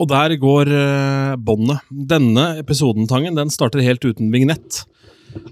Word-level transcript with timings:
Og 0.00 0.08
der 0.08 0.36
går 0.40 0.70
eh, 0.72 1.34
båndet. 1.36 1.84
Denne 1.90 2.54
episoden, 2.62 3.08
Tangen, 3.10 3.36
den 3.36 3.52
starter 3.52 3.84
helt 3.84 4.04
uten 4.06 4.32
vignett. 4.32 4.84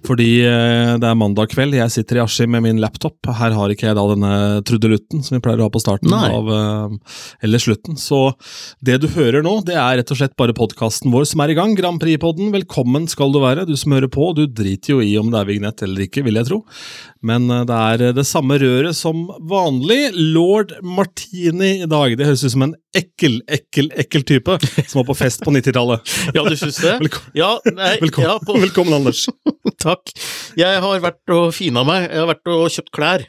Fordi 0.07 0.41
eh, 0.47 0.95
det 0.99 1.07
er 1.07 1.19
mandag 1.19 1.51
kveld, 1.53 1.77
jeg 1.77 1.93
sitter 1.93 2.19
i 2.19 2.23
Askim 2.23 2.51
med 2.55 2.65
min 2.65 2.81
laptop. 2.83 3.19
Her 3.39 3.55
har 3.55 3.73
ikke 3.73 3.89
jeg 3.89 3.99
da 3.99 4.05
denne 4.11 4.33
trudelutten 4.67 5.23
som 5.25 5.37
vi 5.37 5.43
pleier 5.45 5.63
å 5.63 5.69
ha 5.69 5.73
på 5.73 5.83
starten 5.83 6.11
Nei. 6.13 6.31
av 6.35 6.51
eh, 6.55 7.19
eller 7.47 7.63
slutten. 7.63 7.99
Så 8.01 8.33
det 8.85 8.99
du 9.03 9.09
hører 9.15 9.45
nå, 9.45 9.59
det 9.69 9.77
er 9.79 10.01
rett 10.01 10.15
og 10.15 10.21
slett 10.21 10.37
bare 10.39 10.57
podkasten 10.57 11.13
vår 11.15 11.29
som 11.31 11.45
er 11.45 11.53
i 11.55 11.59
gang. 11.59 11.77
Grand 11.79 12.01
Prix-podden, 12.03 12.51
velkommen 12.55 13.09
skal 13.11 13.35
du 13.35 13.41
være, 13.45 13.69
du 13.69 13.77
som 13.79 13.95
hører 13.95 14.11
på. 14.13 14.33
Du 14.39 14.47
driter 14.47 14.97
jo 14.97 15.05
i 15.05 15.15
om 15.21 15.31
det 15.33 15.43
er 15.43 15.51
vignett 15.53 15.85
eller 15.87 16.07
ikke, 16.07 16.25
vil 16.27 16.41
jeg 16.41 16.51
tro. 16.51 16.63
Men 17.29 17.51
eh, 17.53 17.67
det 17.69 17.79
er 17.79 18.19
det 18.19 18.27
samme 18.29 18.59
røret 18.63 18.99
som 18.99 19.27
vanlig. 19.51 20.01
Lord 20.19 20.75
Martini 20.83 21.79
i 21.85 21.91
dag. 21.91 22.19
Det 22.19 22.27
høres 22.27 22.47
ut 22.47 22.57
som 22.57 22.69
en 22.69 22.77
ekkel, 22.97 23.41
ekkel, 23.53 23.91
ekkel 24.01 24.25
type 24.29 24.57
som 24.89 25.01
var 25.01 25.07
på 25.11 25.17
fest 25.19 25.43
på 25.45 25.53
90-tallet. 25.55 26.13
Ja, 26.37 26.45
du 26.45 26.57
syns 26.57 26.79
det? 26.83 26.95
Velkommen, 27.03 27.35
Ja, 27.37 27.51
nei, 27.75 27.95
velkommen, 28.03 28.29
ja, 28.31 28.37
på, 28.45 28.57
velkommen, 28.63 28.97
Anders. 29.01 29.27
takk. 29.85 30.15
Jeg 30.59 30.81
har 30.85 31.03
vært 31.05 31.35
og 31.35 31.51
fina 31.57 31.85
meg. 31.87 32.09
Jeg 32.09 32.23
har 32.25 32.31
vært 32.33 32.53
og 32.55 32.65
kjøpt 32.75 32.95
klær. 32.97 33.27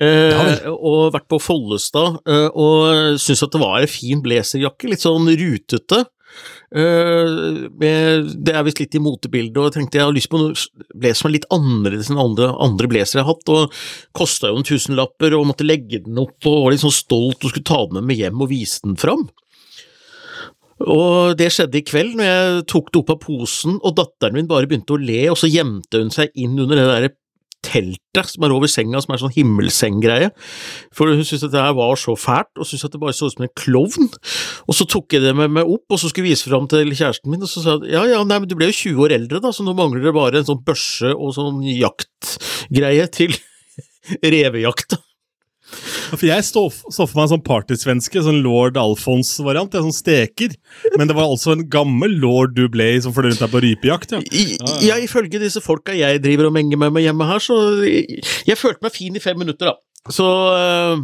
Eh, 0.00 0.30
Ja 0.32 0.70
og 0.70 1.10
vært 1.12 1.26
på 1.28 1.40
Follestad, 1.42 2.20
eh, 2.30 2.46
og 2.54 3.18
syns 3.20 3.42
at 3.44 3.52
det 3.52 3.60
var 3.60 3.82
en 3.82 3.90
fin 3.90 4.22
blazerjakke. 4.24 4.88
Litt 4.92 5.02
sånn 5.04 5.28
rutete. 5.28 6.04
Eh, 6.70 7.66
det 7.74 8.52
er 8.54 8.62
visst 8.66 8.78
litt 8.78 8.94
i 8.94 9.02
motebildet, 9.02 9.56
og 9.58 9.68
jeg 9.68 9.74
tenkte 9.74 9.98
jeg 9.98 10.06
har 10.06 10.14
lyst 10.14 10.30
på 10.30 10.38
noe 10.38 10.54
blazer 10.94 11.18
som 11.18 11.30
er 11.30 11.34
litt 11.34 11.48
annerledes 11.50 12.12
enn 12.12 12.22
andre, 12.22 12.52
andre 12.62 12.90
blazere 12.90 13.20
jeg 13.20 13.26
har 13.26 13.34
hatt, 13.34 13.50
og 13.50 13.80
kosta 14.16 14.52
jo 14.52 14.60
en 14.60 14.66
tusenlapper, 14.68 15.34
og 15.34 15.48
måtte 15.50 15.66
legge 15.66 16.04
den 16.04 16.20
opp, 16.22 16.38
og 16.46 16.66
var 16.66 16.74
litt 16.74 16.84
sånn 16.84 16.94
stolt 16.94 17.42
og 17.42 17.50
skulle 17.50 17.66
ta 17.66 17.82
den 17.88 17.98
med 17.98 18.12
meg 18.12 18.22
hjem 18.22 18.44
og 18.44 18.52
vise 18.52 18.84
den 18.86 18.98
fram. 19.00 19.26
Og 20.80 21.34
det 21.36 21.50
skjedde 21.52 21.76
i 21.76 21.84
kveld, 21.84 22.14
når 22.16 22.28
jeg 22.30 22.62
tok 22.72 22.86
det 22.88 23.00
opp 23.02 23.10
av 23.12 23.18
posen, 23.26 23.80
og 23.84 23.96
datteren 23.98 24.38
min 24.38 24.48
bare 24.48 24.70
begynte 24.70 24.94
å 24.94 25.02
le, 25.02 25.24
og 25.32 25.36
så 25.36 25.50
gjemte 25.50 26.00
hun 26.00 26.14
seg 26.14 26.30
inn 26.40 26.54
under 26.54 26.78
det 26.78 26.86
der 26.88 27.10
teltet 27.66 28.32
som 28.32 28.46
er 28.46 28.54
over 28.54 28.70
senga, 28.70 29.00
som 29.02 29.14
er 29.14 29.20
sånn 29.22 29.34
himmelseng-greie, 29.34 30.30
for 30.96 31.12
hun 31.12 31.22
syntes 31.24 31.50
det 31.52 31.60
her 31.60 31.76
var 31.78 31.98
så 32.00 32.16
fælt, 32.18 32.50
og 32.56 32.68
syntes 32.68 32.86
at 32.88 32.94
det 32.94 33.02
bare 33.02 33.16
så 33.16 33.28
ut 33.28 33.36
som 33.36 33.46
en 33.46 33.52
klovn. 33.58 34.08
Og 34.66 34.76
så 34.76 34.86
tok 34.88 35.16
jeg 35.16 35.24
det 35.24 35.34
med 35.36 35.52
meg 35.58 35.68
opp, 35.68 35.84
og 35.90 36.00
så 36.00 36.10
skulle 36.10 36.30
jeg 36.30 36.38
vise 36.38 36.50
fram 36.50 36.68
til 36.70 36.94
kjæresten 36.94 37.32
min, 37.32 37.44
og 37.44 37.52
så 37.52 37.64
sa 37.64 37.76
jeg 37.82 37.94
ja 37.94 38.06
ja, 38.10 38.22
nei, 38.24 38.40
men 38.40 38.50
du 38.50 38.56
ble 38.58 38.70
jo 38.70 38.78
20 38.80 39.04
år 39.06 39.16
eldre, 39.20 39.42
da, 39.44 39.52
så 39.54 39.66
nå 39.66 39.76
mangler 39.78 40.08
det 40.08 40.16
bare 40.16 40.40
en 40.40 40.48
sånn 40.48 40.64
børse 40.66 41.12
og 41.14 41.36
sånn 41.36 41.62
jaktgreie 41.68 43.06
til 43.14 43.36
revejakta. 44.34 45.00
Ja, 46.10 46.16
For 46.16 46.26
Jeg 46.26 46.44
så 46.46 46.64
så 46.70 47.06
for 47.06 47.16
meg 47.18 47.26
en 47.26 47.32
sånn 47.34 47.44
partysvenske, 47.46 48.22
sånn 48.26 48.40
lord 48.44 48.78
Alfons-variant, 48.80 49.74
ja, 49.76 49.84
sånn 49.84 49.94
steker. 49.94 50.56
Men 50.96 51.10
det 51.10 51.16
var 51.18 51.30
altså 51.30 51.54
en 51.54 51.66
gammel 51.70 52.16
lord 52.22 52.56
du 52.56 52.64
ble 52.72 52.88
som 53.04 53.14
fløy 53.14 53.28
rundt 53.30 53.42
deg 53.44 53.52
på 53.52 53.62
rypejakt. 53.66 54.16
ja. 54.16 54.20
I, 54.30 54.44
Ja, 54.58 54.74
ja, 54.90 54.98
ifølge 55.04 55.40
disse 55.42 55.62
folka 55.64 55.94
jeg 55.96 56.22
driver 56.24 56.48
og 56.50 56.56
menger 56.56 56.80
med 56.80 56.96
meg 56.96 57.06
hjemme 57.06 57.28
her, 57.30 57.40
så 57.44 57.56
jeg, 57.86 58.20
jeg 58.48 58.58
følte 58.60 58.82
meg 58.86 58.94
fin 58.96 59.16
i 59.16 59.22
fem 59.22 59.38
minutter, 59.38 59.70
da. 59.70 60.10
Så 60.10 60.26
øh, 60.26 61.02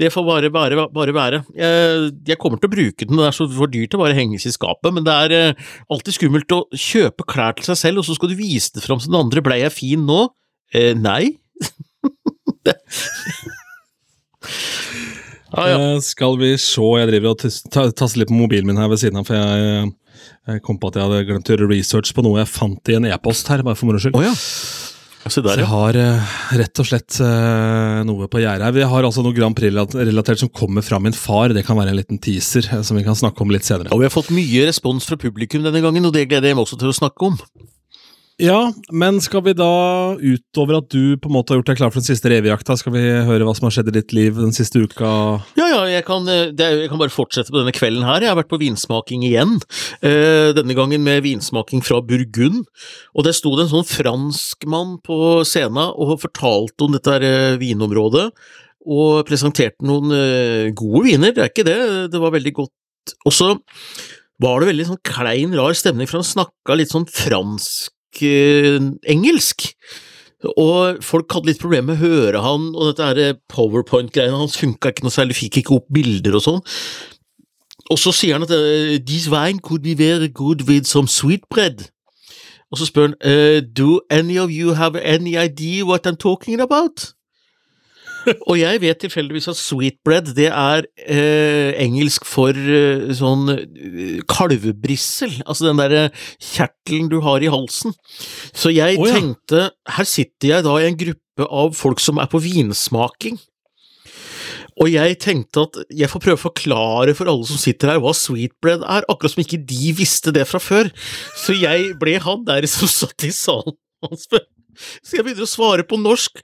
det 0.00 0.10
får 0.12 0.24
bare, 0.26 0.50
bare, 0.54 0.86
bare 0.92 1.14
være. 1.14 1.42
Jeg, 1.56 2.10
jeg 2.28 2.38
kommer 2.42 2.60
til 2.60 2.70
å 2.70 2.74
bruke 2.74 3.06
den, 3.06 3.18
det 3.20 3.26
er 3.28 3.36
så 3.36 3.46
for 3.54 3.70
dyrt 3.70 3.94
å 3.96 4.00
bare 4.02 4.16
henges 4.18 4.46
i 4.48 4.54
skapet, 4.54 4.92
men 4.94 5.06
det 5.06 5.14
er 5.26 5.36
øh, 5.38 5.68
alltid 5.94 6.16
skummelt 6.18 6.56
å 6.56 6.62
kjøpe 6.74 7.26
klær 7.30 7.56
til 7.58 7.70
seg 7.70 7.78
selv, 7.84 8.02
og 8.02 8.08
så 8.08 8.16
skal 8.18 8.32
du 8.32 8.38
vise 8.38 8.74
det 8.76 8.84
fram 8.86 9.00
som 9.02 9.12
den 9.14 9.20
andre. 9.24 9.42
Blei 9.46 9.60
jeg 9.64 9.74
fin 9.76 10.06
nå? 10.08 10.28
Eh, 10.74 10.92
nei. 10.98 11.36
Ja, 15.50 15.64
ja. 15.66 15.78
Eh, 15.78 15.96
skal 16.04 16.36
vi 16.38 16.52
se, 16.60 16.84
jeg 17.00 17.10
driver 17.10 17.32
og 17.34 17.40
taster 17.42 17.94
tasser 17.96 18.22
litt 18.22 18.30
på 18.30 18.38
mobilen 18.38 18.70
min 18.70 18.78
her 18.78 18.90
ved 18.90 19.02
siden 19.02 19.18
av, 19.18 19.26
for 19.26 19.38
jeg, 19.38 19.90
jeg 20.52 20.62
kom 20.66 20.78
på 20.78 20.92
at 20.92 21.00
jeg 21.00 21.08
hadde 21.08 21.24
glemt 21.26 21.50
å 21.50 21.56
gjøre 21.56 21.72
research 21.72 22.14
på 22.14 22.24
noe 22.26 22.42
jeg 22.42 22.52
fant 22.52 22.92
i 22.92 23.00
en 23.00 23.08
e-post 23.10 23.50
her, 23.50 23.64
bare 23.66 23.78
for 23.78 23.90
moro 23.90 24.02
skyld. 24.02 24.18
Oh, 24.18 24.24
ja. 24.24 24.36
Så 25.28 25.42
der, 25.44 25.60
jeg 25.60 25.68
har 25.68 25.96
uh, 26.00 26.36
rett 26.56 26.80
og 26.80 26.86
slett 26.88 27.18
uh, 27.20 28.00
noe 28.08 28.24
på 28.32 28.40
gjerdet 28.40 28.64
her. 28.64 28.72
Vi 28.72 28.86
har 28.88 29.04
altså 29.04 29.20
noe 29.24 29.36
Grand 29.36 29.56
Prix-relatert 29.56 30.40
som 30.40 30.48
kommer 30.48 30.84
fra 30.86 30.96
min 31.02 31.12
far. 31.12 31.52
Det 31.52 31.64
kan 31.66 31.76
være 31.76 31.92
en 31.92 31.98
liten 31.98 32.20
teaser 32.22 32.64
eh, 32.64 32.80
som 32.86 32.96
vi 32.96 33.04
kan 33.04 33.18
snakke 33.18 33.44
om 33.44 33.52
litt 33.52 33.68
senere. 33.68 33.92
Og 33.92 34.00
vi 34.00 34.08
har 34.08 34.14
fått 34.14 34.32
mye 34.32 34.64
respons 34.70 35.04
fra 35.06 35.20
publikum 35.20 35.66
denne 35.66 35.82
gangen, 35.84 36.08
og 36.08 36.16
det 36.16 36.24
gleder 36.30 36.50
jeg 36.50 36.56
meg 36.56 36.64
også 36.64 36.80
til 36.80 36.88
å 36.88 36.96
snakke 36.96 37.28
om. 37.28 37.36
Ja, 38.40 38.70
men 38.88 39.18
skal 39.20 39.42
vi 39.44 39.52
da, 39.52 39.66
utover 40.16 40.78
at 40.78 40.86
du 40.94 41.18
på 41.20 41.28
en 41.28 41.34
måte 41.34 41.52
har 41.52 41.58
gjort 41.60 41.70
deg 41.74 41.80
klar 41.80 41.90
for 41.92 42.00
den 42.00 42.06
siste 42.08 42.30
revejakta, 42.32 42.72
skal 42.80 42.94
vi 42.94 43.02
høre 43.28 43.44
hva 43.44 43.52
som 43.56 43.66
har 43.68 43.74
skjedd 43.74 43.90
i 43.92 43.96
ditt 43.98 44.14
liv 44.16 44.38
den 44.38 44.54
siste 44.56 44.80
uka? 44.80 45.10
Ja, 45.58 45.66
ja, 45.68 45.82
jeg 45.90 46.06
kan, 46.08 46.24
eh, 46.30 46.48
det, 46.56 46.68
jeg 46.78 46.88
kan 46.88 47.02
bare 47.02 47.12
fortsette 47.12 47.52
på 47.52 47.60
denne 47.60 47.74
kvelden 47.76 48.06
her. 48.08 48.24
Jeg 48.24 48.32
har 48.32 48.38
vært 48.40 48.48
på 48.52 48.60
vinsmaking 48.62 49.26
igjen. 49.28 49.58
Eh, 50.00 50.54
denne 50.56 50.78
gangen 50.78 51.04
med 51.04 51.20
vinsmaking 51.26 51.84
fra 51.84 52.00
Burgund. 52.00 52.64
Og 53.12 53.28
der 53.28 53.36
sto 53.36 53.52
det 53.58 53.66
en 53.66 53.74
sånn 53.74 53.90
franskmann 53.90 54.96
på 55.04 55.20
scenen 55.44 55.92
og 55.92 56.16
fortalte 56.24 56.88
om 56.88 56.96
dette 56.96 57.18
her, 57.18 57.28
eh, 57.28 57.60
vinområdet. 57.60 58.30
Og 58.88 59.20
presenterte 59.28 59.84
noen 59.84 60.16
eh, 60.16 60.72
gode 60.72 61.04
viner, 61.10 61.36
det 61.36 61.44
er 61.44 61.52
ikke 61.52 61.68
det, 61.68 61.80
det 62.16 62.24
var 62.24 62.32
veldig 62.32 62.56
godt. 62.62 63.16
Og 63.28 63.36
så 63.36 63.52
var 64.40 64.60
det 64.60 64.72
veldig 64.72 64.92
sånn 64.94 65.04
klein, 65.04 65.52
rar 65.52 65.76
stemning, 65.76 66.08
for 66.08 66.22
han 66.22 66.30
snakka 66.32 66.80
litt 66.80 66.96
sånn 66.96 67.08
fransk-engelsk. 68.10 69.74
Og 70.56 71.02
folk 71.04 71.32
hadde 71.32 71.50
litt 71.50 71.60
problemer 71.60 71.94
med 71.94 71.98
å 71.98 72.08
høre 72.08 72.40
han, 72.40 72.70
og 72.74 72.86
dette 72.88 73.04
her 73.04 73.34
powerpoint-greiene 73.48 74.36
hans 74.36 74.56
funka 74.56 74.88
ikke 74.88 75.04
noe 75.04 75.12
særlig, 75.12 75.36
fikk 75.36 75.60
ikke 75.60 75.76
opp 75.76 75.88
bilder 75.92 76.34
og 76.36 76.42
sånn. 76.42 76.60
Og 77.90 77.98
så 77.98 78.12
sier 78.14 78.38
han 78.38 78.46
at 78.46 78.52
uh, 78.54 78.96
this 79.04 79.28
wine 79.28 79.60
could 79.60 79.82
be 79.82 79.94
very 79.94 80.28
good 80.28 80.62
with 80.68 80.86
some 80.86 81.08
sweetbread. 81.08 81.90
Og 82.70 82.78
så 82.78 82.86
spør 82.86 83.10
han 83.10 83.16
uh, 83.20 83.60
do 83.60 84.00
any 84.10 84.38
of 84.38 84.50
you 84.50 84.74
have 84.74 84.96
any 84.96 85.36
idea 85.36 85.84
what 85.84 86.06
I'm 86.06 86.16
talking 86.16 86.60
about? 86.60 87.12
Og 88.48 88.56
jeg 88.58 88.80
vet 88.82 89.00
tilfeldigvis 89.02 89.48
at 89.52 89.58
sweetbread 89.58 90.32
det 90.36 90.48
er 90.50 90.86
eh, 91.06 91.72
engelsk 91.80 92.26
for 92.28 92.56
eh, 92.56 93.10
sånn 93.16 93.52
eh, 93.54 94.20
kalvebrissel, 94.30 95.40
altså 95.46 95.70
den 95.70 95.80
derre 95.80 96.06
kjertelen 96.36 97.10
du 97.12 97.20
har 97.24 97.42
i 97.44 97.52
halsen. 97.52 97.94
Så 98.52 98.72
jeg 98.74 99.00
oh, 99.00 99.08
ja. 99.08 99.18
tenkte, 99.18 99.68
her 99.96 100.08
sitter 100.08 100.54
jeg 100.54 100.66
da 100.66 100.76
i 100.78 100.88
en 100.90 100.98
gruppe 101.00 101.48
av 101.48 101.72
folk 101.78 102.02
som 102.02 102.20
er 102.20 102.28
på 102.30 102.42
vinsmaking. 102.44 103.40
Og 104.80 104.88
jeg 104.88 105.18
tenkte 105.20 105.66
at 105.66 105.78
jeg 105.92 106.08
får 106.08 106.22
prøve 106.24 106.38
å 106.38 106.46
forklare 106.46 107.14
for 107.16 107.28
alle 107.28 107.44
som 107.48 107.58
sitter 107.60 107.92
her 107.92 108.00
hva 108.00 108.14
sweetbread 108.16 108.84
er, 108.86 109.04
akkurat 109.12 109.34
som 109.34 109.42
ikke 109.42 109.60
de 109.68 109.92
visste 109.96 110.32
det 110.32 110.46
fra 110.48 110.60
før. 110.62 110.88
Så 111.36 111.56
jeg 111.58 111.92
ble 112.00 112.16
han 112.22 112.46
der 112.48 112.64
som 112.70 112.88
satt 112.88 113.28
i 113.28 113.32
salen 113.34 113.76
og. 114.06 114.16
Så 115.02 115.18
jeg 115.18 115.26
begynner 115.26 115.44
å 115.44 115.50
svare 115.50 115.84
på 115.84 115.98
norsk, 116.00 116.40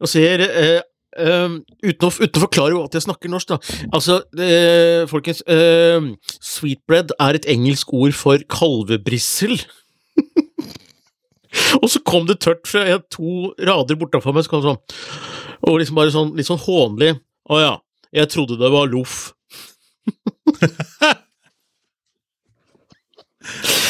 og 0.00 0.10
sier 0.10 0.42
eh, 0.44 0.80
eh, 1.18 1.56
uten, 1.84 2.06
å, 2.06 2.10
uten 2.10 2.38
å 2.38 2.44
forklare 2.44 2.84
at 2.84 2.96
jeg 2.98 3.06
snakker 3.06 3.32
norsk, 3.32 3.54
da. 3.54 3.58
Altså, 3.90 4.20
uh, 4.38 5.02
folkens, 5.10 5.42
uh, 5.50 6.12
sweetbread 6.38 7.14
er 7.18 7.38
et 7.38 7.48
engelsk 7.50 7.92
ord 7.96 8.14
for 8.16 8.42
kalvebrissel. 8.52 9.56
og 11.80 11.88
så 11.90 12.02
kom 12.06 12.28
det 12.28 12.40
tørt 12.44 12.68
fra 12.70 12.86
jeg, 12.86 13.04
to 13.10 13.50
rader 13.58 13.98
bortafor 14.00 14.36
meg, 14.36 14.46
så 14.46 14.54
kom 14.54 14.66
sånn 14.66 14.82
og 15.66 15.80
liksom 15.80 15.98
bare 15.98 16.12
sånn, 16.14 16.30
litt 16.38 16.48
sånn 16.48 16.62
hånlig. 16.62 17.14
Å 17.50 17.60
ja, 17.60 17.72
jeg 18.16 18.30
trodde 18.32 18.58
det 18.60 18.70
var 18.72 18.88
loff. 18.90 19.32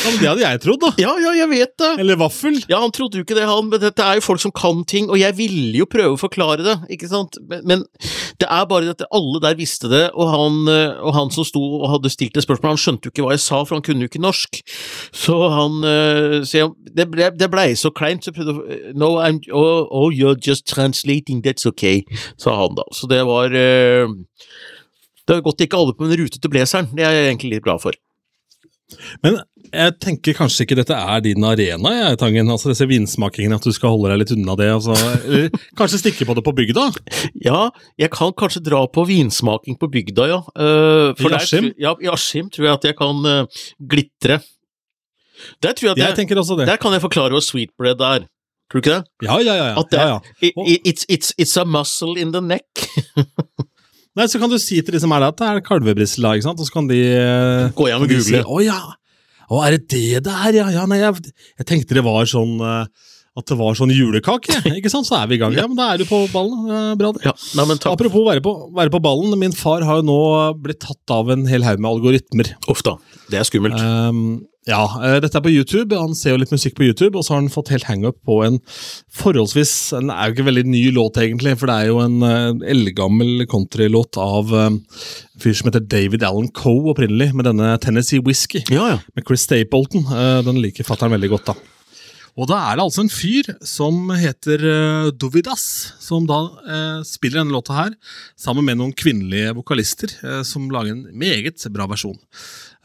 Men 0.00 0.16
Det 0.16 0.28
hadde 0.28 0.42
jeg 0.42 0.60
trodd, 0.64 0.80
da. 0.80 0.90
Ja, 1.00 1.12
ja, 1.20 1.32
jeg 1.36 1.48
vet 1.50 1.74
det. 1.80 1.90
Eller 2.00 2.18
vaffel. 2.20 2.56
Ja, 2.70 2.80
han 2.80 2.92
trodde 2.94 3.20
jo 3.20 3.24
ikke 3.24 3.36
det, 3.36 3.44
han, 3.48 3.68
men 3.68 3.82
dette 3.82 4.04
er 4.04 4.18
jo 4.18 4.24
folk 4.24 4.40
som 4.42 4.52
kan 4.56 4.82
ting, 4.88 5.10
og 5.12 5.20
jeg 5.20 5.36
ville 5.36 5.82
jo 5.82 5.86
prøve 5.90 6.16
å 6.16 6.20
forklare 6.20 6.64
det, 6.64 6.76
ikke 6.96 7.10
sant, 7.10 7.36
men, 7.50 7.62
men 7.68 7.84
det 8.40 8.48
er 8.48 8.64
bare 8.70 8.94
at 8.94 9.04
alle 9.12 9.42
der 9.44 9.58
visste 9.58 9.90
det, 9.92 10.06
og 10.16 10.32
han, 10.32 10.58
eh, 10.72 10.96
og 11.04 11.14
han 11.16 11.32
som 11.34 11.46
sto 11.46 11.62
og 11.82 11.86
hadde 11.94 12.12
stilt 12.12 12.36
det 12.36 12.46
spørsmålet, 12.46 12.78
han 12.78 12.82
skjønte 12.84 13.08
jo 13.08 13.14
ikke 13.14 13.26
hva 13.26 13.36
jeg 13.36 13.44
sa, 13.44 13.62
for 13.66 13.76
han 13.76 13.84
kunne 13.86 14.06
jo 14.06 14.10
ikke 14.10 14.24
norsk, 14.24 14.60
så 15.24 15.38
han, 15.52 15.78
eh, 15.84 16.40
så 16.48 16.62
jeg, 16.62 16.74
det, 16.96 17.08
ble, 17.12 17.68
så 17.76 17.92
kleint, 17.94 18.24
så 18.24 18.32
jeg 18.32 18.40
prøvde 18.40 18.56
å, 18.56 18.82
no, 18.96 19.14
I'm, 19.20 19.42
oh, 19.52 19.84
oh, 19.86 20.08
you're 20.08 20.38
just 20.38 20.68
translating, 20.70 21.44
that's 21.44 21.68
okay, 21.68 22.04
sa 22.40 22.56
han 22.62 22.78
da, 22.78 22.88
så 22.96 23.10
det 23.10 23.20
var, 23.28 23.52
eh, 23.52 24.08
det 25.28 25.36
har 25.36 25.44
godt 25.44 25.66
ikke 25.66 25.78
alle 25.78 25.94
på 25.94 26.08
en 26.08 26.16
rute 26.16 26.40
til 26.40 26.52
blazeren, 26.52 26.88
det 26.96 27.04
er 27.04 27.18
jeg 27.18 27.34
egentlig 27.34 27.58
litt 27.58 27.68
glad 27.68 27.84
for. 27.84 28.00
Men 29.22 29.36
jeg 29.70 29.94
tenker 30.02 30.34
kanskje 30.34 30.64
ikke 30.66 30.76
dette 30.80 30.96
er 30.96 31.20
din 31.24 31.44
arena, 31.46 31.92
jeg, 31.94 32.18
Tangen. 32.18 32.48
Altså 32.50 32.72
disse 32.72 32.86
vinsmakingene, 32.90 33.58
at 33.60 33.66
du 33.66 33.72
skal 33.76 33.92
holde 33.94 34.10
deg 34.10 34.18
litt 34.22 34.32
unna 34.34 34.56
det. 34.58 34.68
Altså. 34.74 34.96
Eller 35.24 35.50
kanskje 35.78 36.00
stikke 36.02 36.26
på 36.28 36.34
det 36.38 36.44
på 36.46 36.54
bygda? 36.58 36.88
Ja, 37.46 37.68
jeg 38.00 38.10
kan 38.14 38.32
kanskje 38.36 38.62
dra 38.66 38.82
på 38.90 39.04
vinsmaking 39.08 39.78
på 39.80 39.88
bygda, 39.94 40.26
ja. 40.32 40.40
Eh, 40.58 41.14
I 41.26 41.34
Askim? 41.38 41.70
Ja, 41.80 41.94
i 42.02 42.10
Askim 42.12 42.50
tror 42.52 42.66
jeg 42.66 42.74
at 42.80 42.88
jeg 42.90 42.98
kan 42.98 43.22
uh, 43.24 43.62
glitre. 43.80 44.40
Der 45.64 45.72
tror 45.72 45.90
jeg 45.90 45.96
at 45.96 46.02
Jeg 46.02 46.08
jeg, 46.10 46.18
tenker 46.24 46.40
også 46.42 46.58
det. 46.58 46.66
der 46.68 46.76
kan 46.82 46.92
jeg 46.92 47.00
forklare 47.06 47.32
hva 47.32 47.40
sweetbread 47.44 48.02
er. 48.04 48.26
Tror 48.70 48.78
du 48.78 48.84
ikke 48.84 48.98
det? 48.98 49.26
Ja, 49.26 49.38
ja, 49.42 49.54
ja. 49.56 49.68
ja. 49.72 49.78
At 49.80 49.88
det, 49.90 49.98
ja, 50.02 50.18
ja. 50.18 50.20
i- 50.46 50.74
i- 50.74 50.82
It's, 50.92 51.06
it's, 51.08 51.32
it's 51.40 51.56
a 51.60 51.64
muscle 51.64 52.18
in 52.20 52.30
the 52.34 52.42
neck. 52.44 52.66
Nei, 54.18 54.26
Så 54.26 54.40
kan 54.42 54.50
du 54.50 54.58
si 54.58 54.80
til 54.82 54.96
de 54.96 55.02
som 55.02 55.12
er 55.14 55.22
der, 55.22 55.34
at 55.34 55.38
det 55.38 55.50
er 55.50 55.62
kalvebrissel, 55.66 56.26
da, 56.26 56.34
ikke 56.34 56.48
sant? 56.48 56.58
og 56.62 56.66
så 56.66 56.74
kan 56.74 56.88
de 56.90 56.98
eh, 57.14 57.68
Gå 57.78 57.86
hjem 57.90 58.06
og 58.06 58.10
google. 58.10 58.42
Å 58.42 58.64
ja! 58.64 58.80
Å, 59.50 59.62
er 59.66 59.76
det 59.76 59.86
det 59.90 60.24
det 60.26 60.34
er? 60.34 60.58
Ja, 60.60 60.66
ja, 60.74 60.82
nei, 60.90 61.00
jeg, 61.02 61.32
jeg 61.58 61.66
tenkte 61.66 61.96
det 61.98 62.04
var 62.06 62.26
sånn 62.30 62.58
eh, 62.62 62.84
At 63.38 63.50
det 63.50 63.56
var 63.58 63.78
sånn 63.78 63.94
julekake, 63.94 64.60
ikke 64.78 64.90
sant? 64.92 65.06
Så 65.06 65.16
er 65.18 65.30
vi 65.30 65.38
i 65.38 65.42
gang. 65.42 65.54
Ja, 65.58 65.68
men 65.70 65.78
da 65.78 65.92
er 65.94 66.02
du 66.02 66.06
på 66.10 66.24
ballen. 66.34 66.66
Bra, 66.98 67.12
det. 67.14 67.24
Ja, 67.28 67.34
nei, 67.58 67.68
men 67.70 67.78
takk. 67.78 67.94
Apropos 67.94 68.26
være 68.26 68.42
på, 68.44 68.54
være 68.76 68.94
på 68.94 69.02
ballen. 69.06 69.38
Min 69.38 69.54
far 69.54 69.86
har 69.86 70.02
jo 70.02 70.06
nå 70.10 70.20
blitt 70.62 70.82
tatt 70.82 71.14
av 71.14 71.30
en 71.34 71.46
hel 71.50 71.66
haug 71.66 71.82
med 71.82 71.92
algoritmer. 71.94 72.54
Uff 72.70 72.82
da, 72.86 72.98
det 73.30 73.42
er 73.42 73.46
skummelt. 73.46 73.78
Um, 73.78 74.40
ja, 74.70 74.82
eh, 75.04 75.16
dette 75.22 75.36
er 75.38 75.44
på 75.44 75.52
YouTube. 75.52 75.96
Han 75.98 76.14
ser 76.16 76.34
jo 76.34 76.40
litt 76.40 76.52
musikk 76.54 76.76
på 76.78 76.86
YouTube, 76.86 77.18
og 77.18 77.26
så 77.26 77.34
har 77.34 77.42
han 77.42 77.52
fått 77.52 77.72
helt 77.74 77.88
hangup 77.88 78.20
på 78.26 78.40
en 78.46 78.60
forholdsvis 79.20 79.72
Den 79.96 80.12
er 80.14 80.28
jo 80.28 80.36
ikke 80.36 80.46
veldig 80.50 80.64
ny 80.70 80.84
låt, 80.96 81.18
egentlig, 81.20 81.56
for 81.58 81.70
det 81.70 81.76
er 81.76 81.90
jo 81.90 81.98
en 82.04 82.20
uh, 82.22 82.68
eldgammel 82.70 83.44
countrylåt 83.50 84.20
av 84.20 84.54
uh, 84.54 84.68
en 84.70 85.42
fyr 85.42 85.56
som 85.58 85.70
heter 85.70 85.84
David 85.90 86.24
Allen 86.26 86.50
Coe 86.54 86.94
opprinnelig, 86.94 87.32
med 87.34 87.48
denne 87.50 87.74
Tennessee 87.82 88.22
Whiskey 88.24 88.64
Ja, 88.70 88.94
ja. 88.94 89.02
med 89.16 89.26
Chris 89.26 89.46
Stapleton. 89.48 90.06
Den 90.46 90.62
liker 90.62 90.86
fatter'n 90.86 91.12
veldig 91.16 91.34
godt, 91.34 91.52
da. 91.52 91.76
Og 92.38 92.46
da 92.48 92.58
er 92.70 92.78
det 92.78 92.84
altså 92.86 93.02
en 93.04 93.12
fyr 93.12 93.48
som 93.66 94.12
heter 94.14 94.62
uh, 94.64 95.08
Dovidas, 95.12 95.64
som 96.00 96.28
da 96.28 96.38
uh, 96.46 97.00
spiller 97.06 97.42
denne 97.42 97.54
låta 97.54 97.76
her, 97.76 97.96
sammen 98.38 98.66
med 98.66 98.78
noen 98.80 98.94
kvinnelige 98.96 99.56
vokalister, 99.58 100.14
uh, 100.22 100.40
som 100.46 100.70
lager 100.72 100.94
en 100.94 101.08
meget 101.18 101.66
bra 101.74 101.88
versjon. 101.90 102.18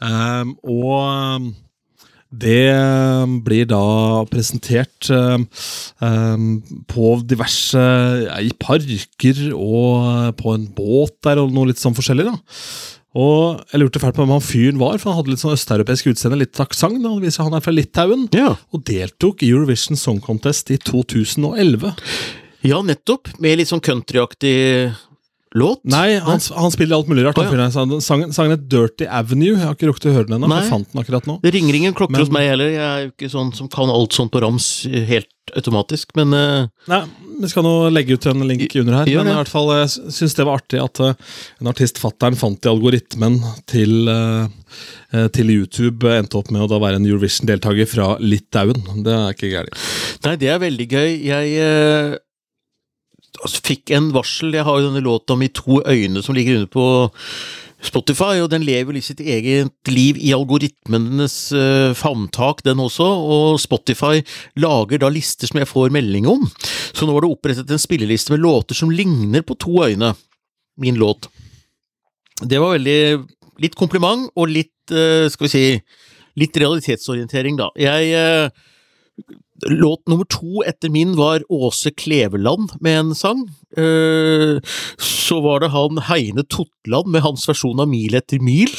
Um, 0.02 0.56
og 0.66 1.54
det 2.34 2.74
um, 2.74 3.38
blir 3.44 3.68
da 3.70 4.24
presentert 4.30 5.08
um, 5.14 5.46
um, 6.02 6.48
på 6.90 7.14
diverse 7.28 7.78
I 8.42 8.50
parker 8.58 9.40
og 9.54 10.34
på 10.40 10.56
en 10.56 10.66
båt 10.74 11.16
der, 11.26 11.40
og 11.42 11.54
noe 11.54 11.70
litt 11.70 11.82
sånn 11.82 11.96
forskjellig, 11.96 12.26
da. 12.28 12.36
Og 13.16 13.62
jeg 13.70 13.80
lurte 13.80 14.00
fælt 14.02 14.16
på 14.18 14.24
hvem 14.24 14.34
han 14.34 14.44
fyren 14.44 14.80
var, 14.80 14.98
for 15.00 15.10
han 15.10 15.22
hadde 15.22 15.32
litt 15.32 15.40
sånn 15.40 15.54
østeuropeisk 15.54 16.10
utseende, 16.12 16.42
litt 16.42 16.60
aksent. 16.60 16.98
da. 17.00 17.14
Viser 17.22 17.46
Han 17.46 17.56
er 17.56 17.64
fra 17.64 17.72
Litauen 17.72 18.26
Ja, 18.34 18.50
og 18.74 18.84
deltok 18.84 19.40
i 19.40 19.52
Eurovision 19.54 19.96
Song 19.96 20.20
Contest 20.20 20.70
i 20.74 20.76
2011. 20.76 21.94
ja 22.66 22.82
nettopp. 22.84 23.32
Med 23.40 23.56
litt 23.60 23.70
sånn 23.70 23.80
countryaktig 23.80 24.92
låt. 25.58 25.82
Nei, 25.88 26.18
han, 26.22 26.42
han 26.56 26.74
spiller 26.74 26.98
alt 26.98 27.10
mulig 27.10 27.26
rart. 27.26 27.38
Oh. 27.40 27.62
Så 27.70 28.00
Sangen, 28.04 28.34
sangen 28.36 28.56
het 28.56 28.66
Dirty 28.70 29.08
Avenue. 29.08 29.54
Jeg 29.54 29.64
har 29.64 29.76
ikke 29.76 29.90
rukket 29.90 30.10
å 30.10 30.16
høre 30.16 30.30
den 30.30 30.38
ennå. 30.38 30.50
Jeg 30.60 30.72
fant 30.72 30.90
den 30.92 31.02
akkurat 31.02 31.28
nå. 31.28 31.38
Det 31.44 31.54
ringer 31.56 31.80
ingen 31.80 31.96
klokker 31.96 32.18
Men- 32.18 32.26
hos 32.26 32.34
meg 32.34 32.50
heller. 32.52 32.72
Jeg 32.72 32.84
er 32.86 33.06
jo 33.06 33.14
ikke 33.14 33.32
sånn 33.32 33.54
som 33.56 33.70
kan 33.72 33.92
alt 33.92 34.16
sånt 34.16 34.34
på 34.34 34.42
rams 34.44 34.68
helt 34.86 35.30
automatisk, 35.54 36.10
men 36.18 36.32
uh, 36.34 36.66
Nei, 36.90 37.00
Vi 37.42 37.50
skal 37.52 37.62
nå 37.66 37.74
legge 37.92 38.16
ut 38.16 38.26
en 38.26 38.42
link 38.48 38.64
under 38.80 38.98
her. 38.98 39.10
Men 39.20 39.30
i 39.30 39.36
hvert 39.36 39.50
fall, 39.52 39.70
jeg 39.82 40.12
syns 40.16 40.34
det 40.38 40.46
var 40.48 40.58
artig 40.58 40.80
at 40.82 41.00
uh, 41.04 41.36
en 41.60 41.70
artist 41.70 42.00
fattern 42.02 42.38
fant 42.38 42.66
i 42.66 42.70
algoritmen 42.70 43.38
til, 43.70 44.08
eh, 44.10 45.26
til 45.36 45.52
YouTube 45.52 46.08
endte 46.10 46.40
opp 46.40 46.50
med 46.50 46.64
å 46.64 46.70
da 46.70 46.80
være 46.82 46.98
en 46.98 47.06
Eurovision-deltaker 47.06 47.88
fra 47.90 48.08
Litauen. 48.22 48.80
Det 49.04 49.14
er 49.14 49.36
ikke 49.36 49.52
gærent. 49.52 49.86
Nei, 50.26 50.36
det 50.40 50.50
er 50.50 50.62
veldig 50.64 50.88
gøy. 50.96 51.10
Jeg 51.28 52.22
altså, 53.42 53.62
fikk 53.64 53.92
en 53.96 54.10
varsel. 54.14 54.54
Jeg 54.56 54.66
har 54.66 54.80
jo 54.80 54.90
denne 54.90 55.04
låta 55.04 55.36
om 55.36 55.44
i 55.44 55.52
to 55.52 55.80
øyne 55.84 56.22
som 56.24 56.36
ligger 56.36 56.60
under 56.60 56.70
på 56.72 56.86
Spotify, 57.86 58.40
og 58.40 58.48
den 58.50 58.64
lever 58.64 58.88
jo 58.88 58.96
litt 58.96 59.06
sitt 59.06 59.20
eget 59.20 59.90
liv 59.92 60.16
i 60.18 60.32
algoritmenes 60.34 61.34
uh, 61.54 61.92
favntak, 61.96 62.62
den 62.66 62.80
også, 62.82 63.04
og 63.04 63.60
Spotify 63.60 64.22
lager 64.58 65.02
da 65.02 65.10
lister 65.12 65.50
som 65.50 65.60
jeg 65.60 65.70
får 65.70 65.92
melding 65.94 66.28
om. 66.30 66.46
Så 66.96 67.06
nå 67.06 67.14
var 67.14 67.26
det 67.26 67.32
opprettet 67.34 67.70
en 67.70 67.82
spilleliste 67.82 68.32
med 68.32 68.42
låter 68.42 68.78
som 68.78 68.90
ligner 68.90 69.44
på 69.46 69.58
to 69.60 69.76
øyne. 69.84 70.14
Min 70.80 70.98
låt. 71.00 71.30
Det 72.42 72.60
var 72.60 72.76
veldig 72.76 73.00
Litt 73.56 73.72
kompliment 73.72 74.26
og 74.36 74.50
litt, 74.52 74.74
uh, 74.92 75.30
skal 75.32 75.46
vi 75.46 75.48
si, 75.48 75.60
litt 76.36 76.58
realitetsorientering, 76.60 77.56
da. 77.56 77.70
Jeg 77.80 78.10
eh, 78.12 78.50
Låt 79.64 80.08
nummer 80.08 80.26
to 80.28 80.62
etter 80.68 80.90
min 80.92 81.14
var 81.16 81.44
Åse 81.48 81.90
Kleveland 81.90 82.76
med 82.80 82.98
en 82.98 83.14
sang. 83.14 83.46
Eh, 83.76 84.60
så 84.98 85.40
var 85.40 85.60
det 85.60 85.72
han 85.72 86.02
Heine 86.10 86.44
Totland 86.44 87.08
med 87.12 87.24
hans 87.24 87.48
versjon 87.48 87.80
av 87.80 87.88
Mil 87.88 88.14
etter 88.14 88.42
mil. 88.42 88.72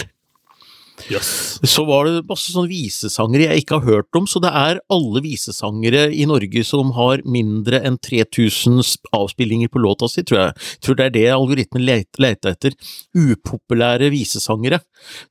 Så 1.68 1.84
var 1.88 2.08
det 2.08 2.26
masse 2.30 2.52
sånne 2.52 2.72
visesangere 2.72 3.52
jeg 3.52 3.64
ikke 3.64 3.78
har 3.80 3.98
hørt 3.98 4.18
om, 4.18 4.26
så 4.30 4.42
det 4.44 4.50
er 4.50 4.80
alle 4.94 5.22
visesangere 5.24 6.08
i 6.16 6.26
Norge 6.30 6.64
som 6.66 6.92
har 6.98 7.22
mindre 7.28 7.82
enn 7.86 8.00
3000 8.02 8.82
avspillinger 9.16 9.72
på 9.74 9.82
låta 9.84 10.10
si, 10.12 10.24
tror 10.28 10.42
jeg. 10.42 10.68
Tror 10.84 10.98
det 10.98 11.08
er 11.08 11.16
det 11.16 11.26
algoritmen 11.36 11.86
leita 11.86 12.54
etter. 12.54 12.76
Upopulære 13.18 14.10
visesangere, 14.14 14.82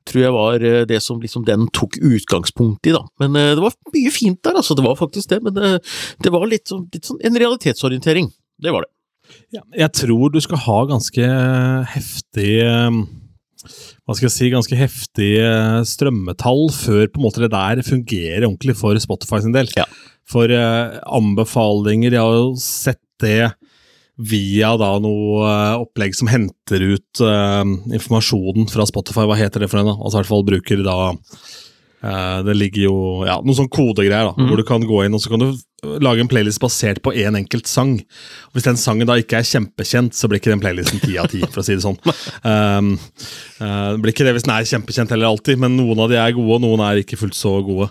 tror 0.07 0.23
jeg 0.23 0.35
var 0.37 0.67
eh, 0.71 0.81
det 0.89 1.01
som 1.03 1.21
liksom 1.23 1.45
den 1.47 1.67
tok 1.75 1.99
utgangspunkt 1.99 2.87
i, 2.87 2.95
da. 2.95 3.03
Men 3.21 3.35
eh, 3.35 3.53
det 3.57 3.63
var 3.63 3.75
mye 3.93 4.13
fint 4.15 4.41
der, 4.47 4.59
altså, 4.61 4.77
det 4.77 4.87
var 4.87 4.99
faktisk 4.99 5.33
det. 5.33 5.41
Men 5.45 5.59
eh, 5.59 5.97
det 6.23 6.33
var 6.33 6.47
litt 6.49 6.71
sånn, 6.71 6.87
litt 6.93 7.09
sånn 7.09 7.21
en 7.27 7.39
realitetsorientering. 7.43 8.31
Det 8.63 8.73
var 8.73 8.87
det. 8.87 8.93
Ja, 9.51 9.61
jeg 9.75 9.91
tror 9.95 10.31
du 10.31 10.39
skal 10.39 10.61
ha 10.63 10.81
ganske 10.87 11.25
heftig 11.91 12.51
hva 14.07 14.15
skal 14.15 14.29
jeg 14.29 14.35
si, 14.37 14.51
ganske 14.53 14.77
heftig 14.79 15.31
eh, 15.43 15.81
strømmetall 15.83 16.69
før 16.71 17.09
på 17.11 17.19
en 17.19 17.25
måte 17.25 17.43
det 17.43 17.51
der 17.51 17.83
fungerer 17.83 18.45
ordentlig 18.47 18.77
for 18.79 18.95
Spotify 19.03 19.41
sin 19.43 19.55
del. 19.55 19.67
Ja. 19.75 19.83
For 20.31 20.47
eh, 20.47 20.95
anbefalinger, 21.19 22.15
jeg 22.15 22.23
har 22.23 22.37
jo 22.39 22.53
sett 22.61 23.03
det 23.19 23.51
via 24.17 24.71
da 24.79 24.93
noe 25.03 25.43
eh, 25.43 25.83
opplegg 25.83 26.15
som 26.15 26.31
henter 26.31 26.87
ut 26.95 27.21
eh, 27.21 27.63
informasjonen 27.99 28.71
fra 28.71 28.87
Spotify. 28.87 29.27
Hva 29.27 29.37
heter 29.43 29.65
det 29.65 29.69
for 29.73 29.83
en 29.83 29.91
da? 29.91 29.97
Altså 29.99 30.15
i 30.15 30.21
hvert 30.21 30.31
fall 30.31 30.47
bruker 30.47 30.85
da 30.87 30.97
Det 31.97 32.53
ligger 32.53 32.83
jo 32.83 32.97
ja, 33.25 33.39
noen 33.41 33.57
sånn 33.57 33.71
kodegreier 33.73 34.29
da, 34.29 34.33
mm. 34.37 34.49
hvor 34.49 34.59
du 34.59 34.65
kan 34.67 34.83
gå 34.85 34.99
inn 35.05 35.15
og 35.17 35.23
så 35.23 35.31
kan 35.31 35.41
du 35.41 35.47
lage 36.01 36.23
en 36.23 36.29
playlist 36.29 36.61
basert 36.61 37.03
på 37.05 37.13
én 37.13 37.27
en 37.29 37.37
enkelt 37.37 37.67
sang. 37.69 37.99
Hvis 38.55 38.65
den 38.65 38.79
sangen 38.81 39.07
da 39.09 39.17
ikke 39.19 39.37
er 39.37 39.45
kjempekjent, 39.45 40.15
så 40.17 40.29
blir 40.29 40.41
ikke 40.41 40.49
den 40.49 40.61
playlisten 40.63 41.01
ti 41.03 41.17
av 41.21 41.29
ti, 41.29 41.43
for 41.45 41.61
å 41.61 41.65
si 41.65 41.77
det 41.77 41.85
sånn. 41.85 41.99
Um, 42.47 42.93
uh, 43.59 43.95
det 43.95 44.01
blir 44.01 44.13
ikke 44.13 44.23
det 44.23 44.31
hvis 44.35 44.45
den 44.45 44.53
er 44.53 44.67
kjempekjent 44.67 45.11
heller 45.11 45.29
alltid, 45.31 45.59
men 45.59 45.73
noen 45.75 45.99
av 45.99 46.11
de 46.11 46.17
er 46.19 46.35
gode, 46.35 46.57
og 46.57 46.61
noen 46.63 46.83
er 46.85 46.99
ikke 47.01 47.17
fullt 47.19 47.35
så 47.35 47.51
gode. 47.65 47.89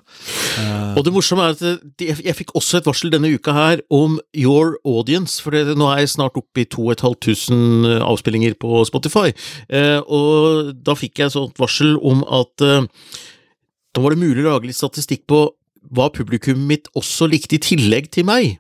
Og 0.97 1.00
det 1.05 1.12
morsomme 1.12 1.44
er 1.44 1.56
at 1.56 2.00
jeg, 2.00 2.17
jeg 2.25 2.37
fikk 2.38 2.55
også 2.56 2.81
et 2.81 2.88
varsel 2.88 3.12
denne 3.12 3.31
uka 3.35 3.52
her 3.56 3.82
om 3.93 4.17
Your 4.37 4.76
Audience, 4.87 5.43
for 5.43 5.52
det, 5.52 5.76
nå 5.76 5.91
er 5.91 6.05
jeg 6.05 6.14
snart 6.14 6.38
oppe 6.41 6.62
i 6.62 6.69
2500 6.73 8.00
avspillinger 8.06 8.56
på 8.62 8.81
Spotify, 8.88 9.35
uh, 9.75 10.00
og 10.06 10.73
da 10.87 10.97
fikk 10.97 11.20
jeg 11.20 11.31
et 11.31 11.37
sånt 11.37 11.61
varsel 11.61 11.99
om 12.00 12.25
at 12.25 12.64
eh, 12.64 12.87
da 13.97 14.03
var 14.05 14.12
det 14.12 14.21
mulig 14.21 14.43
å 14.45 14.50
lage 14.53 14.69
litt 14.69 14.76
statistikk 14.76 15.23
på 15.31 15.38
hva 15.97 16.11
publikummet 16.12 16.69
mitt 16.69 16.88
også 16.99 17.29
likte 17.31 17.57
i 17.57 17.62
tillegg 17.65 18.11
til 18.12 18.26
meg. 18.29 18.59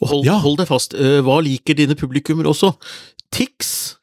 Og 0.00 0.08
hold, 0.08 0.24
Ja. 0.24 0.38
hold 0.40 0.56
deg 0.62 0.68
fast, 0.70 0.94
eh, 0.94 1.20
hva 1.26 1.40
liker 1.44 1.76
dine 1.76 1.94
publikummer 1.98 2.46
også? 2.48 2.72
Tix 3.34 3.96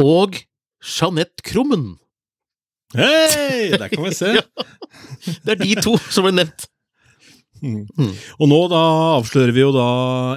og 0.00 0.40
Jeanette 0.82 1.44
Krummen. 1.46 1.98
Hei! 2.96 3.70
Der 3.76 3.88
kan 3.92 4.04
vi 4.04 4.14
se. 4.16 4.32
Ja. 4.40 4.42
Det 5.44 5.52
er 5.52 5.60
de 5.60 5.74
to 5.84 5.92
som 6.10 6.24
ble 6.24 6.32
nevnt. 6.32 6.64
Mm. 7.62 8.12
Og 8.40 8.50
nå 8.50 8.60
da 8.72 8.80
avslører 9.18 9.52
vi 9.56 9.62
jo 9.64 9.70
da 9.74 9.86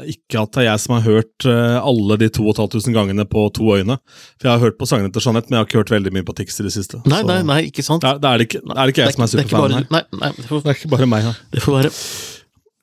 ikke 0.10 0.44
at 0.44 0.54
det 0.54 0.64
er 0.64 0.70
jeg 0.72 0.84
som 0.84 0.96
har 0.98 1.06
hørt 1.08 1.48
eh, 1.50 1.78
alle 1.80 2.20
de 2.22 2.30
2500 2.36 2.96
gangene 2.96 3.26
på 3.30 3.46
to 3.56 3.70
øyne. 3.78 3.98
For 4.38 4.50
jeg 4.50 4.54
har 4.58 4.64
hørt 4.66 4.80
på 4.82 4.90
sangene 4.90 5.14
til 5.14 5.26
Jeanette, 5.26 5.50
men 5.50 5.60
jeg 5.60 5.64
har 5.64 5.72
ikke 5.72 5.82
hørt 5.84 5.96
veldig 5.96 6.14
mye 6.18 6.28
på 6.28 6.38
Tix 6.38 6.60
i 6.60 6.68
det 6.68 6.76
siste. 6.76 7.02
Nei, 7.08 7.24
Så 7.24 7.32
nei, 7.32 7.40
nei, 7.48 7.60
ikke 7.72 7.86
sant? 7.86 8.04
Da 8.04 8.18
er, 8.34 8.44
det 8.44 8.50
ikke, 8.52 8.64
er 8.68 8.84
det 8.84 8.96
ikke 8.96 9.08
jeg 9.08 9.18
som 9.18 9.26
er 9.28 9.34
som 9.34 9.44
er 9.44 9.48
superfan 9.50 9.80
her. 9.80 9.90
Nei, 9.94 10.06
nei, 10.20 10.32
det 10.38 10.48
får, 10.52 10.64
Det 10.64 10.74
er 10.74 10.80
ikke 10.82 10.94
bare 10.96 11.12
meg 11.16 11.28
her. 11.30 11.44
det 11.54 11.66
får 11.66 11.80
være. 11.82 11.94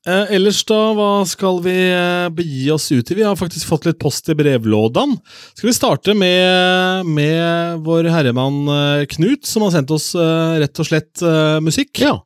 Eh, 0.09 0.31
ellers 0.39 0.63
da, 0.65 0.79
hva 0.97 1.09
skal 1.29 1.59
vi 1.61 1.75
eh, 1.93 2.31
begi 2.33 2.71
oss 2.73 2.87
ut 2.89 3.11
i? 3.13 3.17
Vi 3.19 3.25
har 3.27 3.37
faktisk 3.37 3.69
fått 3.69 3.85
litt 3.85 3.99
post 4.01 4.31
i 4.33 4.37
brevlådan. 4.39 5.13
Skal 5.53 5.69
vi 5.69 5.75
starte 5.77 6.15
med, 6.17 7.05
med 7.05 7.83
vår 7.85 8.09
herremann 8.09 8.63
eh, 8.73 9.05
Knut, 9.13 9.45
som 9.45 9.67
har 9.67 9.75
sendt 9.77 9.93
oss 9.93 10.15
rett 10.17 10.81
og 10.81 10.89
slett 10.89 11.21
musikk. 11.61 11.93
Ja. 12.01 12.17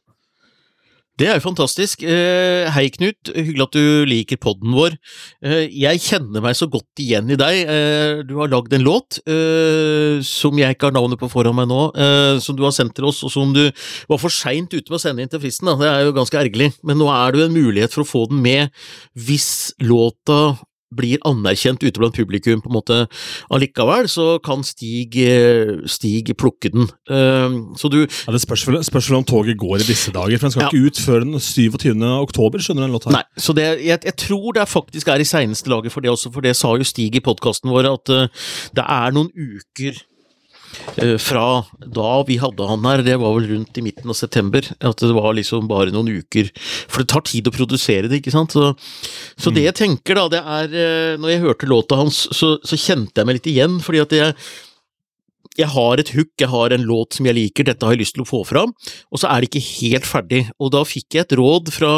Det 1.15 1.29
er 1.31 1.37
jo 1.39 1.45
fantastisk. 1.45 2.01
Eh, 2.03 2.67
hei, 2.75 2.89
Knut. 2.91 3.31
Hyggelig 3.31 3.63
at 3.69 3.77
du 3.77 4.07
liker 4.11 4.39
podden 4.43 4.73
vår. 4.75 4.97
Eh, 5.47 5.69
jeg 5.71 6.03
kjenner 6.03 6.43
meg 6.43 6.57
så 6.59 6.67
godt 6.67 7.03
igjen 7.05 7.31
i 7.31 7.39
deg. 7.39 7.71
Eh, 7.71 8.23
du 8.27 8.35
har 8.41 8.51
lagd 8.51 8.75
en 8.75 8.83
låt 8.83 9.21
som 10.27 10.59
jeg 10.59 10.75
ikke 10.75 10.89
har 10.89 10.97
navnet 10.97 11.21
på 11.21 11.29
foran 11.31 11.55
meg 11.55 11.69
nå, 11.71 11.81
som 12.43 12.57
du 12.57 12.65
har 12.65 12.73
sendt 12.75 12.95
til 12.97 13.07
oss, 13.07 13.23
og 13.27 13.31
som 13.33 13.53
du 13.55 13.63
var 14.11 14.19
for 14.21 14.33
seint 14.33 14.73
ute 14.75 14.91
med 14.91 14.99
å 14.99 15.03
sende 15.03 15.23
inn 15.23 15.31
til 15.31 15.43
fristen. 15.43 15.71
Det 15.81 15.89
er 15.89 16.05
jo 16.09 16.15
ganske 16.17 16.39
ergerlig, 16.41 16.73
men 16.83 16.99
nå 16.99 17.09
er 17.13 17.33
det 17.33 17.41
jo 17.41 17.49
en 17.49 17.57
mulighet 17.57 17.95
for 17.95 18.05
å 18.05 18.09
få 18.09 18.25
den 18.31 18.43
med 18.45 18.73
hvis 19.15 19.75
låta 19.85 20.57
blir 20.97 21.19
anerkjent 21.29 21.83
ute 21.85 22.01
blant 22.01 22.17
publikum 22.17 22.63
på 22.65 22.71
en 22.71 22.77
måte 22.79 22.99
allikevel, 23.55 24.09
så 24.11 24.39
kan 24.45 24.65
Stig, 24.67 25.17
eh, 25.21 25.83
Stig 25.91 26.33
plukke 26.41 26.71
den. 26.73 26.89
Uh, 27.11 27.75
så 27.77 27.91
du 27.93 28.01
ja, 28.05 28.33
Det 28.33 28.41
spørs 28.43 28.67
vel, 28.69 28.81
spørs 28.85 29.11
vel 29.11 29.19
om 29.21 29.27
toget 29.29 29.59
går 29.61 29.83
i 29.83 29.89
disse 29.89 30.13
dager, 30.15 30.39
for 30.39 30.49
den 30.49 30.55
skal 30.57 30.63
Ja. 30.63 30.71
ikke 30.73 30.87
ut 30.87 31.03
før 31.05 31.21
den 31.25 31.39
27. 31.41 32.03
oktober, 32.23 32.59
skjønner 32.59 32.85
du 32.85 32.87
den 32.89 32.97
låta? 32.97 33.11
her? 33.11 33.19
Nei, 33.21 33.43
så 33.43 33.53
det, 33.57 33.69
jeg, 33.85 34.01
jeg 34.05 34.17
tror 34.17 34.53
det 34.57 34.69
faktisk 34.69 35.09
er 35.09 35.21
i 35.21 35.29
seineste 35.29 35.71
laget 35.71 35.93
for 35.93 36.01
det 36.01 36.11
også, 36.11 36.33
for 36.33 36.41
det 36.41 36.57
sa 36.57 36.75
jo 36.77 36.85
Stig 36.87 37.17
i 37.17 37.21
podkasten 37.25 37.71
vår, 37.71 37.91
at 37.93 38.09
eh, 38.15 38.29
det 38.75 38.85
er 38.89 39.15
noen 39.17 39.31
uker 39.35 40.01
fra 41.23 41.47
da 41.79 42.11
vi 42.29 42.39
hadde 42.43 42.69
han 42.69 42.85
her, 42.89 43.03
det 43.07 43.17
var 43.21 43.35
vel 43.37 43.49
rundt 43.53 43.79
i 43.81 43.85
midten 43.85 44.11
av 44.11 44.19
september, 44.19 44.67
at 44.81 45.03
det 45.03 45.15
var 45.17 45.35
liksom 45.37 45.69
bare 45.71 45.95
noen 45.95 46.13
uker. 46.21 46.51
For 46.89 47.03
det 47.03 47.11
tar 47.13 47.25
tid 47.29 47.49
å 47.49 47.55
produsere 47.55 48.11
det, 48.11 48.21
ikke 48.23 48.35
sant. 48.35 48.55
Så, 48.55 48.73
så 49.39 49.55
det 49.55 49.67
jeg 49.67 49.79
tenker 49.81 50.19
da, 50.19 50.29
det 50.33 50.43
er 50.43 50.79
eh, 50.85 51.17
Når 51.21 51.35
jeg 51.35 51.43
hørte 51.45 51.71
låta 51.71 51.99
hans, 52.01 52.25
så, 52.35 52.57
så 52.65 52.79
kjente 52.79 53.21
jeg 53.21 53.29
meg 53.29 53.41
litt 53.41 53.51
igjen, 53.51 53.81
fordi 53.85 54.05
at 54.05 54.17
jeg 54.17 54.39
jeg 55.55 55.71
har 55.71 56.01
et 56.01 56.11
hook, 56.17 56.33
jeg 56.41 56.51
har 56.51 56.75
en 56.75 56.87
låt 56.87 57.15
som 57.17 57.29
jeg 57.29 57.37
liker, 57.37 57.67
dette 57.69 57.87
har 57.87 57.95
jeg 57.95 58.03
lyst 58.03 58.17
til 58.17 58.25
å 58.25 58.29
få 58.29 58.41
fram, 58.47 58.73
og 58.75 59.21
så 59.21 59.31
er 59.31 59.43
det 59.43 59.51
ikke 59.51 59.67
helt 59.69 60.09
ferdig. 60.09 60.41
Og 60.59 60.73
da 60.75 60.83
fikk 60.89 61.15
jeg 61.15 61.27
et 61.27 61.37
råd 61.39 61.71
fra 61.75 61.93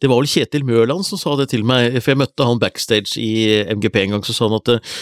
Det 0.00 0.08
var 0.08 0.16
vel 0.16 0.30
Kjetil 0.30 0.64
Mørland 0.64 1.04
som 1.04 1.20
sa 1.20 1.34
det 1.36 1.50
til 1.52 1.64
meg, 1.68 1.98
for 2.00 2.14
jeg 2.14 2.20
møtte 2.22 2.46
han 2.46 2.60
backstage 2.62 3.20
i 3.20 3.60
MGP 3.68 4.00
en 4.00 4.16
gang, 4.16 4.24
så 4.24 4.36
sa 4.36 4.48
han 4.48 4.56
at 4.56 4.72
eh, 4.72 4.96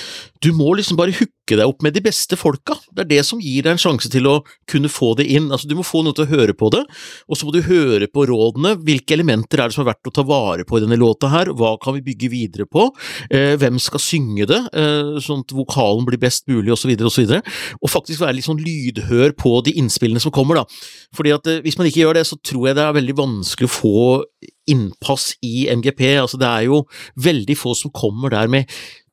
du 0.45 0.53
må 0.55 0.71
liksom 0.79 0.99
bare 0.99 1.15
hooke 1.17 1.57
deg 1.57 1.65
opp 1.67 1.83
med 1.83 1.95
de 1.97 2.03
beste 2.05 2.37
folka. 2.39 2.77
Det 2.95 3.05
er 3.05 3.11
det 3.11 3.21
som 3.27 3.41
gir 3.43 3.65
deg 3.65 3.75
en 3.75 3.81
sjanse 3.81 4.11
til 4.13 4.27
å 4.31 4.37
kunne 4.71 4.91
få 4.93 5.15
det 5.19 5.27
inn. 5.33 5.49
Altså, 5.51 5.69
du 5.71 5.75
må 5.79 5.87
få 5.87 6.03
noen 6.05 6.17
til 6.17 6.27
å 6.27 6.31
høre 6.31 6.55
på 6.59 6.71
det, 6.75 6.83
og 7.27 7.39
så 7.39 7.49
må 7.49 7.55
du 7.55 7.63
høre 7.67 8.09
på 8.13 8.27
rådene. 8.29 8.75
Hvilke 8.85 9.17
elementer 9.17 9.63
er 9.63 9.71
det 9.71 9.77
som 9.77 9.85
er 9.85 9.91
verdt 9.93 10.11
å 10.11 10.15
ta 10.19 10.25
vare 10.29 10.67
på 10.69 10.79
i 10.79 10.85
denne 10.85 10.99
låta 11.01 11.31
her? 11.33 11.51
Hva 11.57 11.75
kan 11.83 11.97
vi 11.97 12.05
bygge 12.11 12.31
videre 12.33 12.69
på? 12.69 12.89
Eh, 13.31 13.57
hvem 13.61 13.81
skal 13.83 14.03
synge 14.03 14.49
det, 14.51 14.61
eh, 14.73 15.19
sånn 15.25 15.43
at 15.47 15.57
vokalen 15.57 16.07
blir 16.09 16.21
best 16.21 16.47
mulig, 16.51 16.71
osv., 16.75 16.93
osv. 17.09 17.35
Og 17.83 17.91
faktisk 17.91 18.23
være 18.23 18.39
litt 18.39 18.49
sånn 18.49 18.63
lydhør 18.63 19.35
på 19.39 19.59
de 19.65 19.75
innspillene 19.81 20.23
som 20.23 20.35
kommer, 20.35 20.61
da. 20.61 20.65
Fordi 21.17 21.35
at 21.35 21.51
eh, 21.51 21.63
hvis 21.65 21.81
man 21.81 21.91
ikke 21.91 22.05
gjør 22.05 22.21
det, 22.21 22.29
så 22.29 22.39
tror 22.39 22.69
jeg 22.69 22.79
det 22.79 22.87
er 22.87 22.99
veldig 23.01 23.19
vanskelig 23.19 23.71
å 23.71 23.77
få 23.79 23.99
innpass 24.69 25.33
i 25.43 25.67
MGP. 25.73 26.05
Altså, 26.21 26.39
det 26.41 26.49
er 26.49 26.69
jo 26.69 26.83
veldig 27.25 27.57
få 27.59 27.75
som 27.77 27.95
kommer 27.95 28.33
der 28.35 28.51
med 28.53 28.69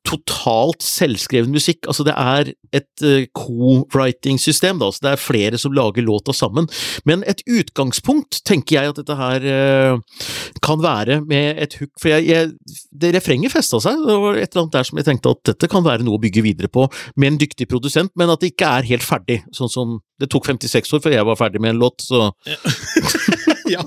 totalt 0.06 0.84
selvskreven 0.84 1.52
musikk. 1.54 1.86
Altså, 1.90 2.06
det 2.06 2.14
er 2.16 2.52
et 2.76 3.04
uh, 3.04 3.24
co-writing-system, 3.36 4.80
da, 4.82 4.90
så 4.92 5.04
det 5.04 5.12
er 5.12 5.22
flere 5.22 5.60
som 5.60 5.74
lager 5.76 6.04
låta 6.06 6.34
sammen. 6.36 6.68
Men 7.08 7.24
et 7.28 7.42
utgangspunkt 7.46 8.40
tenker 8.46 8.78
jeg 8.78 8.92
at 8.92 9.00
dette 9.00 9.18
her 9.18 9.46
uh, 9.46 10.22
kan 10.64 10.82
være 10.84 11.20
med 11.26 11.62
et 11.62 11.76
hook, 11.80 11.92
for 12.02 12.14
jeg, 12.14 12.28
jeg, 12.30 12.80
det 12.92 13.14
refrenget 13.16 13.54
festa 13.54 13.80
seg. 13.82 14.04
Det 14.06 14.18
var 14.22 14.38
et 14.40 14.48
eller 14.50 14.66
annet 14.66 14.78
der 14.78 14.90
som 14.90 15.02
jeg 15.02 15.10
tenkte 15.10 15.34
at 15.34 15.42
dette 15.52 15.70
kan 15.72 15.86
være 15.86 16.06
noe 16.06 16.20
å 16.20 16.22
bygge 16.22 16.44
videre 16.46 16.70
på 16.72 16.86
med 17.16 17.32
en 17.32 17.40
dyktig 17.42 17.68
produsent, 17.70 18.14
men 18.18 18.32
at 18.32 18.42
det 18.42 18.54
ikke 18.54 18.70
er 18.78 18.90
helt 18.92 19.06
ferdig. 19.06 19.42
Sånn 19.56 19.72
som 19.72 19.98
det 20.20 20.30
tok 20.32 20.48
56 20.48 20.96
år 20.96 21.04
før 21.04 21.18
jeg 21.18 21.28
var 21.28 21.38
ferdig 21.40 21.62
med 21.62 21.74
en 21.74 21.82
låt, 21.82 22.06
så 22.06 22.30
ja. 22.48 22.56
ja. 23.74 23.82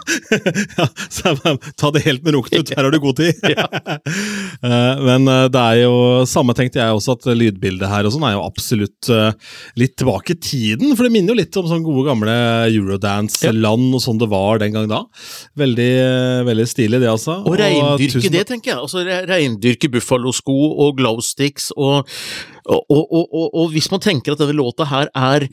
Så 1.10 1.34
ta 1.80 1.92
det 1.96 2.04
helt 2.06 2.24
med 2.26 2.36
ro, 2.36 2.42
Knut. 2.46 2.72
Her 2.76 2.84
har 2.88 2.92
du 2.94 3.00
god 3.04 3.20
tid. 3.22 3.36
Eh, 4.60 5.00
Men 5.06 5.24
eh, 5.32 5.46
det 5.54 5.60
er 5.62 5.78
jo 5.86 5.92
Samme 6.28 6.52
tenkte 6.58 6.82
jeg 6.82 6.92
også, 6.96 7.14
at 7.16 7.28
lydbildet 7.38 7.88
her 7.88 8.08
og 8.08 8.12
sånn 8.12 8.26
er 8.28 8.34
jo 8.36 8.42
absolutt 8.44 9.08
eh, 9.14 9.30
litt 9.80 9.94
tilbake 10.02 10.36
i 10.36 10.40
tiden. 10.44 10.92
For 10.98 11.08
det 11.08 11.14
minner 11.14 11.32
jo 11.32 11.40
litt 11.40 11.60
om 11.62 11.70
sånn 11.70 11.86
gode, 11.86 12.04
gamle 12.10 12.36
Eurodance-land 12.68 13.96
og 13.96 14.04
sånn 14.04 14.20
det 14.20 14.28
var 14.32 14.60
den 14.60 14.76
gang 14.76 14.90
da. 14.92 15.04
Veldig, 15.60 15.90
veldig 16.50 16.68
stilig, 16.68 17.00
det, 17.04 17.10
altså. 17.14 17.40
Og 17.48 17.56
reindyrke 17.60 18.20
tusen- 18.20 18.36
det, 18.36 18.44
tenker 18.52 18.74
jeg. 18.74 18.82
Altså 18.84 19.06
re- 19.08 19.22
Reindyrke 19.30 19.92
buffalosko 19.96 20.58
og 20.86 20.98
glowsticks 21.00 21.72
og 21.78 22.10
og, 22.70 22.84
og, 22.86 23.04
og, 23.04 23.24
og, 23.34 23.48
og 23.62 23.72
hvis 23.74 23.90
man 23.92 24.02
tenker 24.04 24.36
at 24.36 24.42
denne 24.44 24.58
låta 24.58 24.88
her 24.90 25.10
er 25.18 25.50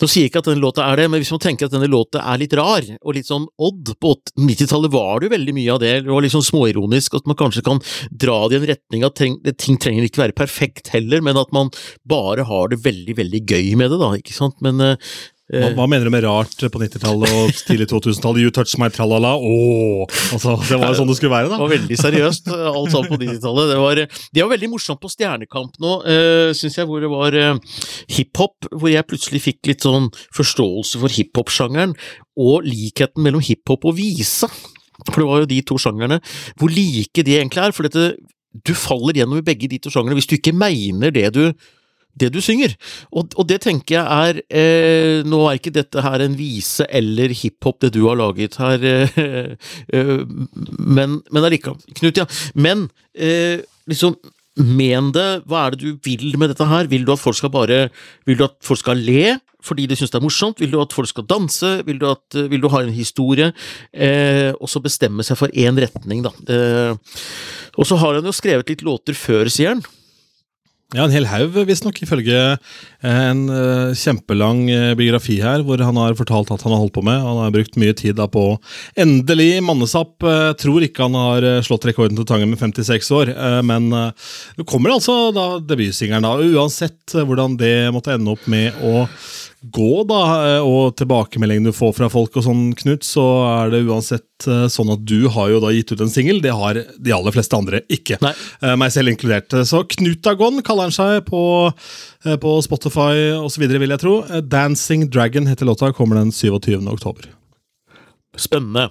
Nå 0.00 0.06
sier 0.08 0.24
jeg 0.24 0.30
ikke 0.30 0.40
at 0.40 0.46
denne 0.48 0.62
låta 0.62 0.84
er 0.88 0.96
det, 0.96 1.06
men 1.12 1.20
hvis 1.20 1.30
man 1.34 1.42
tenker 1.44 1.68
at 1.68 1.74
denne 1.74 1.88
låta 1.92 2.22
er 2.24 2.38
litt 2.40 2.54
rar, 2.56 2.86
og 3.04 3.16
litt 3.16 3.28
sånn 3.28 3.44
odd 3.60 3.90
På 4.00 4.14
90-tallet 4.40 4.94
var 4.94 5.20
det 5.20 5.28
jo 5.28 5.34
veldig 5.34 5.54
mye 5.58 5.74
av 5.74 5.80
det, 5.82 5.90
var 6.06 6.24
litt 6.24 6.32
sånn 6.32 6.46
småironisk, 6.46 7.18
at 7.18 7.28
man 7.28 7.36
kanskje 7.36 7.64
kan 7.66 7.82
dra 8.08 8.38
det 8.48 8.56
i 8.56 8.60
en 8.62 8.70
retning 8.70 9.04
at 9.04 9.18
treng, 9.20 9.36
ting 9.60 9.76
trenger 9.76 10.06
ikke 10.08 10.22
være 10.22 10.38
perfekt 10.38 10.88
heller, 10.94 11.20
men 11.24 11.36
at 11.40 11.52
man 11.52 11.68
bare 12.08 12.48
har 12.48 12.72
det 12.72 12.80
veldig, 12.86 13.18
veldig 13.20 13.42
gøy 13.44 13.74
med 13.76 13.92
det, 13.92 14.00
da, 14.00 14.10
ikke 14.16 14.38
sant. 14.38 14.56
Men 14.64 14.80
eh, 14.86 15.12
Hva, 15.50 15.70
hva 15.74 15.86
mener 15.90 16.06
du 16.06 16.12
med 16.14 16.22
rart 16.22 16.52
på 16.70 16.78
90-tallet 16.78 17.32
og 17.34 17.54
tidlig 17.66 17.88
2000-tallet? 17.90 18.42
You 18.44 18.52
touch 18.54 18.76
my 18.78 18.86
tralala, 18.94 19.32
ååå! 19.34 20.04
Altså, 20.36 20.54
det 20.68 20.78
var 20.78 20.92
jo 20.92 20.98
sånn 21.00 21.10
det 21.10 21.16
skulle 21.18 21.32
være, 21.34 21.48
da. 21.50 21.56
Det 21.58 21.64
var 21.64 21.72
veldig 21.74 21.98
seriøst, 21.98 22.50
alt 22.54 22.92
sammen 22.94 23.10
på 23.10 23.18
90-tallet. 23.24 23.72
Det, 23.72 23.78
var- 23.82 24.02
det 24.36 24.44
var 24.44 24.52
veldig 24.54 24.70
morsomt 24.76 25.00
på 25.02 25.10
Stjernekamp 25.10 25.80
nå, 25.82 25.94
uh, 26.06 26.52
syns 26.54 26.78
jeg, 26.78 26.86
hvor 26.86 27.02
det 27.02 27.10
var 27.10 27.34
eh, 27.40 27.80
hiphop, 28.14 28.70
hvor 28.76 28.92
jeg 28.92 29.08
plutselig 29.10 29.42
fikk 29.48 29.72
litt 29.72 29.86
sånn 29.88 30.06
forståelse 30.38 31.02
for 31.02 31.16
hiphop-sjangeren, 31.18 31.96
og 32.40 32.68
likheten 32.68 33.26
mellom 33.26 33.42
hiphop 33.44 33.88
og 33.90 33.98
visa. 33.98 34.46
For 35.08 35.18
det 35.22 35.28
var 35.32 35.42
jo 35.42 35.50
de 35.50 35.58
to 35.66 35.80
sjangerne. 35.80 36.20
Hvor 36.60 36.70
like 36.70 37.24
de 37.26 37.38
egentlig 37.40 37.62
er. 37.64 37.74
For 37.74 37.88
dette, 37.88 38.14
du 38.66 38.72
faller 38.78 39.16
gjennom 39.18 39.40
i 39.40 39.44
begge 39.46 39.68
de 39.70 39.78
to 39.82 39.90
sjangerne 39.92 40.16
hvis 40.18 40.30
du 40.30 40.34
ikke 40.38 40.54
mener 40.56 41.12
det 41.14 41.26
du 41.36 41.42
det 42.18 42.30
du 42.34 42.40
synger. 42.44 42.74
Og, 43.12 43.30
og 43.36 43.46
det 43.50 43.60
tenker 43.64 43.98
jeg 43.98 44.06
er 44.06 44.40
eh, 44.48 45.26
Nå 45.26 45.42
er 45.46 45.60
ikke 45.60 45.74
dette 45.74 46.04
her 46.04 46.24
en 46.24 46.36
vise 46.38 46.86
eller 46.88 47.32
hiphop, 47.36 47.80
det 47.84 47.94
du 47.96 48.02
har 48.08 48.18
laget 48.20 48.58
her, 48.60 48.84
eh, 48.84 49.54
eh, 49.94 50.16
men, 50.78 51.20
men 51.30 51.46
allikevel. 51.46 51.80
Knut, 52.00 52.20
ja. 52.20 52.26
Men 52.54 52.88
eh, 53.14 53.62
liksom 53.90 54.18
Men 54.60 55.12
det, 55.14 55.44
hva 55.48 55.66
er 55.66 55.76
det 55.76 55.80
du 55.86 56.00
vil 56.04 56.34
med 56.36 56.50
dette 56.52 56.66
her? 56.66 56.88
Vil 56.90 57.06
du 57.06 57.12
at 57.14 57.22
folk 57.22 57.38
skal 57.38 57.52
bare 57.54 57.84
Vil 58.26 58.36
du 58.36 58.44
at 58.44 58.58
folk 58.66 58.82
skal 58.82 58.98
le 58.98 59.38
fordi 59.64 59.84
de 59.84 59.96
syns 59.98 60.08
det 60.12 60.16
er 60.16 60.24
morsomt? 60.24 60.60
Vil 60.62 60.72
du 60.72 60.78
at 60.80 60.94
folk 60.96 61.10
skal 61.10 61.26
danse? 61.28 61.70
Vil 61.84 61.98
du, 62.00 62.06
at, 62.08 62.36
vil 62.48 62.62
du 62.62 62.68
ha 62.72 62.80
en 62.80 62.94
historie? 62.96 63.50
Eh, 63.92 64.54
og 64.56 64.70
så 64.72 64.80
bestemme 64.80 65.20
seg 65.26 65.36
for 65.36 65.52
én 65.52 65.76
retning, 65.76 66.22
da. 66.24 66.32
Eh, 66.48 67.18
og 67.76 67.88
så 67.88 67.98
har 68.00 68.16
han 68.16 68.24
jo 68.24 68.32
skrevet 68.32 68.72
litt 68.72 68.84
låter 68.86 69.16
før, 69.16 69.50
sier 69.52 69.74
han. 69.74 69.84
Ja, 70.90 71.04
en 71.04 71.12
hel 71.14 71.28
haug, 71.30 71.54
visstnok, 71.68 72.00
ifølge 72.02 72.34
eh, 72.34 73.04
en 73.06 73.44
uh, 73.46 73.92
kjempelang 73.94 74.64
uh, 74.66 74.88
biografi 74.98 75.36
her, 75.38 75.62
hvor 75.62 75.78
han 75.86 76.00
har 76.00 76.16
fortalt 76.18 76.50
at 76.50 76.64
han 76.66 76.74
har 76.74 76.80
holdt 76.82 76.96
på 76.96 77.04
med. 77.06 77.14
Han 77.22 77.38
har 77.44 77.52
brukt 77.54 77.78
mye 77.78 77.94
tid 77.94 78.16
da 78.18 78.26
på 78.26 78.42
endelig 78.98 79.60
mannesapp. 79.62 80.16
Uh, 80.18 80.50
tror 80.58 80.82
ikke 80.82 81.06
han 81.06 81.14
har 81.14 81.46
slått 81.62 81.86
rekorden 81.86 82.18
til 82.18 82.26
Tangen 82.26 82.50
med 82.50 82.58
56 82.58 83.10
år, 83.14 83.30
men 83.66 83.86
det 83.90 84.66
kommer 84.68 84.96
altså 84.96 85.30
da 85.34 85.46
debutsingeren, 85.62 86.26
da. 86.26 86.34
Uansett 86.58 87.14
hvordan 87.14 87.54
det 87.60 87.90
måtte 87.94 88.16
ende 88.16 88.34
opp 88.34 88.50
med 88.50 88.82
å 88.82 89.06
gå, 89.60 90.04
da, 90.08 90.20
eh, 90.56 90.64
og 90.64 90.94
tilbakemeldingen 90.96 91.68
du 91.68 91.74
får 91.76 91.92
fra 91.98 92.08
folk 92.12 92.36
og 92.40 92.44
sånn, 92.46 92.62
Knut, 92.78 93.04
så 93.04 93.24
er 93.44 93.72
det 93.74 93.82
uansett 93.84 94.46
eh, 94.48 94.64
sånn 94.72 94.92
at 94.94 95.02
du 95.04 95.28
har 95.32 95.50
jo 95.52 95.60
da 95.60 95.72
gitt 95.74 95.92
ut 95.92 96.04
en 96.04 96.12
singel. 96.12 96.40
Det 96.44 96.54
har 96.56 96.80
de 96.80 97.14
aller 97.14 97.34
fleste 97.34 97.58
andre 97.58 97.82
ikke. 97.92 98.20
Nei. 98.24 98.32
Eh, 98.64 98.76
meg 98.80 98.94
selv 98.94 99.12
inkludert. 99.12 99.52
Så 99.68 99.82
Knutagon 99.96 100.62
kaller 100.66 100.88
han 100.88 100.96
seg 100.96 101.26
på, 101.28 101.42
på 102.40 102.54
Spotify 102.64 103.36
osv., 103.36 103.66
vil 103.68 103.96
jeg 103.96 104.02
tro. 104.02 104.16
Dancing 104.48 105.08
Dragon 105.12 105.50
heter 105.50 105.68
låta, 105.68 105.92
kommer 105.96 106.20
den 106.20 106.32
27. 106.32 106.80
oktober. 106.88 107.28
Spennende. 108.40 108.88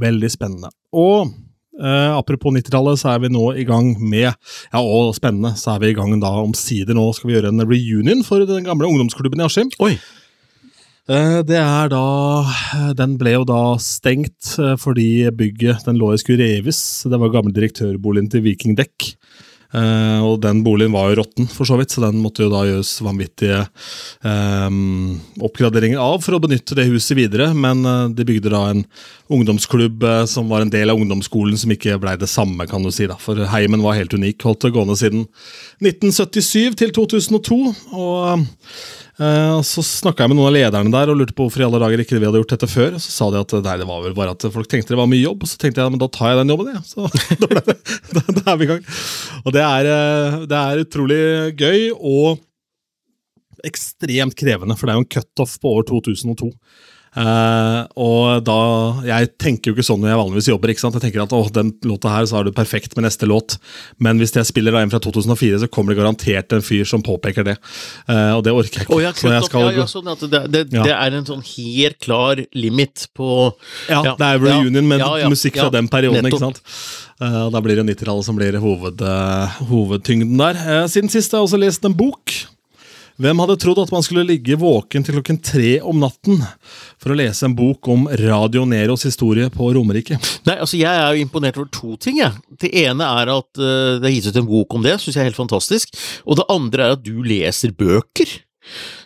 Veldig 0.00 0.30
spennende. 0.32 0.72
Og 0.96 1.34
eh, 1.80 2.10
apropos 2.14 2.52
90-tallet, 2.54 3.00
så 3.00 3.14
er 3.14 3.22
vi 3.24 3.30
nå 3.34 3.46
i 3.58 3.64
gang 3.68 3.94
med 4.00 4.28
Ja, 4.28 4.80
og 4.82 5.14
spennende, 5.16 5.54
så 5.58 5.74
er 5.74 5.80
vi 5.84 5.92
i 5.92 5.96
gang 5.96 6.14
da 6.22 6.32
omsider. 6.42 6.94
Nå 6.94 7.08
skal 7.16 7.30
vi 7.30 7.36
gjøre 7.38 7.52
en 7.54 7.64
reunion 7.64 8.22
for 8.26 8.44
den 8.48 8.66
gamle 8.66 8.90
ungdomsklubben 8.90 9.40
i 9.42 9.46
Askim. 9.48 9.72
Oi. 9.84 9.94
Eh, 11.04 11.42
Det 11.44 11.58
er 11.60 11.88
da 11.92 12.04
Den 12.96 13.18
ble 13.20 13.34
jo 13.36 13.44
da 13.44 13.76
stengt 13.76 14.54
eh, 14.58 14.76
fordi 14.80 15.28
bygget 15.36 15.84
den 15.84 15.98
lå 16.00 16.14
i 16.14 16.20
skulle 16.22 16.40
reves. 16.46 16.78
Det 17.04 17.20
var 17.20 17.32
gamle 17.34 17.52
direktørboligen 17.52 18.30
til 18.32 18.44
Viking 18.46 18.76
Dekk. 18.78 19.14
Eh, 19.74 20.20
og 20.22 20.38
den 20.44 20.62
boligen 20.66 20.94
var 20.94 21.10
jo 21.10 21.18
råtten, 21.22 21.48
for 21.50 21.66
så 21.66 21.78
vidt, 21.80 21.94
så 21.94 22.04
den 22.04 22.20
måtte 22.22 22.44
jo 22.44 22.50
da 22.52 22.62
gjøres 22.68 22.92
vanvittige 23.02 23.64
um, 24.22 25.16
oppgraderinger 25.42 25.98
av 25.98 26.20
for 26.22 26.36
å 26.36 26.42
benytte 26.42 26.76
det 26.78 26.86
huset 26.92 27.18
videre. 27.18 27.50
Men 27.58 27.82
eh, 27.82 28.04
de 28.14 28.26
bygde 28.28 28.52
da 28.54 28.62
en 28.70 28.84
ungdomsklubb 29.34 30.04
eh, 30.06 30.24
som 30.30 30.50
var 30.52 30.62
en 30.62 30.72
del 30.72 30.92
av 30.92 31.00
ungdomsskolen, 31.00 31.58
som 31.58 31.74
ikke 31.74 31.98
blei 32.02 32.14
det 32.20 32.30
samme, 32.30 32.68
kan 32.70 32.86
du 32.86 32.92
si. 32.94 33.08
da, 33.10 33.18
For 33.20 33.40
heimen 33.50 33.82
var 33.82 33.98
helt 33.98 34.14
unik. 34.14 34.46
Holdt 34.46 34.68
det 34.68 34.74
gående 34.76 34.98
siden 35.00 35.26
1977 35.82 36.78
til 36.84 36.94
2002. 36.94 37.60
og 37.98 38.46
Eh, 39.14 39.60
Så 39.62 39.82
snakka 39.86 40.24
jeg 40.24 40.32
med 40.32 40.38
noen 40.40 40.48
av 40.50 40.56
lederne 40.56 40.90
der 40.90 41.12
og 41.12 41.18
lurte 41.20 41.36
på 41.36 41.46
hvorfor 41.46 41.62
i 41.62 41.66
alle 41.68 41.80
dager 41.82 42.02
ikke 42.02 42.18
vi 42.18 42.26
hadde 42.26 42.40
gjort 42.42 42.54
dette 42.56 42.70
før. 42.70 42.96
Så 42.98 43.12
sa 43.14 43.28
de 43.30 43.42
at 43.44 43.54
nei, 43.62 43.76
det 43.78 43.86
var 43.90 44.02
vel 44.02 44.16
bare 44.16 44.34
at 44.34 44.46
folk 44.54 44.70
tenkte 44.70 44.94
det 44.94 44.98
var 45.00 45.10
mye 45.10 45.22
jobb. 45.22 45.44
Og 45.46 45.50
så 45.50 45.60
tenkte 45.60 45.84
jeg 45.84 45.94
men 45.94 46.02
da 46.02 46.08
tar 46.10 46.32
jeg 46.32 46.40
den 46.42 46.54
jobben, 46.54 46.72
jeg. 46.74 46.82
Så 46.88 47.06
da, 47.44 47.76
da, 48.18 48.24
da 48.40 48.42
er 48.54 48.58
vi 48.58 48.66
i 48.66 48.72
gang. 48.72 48.82
Og 49.44 49.54
det 49.54 49.62
er, 49.66 49.90
eh, 49.92 50.40
det 50.50 50.62
er 50.64 50.82
utrolig 50.82 51.22
gøy 51.60 51.86
og 51.94 52.42
ekstremt 53.64 54.34
krevende, 54.36 54.74
for 54.76 54.86
det 54.86 54.92
er 54.92 54.98
jo 54.98 55.04
en 55.06 55.12
cutoff 55.14 55.54
på 55.62 55.70
år 55.78 55.86
2002. 55.88 56.50
Eh, 57.14 57.80
og 58.02 58.40
da 58.42 58.54
Jeg 59.06 59.28
tenker 59.38 59.70
jo 59.70 59.76
ikke 59.76 59.86
sånn 59.86 60.00
når 60.02 60.10
jeg 60.10 60.18
vanligvis 60.18 60.48
jobber. 60.50 60.72
ikke 60.72 60.82
sant? 60.82 60.96
Jeg 60.98 61.04
tenker 61.06 61.22
at 61.22 61.34
å, 61.36 61.42
den 61.54 61.72
låta 61.86 62.10
her, 62.10 62.26
så 62.26 62.40
er 62.40 62.48
du 62.48 62.52
perfekt 62.56 62.96
med 62.98 63.06
neste 63.06 63.28
låt. 63.30 63.56
Men 64.02 64.18
hvis 64.18 64.34
jeg 64.34 64.48
spiller 64.48 64.74
da 64.74 64.82
en 64.82 64.90
fra 64.92 65.00
2004, 65.02 65.60
så 65.62 65.70
kommer 65.70 65.94
det 65.94 66.00
garantert 66.02 66.56
en 66.56 66.64
fyr 66.64 66.84
som 66.88 67.04
påpeker 67.06 67.46
det. 67.46 67.56
Uh, 68.08 68.34
og 68.38 68.44
det 68.46 68.54
orker 68.54 68.82
jeg 68.82 68.88
ikke. 68.88 68.96
Oh, 68.96 69.02
jeg 69.02 69.14
så 69.20 69.30
jeg 69.30 69.48
skal, 69.48 69.68
ja, 69.68 69.84
ja, 69.84 69.86
sånn 69.90 70.10
at 70.10 70.24
det, 70.26 70.42
det, 70.50 70.64
Ja. 70.74 70.82
det 70.86 70.96
er 70.96 71.18
en 71.20 71.28
sånn 71.28 71.44
helt 71.54 72.00
klar 72.02 72.42
limit 72.54 73.06
på 73.14 73.28
Ja, 73.88 74.02
det 74.02 74.26
er 74.26 74.42
reunion 74.42 74.88
med 74.88 75.04
musikk 75.30 75.60
fra 75.60 75.70
den 75.70 75.88
perioden. 75.92 76.24
nettopp. 76.26 76.40
ikke 76.40 76.46
sant? 76.50 76.62
Uh, 77.22 77.46
da 77.54 77.62
blir 77.62 77.78
det 77.78 77.86
90-tallet 77.94 78.26
som 78.26 78.36
blir 78.36 78.58
hoved, 78.58 79.04
hovedtyngden 79.70 80.34
der. 80.40 80.88
Siden 80.90 81.12
sist 81.12 81.30
har 81.32 81.42
jeg 81.42 81.50
også 81.50 81.62
lest 81.62 81.86
en 81.86 81.94
bok. 81.94 82.34
Hvem 83.14 83.38
hadde 83.44 83.54
trodd 83.62 83.78
at 83.78 83.92
man 83.94 84.02
skulle 84.02 84.24
ligge 84.26 84.56
våken 84.58 85.04
til 85.06 85.14
klokken 85.14 85.36
tre 85.38 85.76
om 85.86 86.00
natten 86.02 86.40
for 86.98 87.12
å 87.14 87.18
lese 87.20 87.46
en 87.46 87.54
bok 87.54 87.86
om 87.92 88.08
Radio 88.18 88.64
Neros 88.66 89.06
historie 89.06 89.46
på 89.54 89.68
Romerike? 89.76 90.18
Nei, 90.48 90.56
altså 90.58 90.80
Jeg 90.80 90.90
er 90.90 91.14
jo 91.14 91.22
imponert 91.22 91.60
over 91.60 91.70
to 91.70 91.94
ting. 91.94 92.18
jeg. 92.18 92.34
Det 92.58 92.72
ene 92.82 93.06
er 93.06 93.30
at 93.36 93.60
uh, 93.60 94.00
det 94.02 94.10
er 94.10 94.16
gitt 94.16 94.32
ut 94.32 94.40
en 94.42 94.48
bok 94.50 94.74
om 94.74 94.82
det, 94.82 94.96
syns 94.98 95.14
jeg 95.14 95.22
er 95.22 95.30
helt 95.30 95.38
fantastisk. 95.38 95.94
Og 96.26 96.40
det 96.40 96.48
andre 96.50 96.88
er 96.88 96.96
at 96.96 97.04
du 97.06 97.22
leser 97.22 97.70
bøker. 97.78 98.34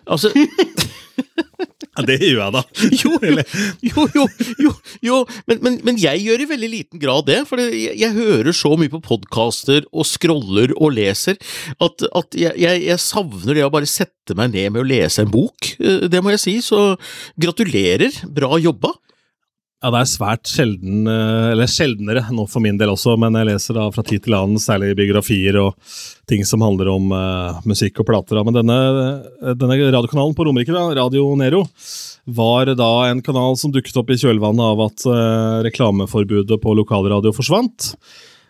Altså 0.09 0.33
Ja, 1.99 2.05
det 2.07 2.17
gjør 2.23 2.40
jeg, 2.45 2.52
da. 2.55 2.62
Jo, 3.02 3.11
jo, 3.26 3.35
jo, 4.14 4.26
jo, 4.62 4.73
jo. 5.02 5.17
Men, 5.50 5.59
men, 5.67 5.78
men 5.88 5.99
jeg 5.99 6.23
gjør 6.23 6.45
i 6.45 6.49
veldig 6.52 6.71
liten 6.71 7.02
grad 7.02 7.26
det. 7.26 7.40
For 7.50 7.59
jeg, 7.61 7.97
jeg 7.99 8.14
hører 8.14 8.55
så 8.55 8.73
mye 8.78 8.93
på 8.93 9.02
podkaster 9.05 9.83
og 9.90 10.07
scroller 10.07 10.73
og 10.78 10.95
leser 10.95 11.37
at, 11.83 12.07
at 12.07 12.38
jeg, 12.38 12.55
jeg, 12.62 12.85
jeg 12.87 13.02
savner 13.02 13.59
det 13.59 13.67
å 13.67 13.73
bare 13.75 13.90
sette 13.90 14.37
meg 14.38 14.55
ned 14.55 14.71
med 14.76 14.85
å 14.85 14.88
lese 14.88 15.25
en 15.26 15.33
bok. 15.35 15.73
Eh, 15.83 16.07
Det 16.12 16.23
må 16.23 16.31
jeg 16.37 16.43
si. 16.45 16.57
Så 16.64 16.95
gratulerer. 17.40 18.14
Bra 18.31 18.55
jobba. 18.62 18.95
Ja, 19.79 19.93
det 19.95 19.99
er 20.01 20.09
svært 20.11 20.49
sjelden, 20.51 21.05
eh, 21.07 21.53
eller 21.53 21.69
sjeldnere 21.71 22.25
nå 22.35 22.49
for 22.51 22.59
min 22.65 22.81
del 22.81 22.91
også, 22.91 23.13
men 23.23 23.37
jeg 23.39 23.47
leser 23.47 23.77
da 23.79 23.85
fra 23.95 24.03
tid 24.03 24.25
til 24.25 24.35
annen 24.35 24.59
særlig 24.59 24.97
biografier 24.99 25.55
og 25.61 25.77
ting 26.27 26.43
som 26.43 26.65
handler 26.67 26.91
om 26.91 27.13
uh, 27.15 27.61
musikk 27.63 28.01
og 28.03 28.09
plater. 28.09 28.35
da. 28.35 28.43
Men 28.43 28.57
denne, 28.57 28.79
denne 29.55 29.77
radiokanalen 29.79 30.35
på 30.35 30.49
Romerike, 30.49 30.75
da, 30.75 30.83
Radio 30.99 31.29
Nero, 31.39 31.63
var 32.27 32.73
da 32.75 32.91
en 33.07 33.23
kanal 33.23 33.55
som 33.61 33.71
dukket 33.71 34.01
opp 34.03 34.11
i 34.11 34.19
kjølvannet 34.19 34.65
av 34.67 34.83
at 34.89 35.05
uh, 35.07 35.61
reklameforbudet 35.69 36.59
på 36.59 36.75
lokalradio 36.81 37.31
forsvant. 37.37 37.93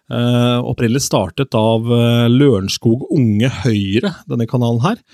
Uh, 0.09 0.65
opprinnelig 0.65 1.05
startet 1.11 1.53
av 1.61 1.85
Lørenskog 2.33 3.05
Unge 3.13 3.53
Høyre, 3.67 4.15
denne 4.33 4.49
kanalen 4.49 4.81
her. 4.87 5.05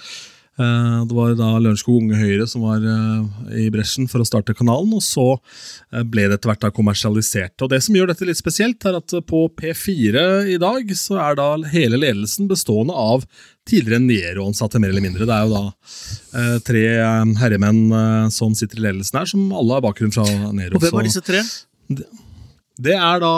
Eh, 0.54 0.99
det 1.08 1.14
var 1.16 1.32
da 1.34 1.49
Lørenskog 1.58 1.96
Unge 1.99 2.18
Høyre 2.18 2.46
som 2.46 2.62
var 2.62 2.84
eh, 2.87 3.64
i 3.64 3.70
bresjen 3.75 4.06
for 4.11 4.23
å 4.23 4.26
starte 4.28 4.54
kanalen, 4.54 4.92
og 4.94 5.02
så 5.02 5.26
eh, 5.34 6.04
ble 6.06 6.28
det 6.28 6.38
etter 6.38 6.52
hvert 6.52 6.62
da 6.62 6.70
kommersialisert. 6.75 7.56
Og 7.64 7.73
Det 7.73 7.80
som 7.82 7.99
gjør 7.99 8.12
dette 8.12 8.28
litt 8.28 8.38
spesielt, 8.38 8.87
er 8.87 9.00
at 9.00 9.16
på 9.26 9.44
P4 9.58 10.25
i 10.54 10.58
dag 10.62 10.94
så 10.99 11.18
er 11.26 11.40
da 11.40 11.49
hele 11.73 11.99
ledelsen 11.99 12.46
bestående 12.50 12.94
av 12.94 13.26
tidligere 13.66 14.02
Nero-ansatte, 14.04 14.78
mer 14.78 14.92
eller 14.92 15.04
mindre. 15.04 15.26
Det 15.26 15.34
er 15.34 15.49
jo 15.49 15.54
da 15.54 16.58
tre 16.66 16.82
herremenn 17.40 18.28
som 18.34 18.52
sitter 18.58 18.76
i 18.82 18.84
ledelsen 18.90 19.16
her, 19.23 19.30
som 19.30 19.46
alle 19.56 19.78
har 19.78 19.87
bakgrunn 19.87 20.12
fra 20.12 20.26
Nero. 20.52 20.76
Og 20.76 20.84
hvem 20.84 20.92
Så- 20.92 21.00
er 21.00 21.08
disse 21.08 21.25
tre? 21.25 21.40
Det 22.82 22.94
er 22.98 23.20
da 23.22 23.34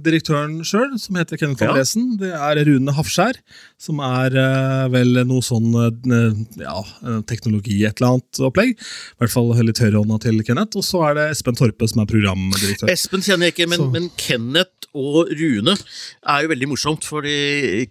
direktøren 0.00 0.62
sjøl, 0.64 0.94
som 1.00 1.18
heter 1.20 1.36
Kenneth 1.36 1.60
Ja. 1.60 1.74
Det 2.20 2.30
er 2.32 2.60
Rune 2.64 2.94
Hafskjær, 2.96 3.36
som 3.76 4.00
er 4.00 4.36
eh, 4.40 4.86
vel 4.94 5.20
noe 5.28 5.44
sånn 5.44 5.68
eh, 5.76 6.40
ja, 6.62 6.78
eh, 7.04 7.20
teknologi 7.28 7.82
et 7.84 8.00
eller 8.00 8.16
annet 8.16 8.40
opplegg. 8.48 8.72
I 8.72 9.20
hvert 9.20 9.34
fall 9.34 9.52
litt 9.68 9.82
høyrehånda 9.84 10.20
til 10.24 10.40
Kenneth. 10.48 10.80
Og 10.80 10.86
så 10.86 11.04
er 11.10 11.18
det 11.18 11.28
Espen 11.34 11.60
Torpe, 11.60 11.90
som 11.92 12.00
er 12.00 12.08
programdirektør. 12.08 12.88
Espen 12.92 13.24
kjenner 13.26 13.50
jeg 13.50 13.58
ikke, 13.58 13.68
men, 13.74 13.90
men 13.92 14.08
Kenneth 14.16 14.88
og 14.96 15.28
Rune 15.28 15.76
er 15.76 16.46
jo 16.46 16.52
veldig 16.54 16.72
morsomt, 16.72 17.04
fordi 17.04 17.90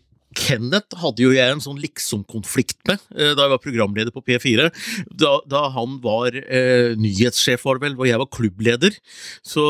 Kenneth 0.49 0.97
hadde 0.97 1.23
jo 1.23 1.33
jeg 1.35 1.53
en 1.53 1.61
sånn 1.61 1.79
liksom-konflikt 1.81 2.79
med 2.89 3.01
eh, 3.13 3.35
da 3.37 3.45
jeg 3.45 3.53
var 3.53 3.61
programleder 3.61 4.13
på 4.15 4.23
P4. 4.25 4.69
Da, 5.13 5.35
da 5.49 5.65
han 5.75 5.99
var 6.03 6.33
eh, 6.33 6.95
nyhetssjef, 6.97 7.65
var 7.65 7.77
det 7.77 7.85
vel, 7.85 7.97
og 7.99 8.09
jeg 8.09 8.21
var 8.21 8.31
klubbleder. 8.33 8.97
Så, 9.45 9.65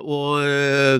og, 0.00 0.42
eh, 0.42 0.98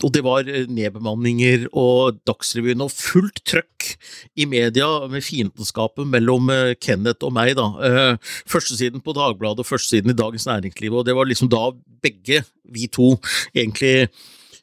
og 0.00 0.08
det 0.14 0.24
var 0.26 0.50
eh, 0.50 0.66
nedbemanninger 0.66 1.68
og 1.70 2.18
Dagsrevyen 2.26 2.82
og 2.82 2.92
fullt 2.94 3.42
trøkk 3.48 3.92
i 4.38 4.48
media 4.50 4.88
med 5.10 5.24
fiendskapet 5.26 6.08
mellom 6.08 6.50
Kenneth 6.82 7.26
og 7.26 7.34
meg. 7.36 7.54
da. 7.58 8.16
Førstesiden 8.50 9.02
på 9.04 9.14
Dagbladet 9.16 9.64
og 9.64 9.68
førstesiden 9.68 10.12
i 10.12 10.18
Dagens 10.18 10.46
Næringsliv, 10.48 10.94
og 10.94 11.06
det 11.06 11.16
var 11.18 11.28
liksom 11.28 11.50
da 11.52 11.68
begge 12.02 12.42
vi 12.72 12.88
to 12.90 13.14
egentlig 13.54 14.08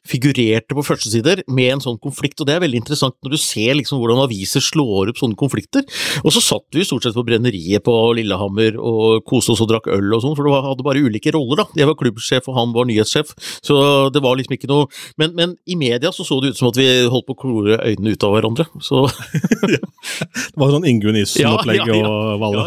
figurerte 0.08 0.74
på 0.76 0.84
førstesider 0.86 1.42
med 1.52 1.74
en 1.74 1.82
sånn 1.84 1.98
konflikt, 2.00 2.40
og 2.40 2.48
det 2.48 2.54
er 2.56 2.62
veldig 2.64 2.80
interessant 2.80 3.16
når 3.22 3.34
du 3.34 3.38
ser 3.40 3.74
liksom 3.76 4.00
hvordan 4.00 4.22
aviser 4.24 4.62
slår 4.64 5.10
opp 5.12 5.20
sånne 5.20 5.36
konflikter. 5.38 5.84
Og 6.24 6.32
så 6.34 6.40
satt 6.44 6.64
vi 6.76 6.84
stort 6.86 7.04
sett 7.04 7.16
på 7.18 7.24
brenneriet 7.26 7.84
på 7.84 7.94
Lillehammer 8.16 8.78
og 8.80 9.24
koste 9.28 9.52
oss 9.54 9.60
og 9.64 9.68
drakk 9.72 9.90
øl 9.92 10.08
og 10.16 10.24
sånn, 10.24 10.36
for 10.38 10.48
det 10.48 10.62
hadde 10.70 10.86
bare 10.86 11.04
ulike 11.04 11.34
roller, 11.36 11.60
da. 11.62 11.68
Jeg 11.76 11.90
var 11.90 11.98
klubbsjef, 12.00 12.48
og 12.48 12.56
han 12.56 12.72
var 12.76 12.88
nyhetssjef, 12.88 13.34
så 13.66 13.76
det 14.14 14.22
var 14.24 14.38
liksom 14.40 14.56
ikke 14.56 14.70
noe 14.70 14.88
Men, 15.20 15.34
men 15.36 15.52
i 15.68 15.76
media 15.78 16.10
så 16.14 16.24
så 16.26 16.40
det 16.42 16.52
ut 16.54 16.58
som 16.58 16.70
at 16.70 16.78
vi 16.80 16.86
holdt 17.10 17.26
på 17.28 17.34
å 17.36 17.40
klore 17.40 17.76
øynene 17.84 18.14
ut 18.14 18.24
av 18.26 18.34
hverandre, 18.34 18.66
så 18.84 19.04
Det 19.70 20.58
var 20.58 20.72
sånn 20.72 20.86
Ingunn 20.88 21.18
Issen-opplegg 21.20 21.82
Ja, 21.84 21.86
ja, 21.92 22.00
ja. 22.00 22.08
og 22.08 22.42
Valle. 22.42 22.64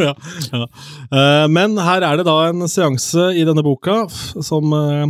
Ja, 0.00 0.10
Ja, 0.10 0.12
ja. 0.52 0.66
Eh, 1.14 1.46
Men 1.52 1.78
her 1.80 2.04
er 2.06 2.20
det 2.20 2.26
da 2.28 2.36
en 2.48 2.66
seanse 2.70 3.30
i 3.36 3.44
denne 3.46 3.64
boka 3.66 4.02
som 4.10 4.74
eh, 4.76 5.06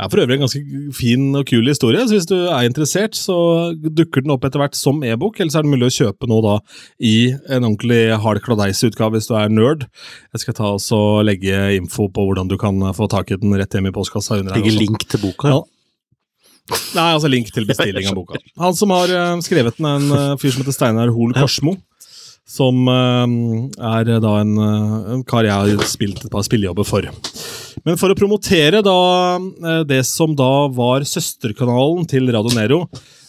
er 0.00 0.10
for 0.12 0.22
øvrig 0.22 0.36
en 0.38 0.44
ganske 0.44 0.60
fin 0.96 1.26
og 1.38 1.46
kul 1.48 1.68
historie. 1.68 2.02
så 2.06 2.16
Hvis 2.16 2.28
du 2.30 2.36
er 2.38 2.68
interessert, 2.68 3.16
så 3.18 3.36
dukker 3.76 4.24
den 4.24 4.34
opp 4.34 4.44
etter 4.44 4.62
hvert 4.62 4.78
som 4.78 5.02
e-bok. 5.04 5.40
Eller 5.40 5.52
så 5.52 5.60
er 5.60 5.66
det 5.66 5.74
mulig 5.74 5.90
å 5.90 5.96
kjøpe 5.98 6.30
noe 6.30 6.44
da 6.46 6.54
i 7.00 7.32
en 7.48 7.66
ordentlig 7.68 8.02
hard 8.22 8.42
kladeis-utgave 8.46 9.18
hvis 9.18 9.30
du 9.30 9.34
er 9.38 9.52
nerd. 9.52 9.86
Jeg 10.34 10.44
skal 10.44 10.58
ta 10.58 10.72
og 10.76 11.24
legge 11.26 11.58
info 11.76 12.08
på 12.12 12.28
hvordan 12.28 12.50
du 12.50 12.56
kan 12.60 12.80
få 12.96 13.10
tak 13.10 13.30
i 13.30 13.40
den 13.40 13.54
rett 13.58 13.76
hjemme 13.76 13.92
i 13.92 13.96
postkassa. 13.96 14.40
under 14.40 14.54
her 14.54 14.62
legger 14.62 14.76
også. 14.76 14.86
link 14.86 15.06
til 15.08 15.24
boka. 15.24 15.54
Ja. 15.54 15.60
Nei, 16.94 17.08
altså 17.16 17.30
link 17.30 17.50
til 17.54 17.66
bestilling 17.66 18.06
av 18.10 18.18
boka. 18.18 18.38
Han 18.62 18.76
som 18.78 18.92
har 18.94 19.10
eh, 19.10 19.36
skrevet 19.44 19.78
den, 19.78 19.88
er 19.88 20.02
en 20.02 20.18
eh, 20.18 20.36
fyr 20.40 20.54
som 20.54 20.62
heter 20.62 20.76
Steinar 20.76 21.14
Hoel 21.14 21.34
Korsmo. 21.34 21.76
Som 22.50 22.88
eh, 22.90 23.34
er 23.78 24.08
da 24.22 24.32
en, 24.40 24.56
eh, 24.58 24.96
en 25.14 25.22
kar 25.28 25.46
jeg 25.46 25.54
har 25.78 25.86
spilt 25.86 26.24
et 26.26 26.32
par 26.32 26.42
spillejobber 26.46 26.86
for. 26.88 27.06
Men 27.86 27.96
for 28.00 28.10
å 28.12 28.16
promotere 28.18 28.80
da 28.84 28.96
eh, 29.38 29.84
det 29.88 30.02
som 30.08 30.34
da 30.38 30.66
var 30.74 31.06
søsterkanalen 31.06 32.08
til 32.10 32.26
Radio 32.34 32.52
Nero, 32.58 32.80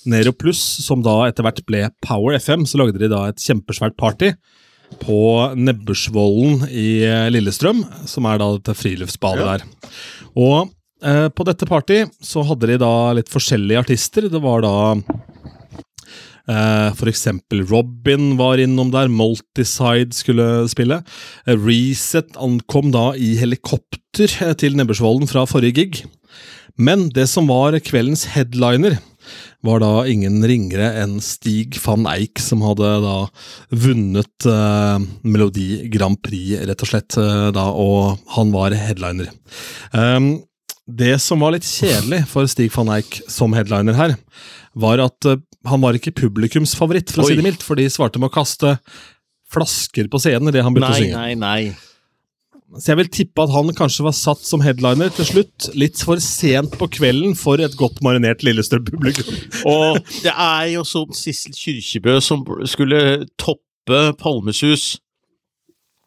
Nero 0.09 0.33
Pluss, 0.33 0.59
som 0.81 1.03
da 1.05 1.19
etter 1.29 1.45
hvert 1.45 1.61
ble 1.69 1.83
Power 2.01 2.33
FM, 2.41 2.65
så 2.65 2.81
lagde 2.81 2.97
de 3.03 3.11
da 3.13 3.27
et 3.29 3.43
kjempesvært 3.45 3.93
party 4.01 4.31
på 5.05 5.19
Nebbersvollen 5.55 6.65
i 6.67 7.03
eh, 7.07 7.29
Lillestrøm, 7.31 7.85
som 8.09 8.25
er 8.27 8.41
da 8.41 8.49
dette 8.57 8.73
friluftsbadet 8.75 9.45
Ja. 9.45 9.53
der. 9.53 9.93
Og 10.41 10.73
eh, 11.05 11.27
på 11.29 11.45
dette 11.47 11.69
party 11.69 12.01
så 12.25 12.43
hadde 12.49 12.73
de 12.73 12.79
da 12.81 12.91
litt 13.15 13.29
forskjellige 13.31 13.85
artister. 13.85 14.27
Det 14.33 14.41
var 14.43 14.65
da 14.65 14.73
eh, 16.51 16.89
for 16.99 17.09
eksempel 17.11 17.63
Robin 17.69 18.35
var 18.39 18.61
innom 18.61 18.91
der, 18.93 19.11
Multiside 19.11 20.13
skulle 20.15 20.67
spille. 20.71 21.01
Eh, 21.47 21.55
Reset 21.55 22.35
ankom 22.35 22.91
da 22.93 23.11
i 23.15 23.33
helikopter 23.39 24.35
eh, 24.43 24.53
til 24.59 24.75
Nebbersvollen 24.77 25.29
fra 25.31 25.47
forrige 25.49 25.79
gig. 25.79 26.03
Men 26.79 27.09
det 27.15 27.27
som 27.31 27.49
var 27.51 27.75
kveldens 27.83 28.27
headliner, 28.35 28.99
var 29.61 29.81
da 29.83 29.89
ingen 30.09 30.41
ringere 30.47 30.87
enn 31.01 31.19
Stig 31.21 31.77
van 31.83 32.07
Eijk, 32.09 32.41
som 32.41 32.63
hadde 32.65 32.89
da 33.03 33.17
vunnet 33.83 34.47
eh, 34.49 35.03
Melodi 35.21 35.67
Grand 35.93 36.17
Prix, 36.25 36.63
rett 36.65 36.85
og 36.85 36.89
slett, 36.89 37.17
eh, 37.21 37.49
da, 37.53 37.67
og 37.69 38.17
han 38.35 38.53
var 38.55 38.75
headliner. 38.77 39.29
Um, 39.93 40.33
det 40.89 41.13
som 41.21 41.43
var 41.43 41.53
litt 41.55 41.67
kjedelig 41.67 42.25
for 42.31 42.49
Stig 42.49 42.73
van 42.73 42.89
Eijk 42.97 43.21
som 43.29 43.53
headliner 43.55 43.97
her, 43.99 44.17
var 44.73 45.03
at 45.05 45.29
eh, 45.29 45.41
han 45.67 45.81
var 45.83 45.97
ikke 45.97 46.13
publikumsfavoritt, 46.17 47.13
for 47.13 47.23
å 47.23 47.29
si 47.29 47.37
det 47.37 47.45
mildt, 47.45 47.63
for 47.65 47.77
de 47.77 47.87
svarte 47.91 48.21
med 48.21 48.31
å 48.31 48.33
kaste 48.33 48.77
flasker 49.51 50.07
på 50.11 50.19
scenen 50.21 50.49
idet 50.51 50.63
han 50.65 50.75
begynte 50.75 50.95
å 50.95 51.01
synge. 51.01 51.17
nei, 51.17 51.33
nei. 51.37 51.73
Så 52.79 52.93
jeg 52.93 52.99
vil 53.01 53.09
tippe 53.11 53.43
at 53.43 53.51
han 53.51 53.73
kanskje 53.75 54.05
var 54.05 54.13
satt 54.15 54.45
som 54.47 54.61
headliner 54.63 55.11
til 55.11 55.27
slutt, 55.27 55.67
litt 55.75 55.99
for 56.07 56.21
sent 56.23 56.77
på 56.79 56.87
kvelden 56.95 57.35
for 57.35 57.59
et 57.59 57.73
godt 57.79 57.99
marinert 58.05 58.45
Lillestrøm-publikum. 58.47 59.27
Og 59.73 59.99
det 60.23 60.31
er 60.31 60.69
jo 60.77 60.85
sånn 60.87 61.11
Sissel 61.17 61.57
Kyrkjebø 61.57 62.15
som 62.23 62.45
skulle 62.71 63.25
toppe 63.35 63.99
Palmesus. 64.21 64.93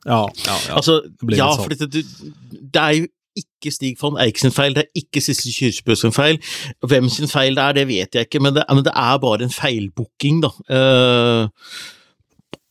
Ja, 0.08 0.24
ja, 0.24 0.56
ja. 0.70 0.78
Altså, 0.78 1.02
blir 1.20 1.40
ja, 1.40 1.50
sånn. 1.52 1.68
for 1.68 1.76
det, 1.84 1.90
det, 1.92 2.32
det 2.72 2.80
er 2.80 2.96
jo 2.96 3.12
ikke 3.38 3.72
Stig 3.74 3.98
von 4.00 4.18
Eik 4.20 4.38
sin 4.40 4.54
feil, 4.54 4.76
det 4.76 4.86
er 4.86 5.02
ikke 5.02 5.22
Sissel 5.24 5.54
Kyrkjebø 5.54 5.96
sin 5.98 6.14
feil. 6.14 6.38
Hvem 6.84 7.10
sin 7.12 7.30
feil 7.30 7.56
det 7.56 7.64
er, 7.64 7.76
det 7.80 7.88
vet 7.90 8.18
jeg 8.18 8.28
ikke, 8.28 8.42
men 8.44 8.56
det, 8.56 8.64
men 8.70 8.84
det 8.86 8.94
er 8.94 9.18
bare 9.22 9.46
en 9.46 9.54
feilbooking, 9.54 10.42
da. 10.44 10.52
Uh, 10.68 11.48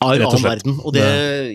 av 0.03 0.13
annen 0.17 0.43
verden. 0.43 0.77
Og 0.83 0.95
det 0.95 1.05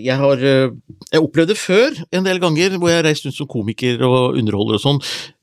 Jeg 0.04 0.16
har 0.16 0.40
eh, 0.40 0.70
jeg 1.12 1.20
opplevde 1.20 1.56
før 1.58 1.96
en 2.14 2.24
del 2.24 2.40
ganger 2.40 2.78
hvor 2.78 2.90
jeg 2.90 3.02
har 3.02 3.06
reist 3.08 3.26
rundt 3.26 3.36
som 3.36 3.50
komiker 3.50 4.02
og 4.06 4.38
underholder 4.40 4.78
og 4.78 4.84
sånn, 4.84 5.00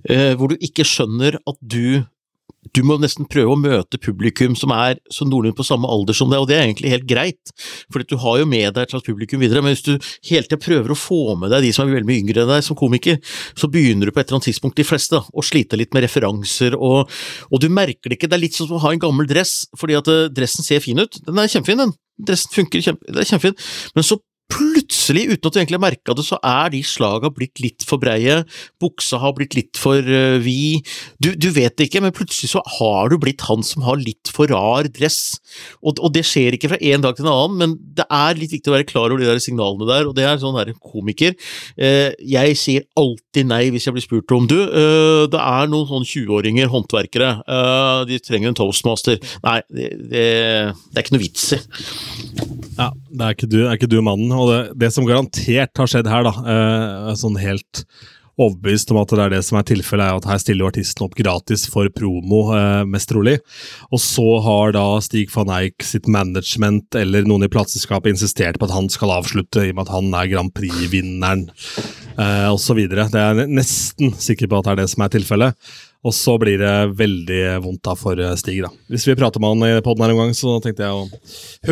uh, 0.09 0.33
hvor 0.39 0.51
du 0.51 0.57
ikke 0.59 0.85
skjønner 0.87 1.37
at 1.37 1.59
du 1.61 2.05
du 2.73 2.81
må 2.87 2.97
nesten 3.01 3.27
prøve 3.29 3.53
å 3.53 3.59
møte 3.59 3.99
publikum 4.01 4.55
som 4.57 4.73
er 4.75 4.97
så 5.13 5.27
noenlunde 5.27 5.57
på 5.57 5.65
samme 5.67 5.89
alder 5.91 6.17
som 6.17 6.31
deg, 6.31 6.41
og 6.41 6.49
det 6.49 6.57
er 6.57 6.65
egentlig 6.65 6.93
helt 6.93 7.07
greit, 7.09 7.53
for 7.93 8.01
du 8.01 8.17
har 8.21 8.39
jo 8.41 8.47
med 8.49 8.73
deg 8.75 8.85
et 8.85 8.95
slags 8.95 9.05
publikum 9.05 9.43
videre, 9.43 9.61
men 9.65 9.75
hvis 9.75 9.85
du 9.85 9.93
hele 10.29 10.45
tida 10.47 10.59
prøver 10.61 10.93
å 10.93 10.99
få 10.99 11.37
med 11.41 11.53
deg 11.53 11.67
de 11.67 11.73
som 11.75 11.85
er 11.85 11.97
veldig 11.97 12.09
mye 12.09 12.23
yngre 12.23 12.45
enn 12.45 12.53
deg 12.55 12.65
som 12.65 12.79
komiker, 12.79 13.19
så 13.57 13.69
begynner 13.71 14.09
du 14.09 14.15
på 14.15 14.21
et 14.21 14.29
eller 14.29 14.39
annet 14.39 14.49
tidspunkt, 14.51 14.79
de 14.79 14.87
fleste, 14.87 15.21
å 15.21 15.45
slite 15.45 15.79
litt 15.79 15.93
med 15.95 16.05
referanser, 16.07 16.77
og, 16.77 17.11
og, 17.49 17.57
du 17.61 17.69
merker 17.73 18.09
det 18.09 18.19
ikke, 18.19 18.31
det 18.31 18.39
er 18.39 18.45
litt 18.47 18.57
som 18.57 18.71
å 18.75 18.81
ha 18.83 18.93
en 18.93 19.01
gammel 19.01 19.29
dress, 19.29 19.65
fordi 19.79 19.97
at 19.99 20.09
uh, 20.11 20.25
dressen 20.33 20.65
ser 20.65 20.83
fin 20.83 20.99
ut, 21.01 21.21
den 21.25 21.41
er 21.41 21.51
kjempefin, 21.51 21.85
den, 21.85 21.93
dressen 22.27 22.53
funker, 22.53 22.83
kjempe, 22.83 23.11
det 23.11 23.23
er 23.23 23.33
kjempefin, 23.33 23.59
men 23.97 24.07
så 24.07 24.19
plutselig, 24.51 25.25
uten 25.31 25.49
at 25.49 25.55
du 25.55 25.59
egentlig 25.59 25.77
har 25.79 25.83
merka 25.83 26.15
det, 26.17 26.25
så 26.27 26.37
er 26.45 26.69
de 26.73 26.81
slaga 26.85 27.31
blitt 27.33 27.61
litt 27.63 27.85
for 27.87 28.01
breie, 28.01 28.43
buksa 28.81 29.17
har 29.21 29.33
blitt 29.37 29.55
litt 29.57 29.79
for 29.79 29.97
uh, 30.05 30.37
vid, 30.43 30.85
du, 31.23 31.31
du, 31.33 31.49
vet 31.55 31.81
ikke, 31.81 32.01
men 32.03 32.13
plutselig 32.15 32.51
så 32.53 32.61
har 32.77 33.09
du 33.09 33.17
blitt 33.21 33.45
han 33.47 33.65
som 33.65 33.85
har 33.87 33.97
litt 34.01 34.29
for 34.33 34.51
rar 34.53 34.89
dress, 34.93 35.39
og, 35.81 35.97
og, 35.97 36.11
det 36.15 36.25
skjer 36.27 36.55
ikke 36.55 36.71
fra 36.75 36.79
en 36.79 37.05
dag 37.05 37.17
til 37.17 37.25
en 37.25 37.33
annen, 37.33 37.57
men 37.61 37.75
det 37.97 38.05
er 38.05 38.39
litt 38.39 38.53
viktig 38.53 38.71
å 38.71 38.75
være 38.77 38.89
klar 38.89 39.09
over 39.09 39.23
de 39.23 39.29
der 39.31 39.41
signalene 39.43 39.89
der, 39.89 40.09
og 40.09 40.15
det 40.17 40.27
er 40.29 40.41
sånn 40.41 40.59
der 40.59 40.73
komiker, 40.77 41.33
uh, 41.81 42.11
jeg 42.21 42.59
sier 42.61 42.85
alltid 42.99 43.49
nei 43.49 43.63
hvis 43.73 43.89
jeg 43.89 43.97
blir 43.97 44.05
spurt 44.05 44.35
om 44.35 44.49
du, 44.51 44.57
uh, 44.61 45.25
det 45.31 45.41
er 45.41 45.71
noen 45.71 45.89
sånn 45.89 46.05
20-åringer, 46.05 46.69
håndverkere, 46.71 47.31
de 48.05 48.17
trenger 48.21 48.51
en 48.51 48.57
toastmaster, 48.57 49.17
nei, 49.45 49.57
det, 49.73 49.89
det, 50.11 50.25
det 50.91 50.99
er 50.99 51.03
ikke 51.03 51.15
noe 51.15 51.23
vits 51.23 51.49
i. 51.55 51.59
Ja, 52.75 52.89
det 52.91 53.23
er 53.23 53.35
ikke 53.35 53.47
du, 53.47 53.59
er 53.63 53.77
ikke 53.77 53.89
du 53.89 53.97
mannen. 54.03 54.34
Og 54.37 54.51
det, 54.51 54.59
det, 54.83 54.91
som 54.93 55.07
garantert 55.07 55.81
har 55.81 55.89
skjedd 55.89 56.11
her, 56.11 56.27
da, 56.27 56.35
eh, 56.51 57.15
sånn 57.19 57.39
helt 57.41 57.85
overbevist 58.35 58.91
om 58.91 58.99
at 58.99 59.13
det 59.15 59.23
er 59.23 59.33
det 59.35 59.41
som 59.47 59.57
er 59.59 59.67
tilfellet, 59.69 60.09
er 60.09 60.19
at 60.19 60.27
her 60.27 60.39
stiller 60.41 60.65
jo 60.65 60.71
artisten 60.73 61.05
opp 61.05 61.15
gratis 61.15 61.65
for 61.71 61.87
promo, 61.95 62.41
eh, 62.55 62.83
mest 62.89 63.09
trolig. 63.11 63.37
Og 63.95 64.01
så 64.03 64.27
har 64.43 64.75
da 64.75 64.83
Stig 65.03 65.31
van 65.33 65.53
Eijk 65.55 65.85
sitt 65.87 66.09
management 66.11 66.97
eller 66.99 67.27
noen 67.27 67.47
i 67.47 67.51
plateselskapet 67.51 68.11
insistert 68.11 68.59
på 68.59 68.67
at 68.67 68.75
han 68.75 68.91
skal 68.91 69.15
avslutte, 69.15 69.63
i 69.63 69.71
og 69.71 69.79
med 69.79 69.87
at 69.87 69.95
han 69.95 70.13
er 70.19 70.31
Grand 70.33 70.53
Prix-vinneren, 70.55 71.47
eh, 72.19 72.47
osv. 72.51 72.83
Det 72.91 73.07
er 73.07 73.39
jeg 73.39 73.51
nesten 73.55 74.15
sikker 74.19 74.51
på 74.51 74.59
at 74.59 74.67
det 74.67 74.75
er 74.75 74.83
det 74.83 74.89
som 74.91 75.05
er 75.05 75.15
tilfellet. 75.15 75.55
Og 76.05 76.13
så 76.13 76.35
blir 76.41 76.59
det 76.61 76.73
veldig 76.99 77.41
vondt 77.63 77.81
da 77.87 77.95
for 77.97 78.19
eh, 78.21 78.35
Stig. 78.37 78.59
da. 78.61 78.69
Hvis 78.93 79.07
vi 79.09 79.15
prater 79.17 79.41
med 79.41 79.55
han 79.55 79.79
i 79.79 79.83
poden 79.85 80.05
her 80.05 80.13
en 80.13 80.21
gang, 80.21 80.35
så 80.37 80.59
tenkte 80.61 80.85
jeg 80.85 80.93
å 80.93 81.07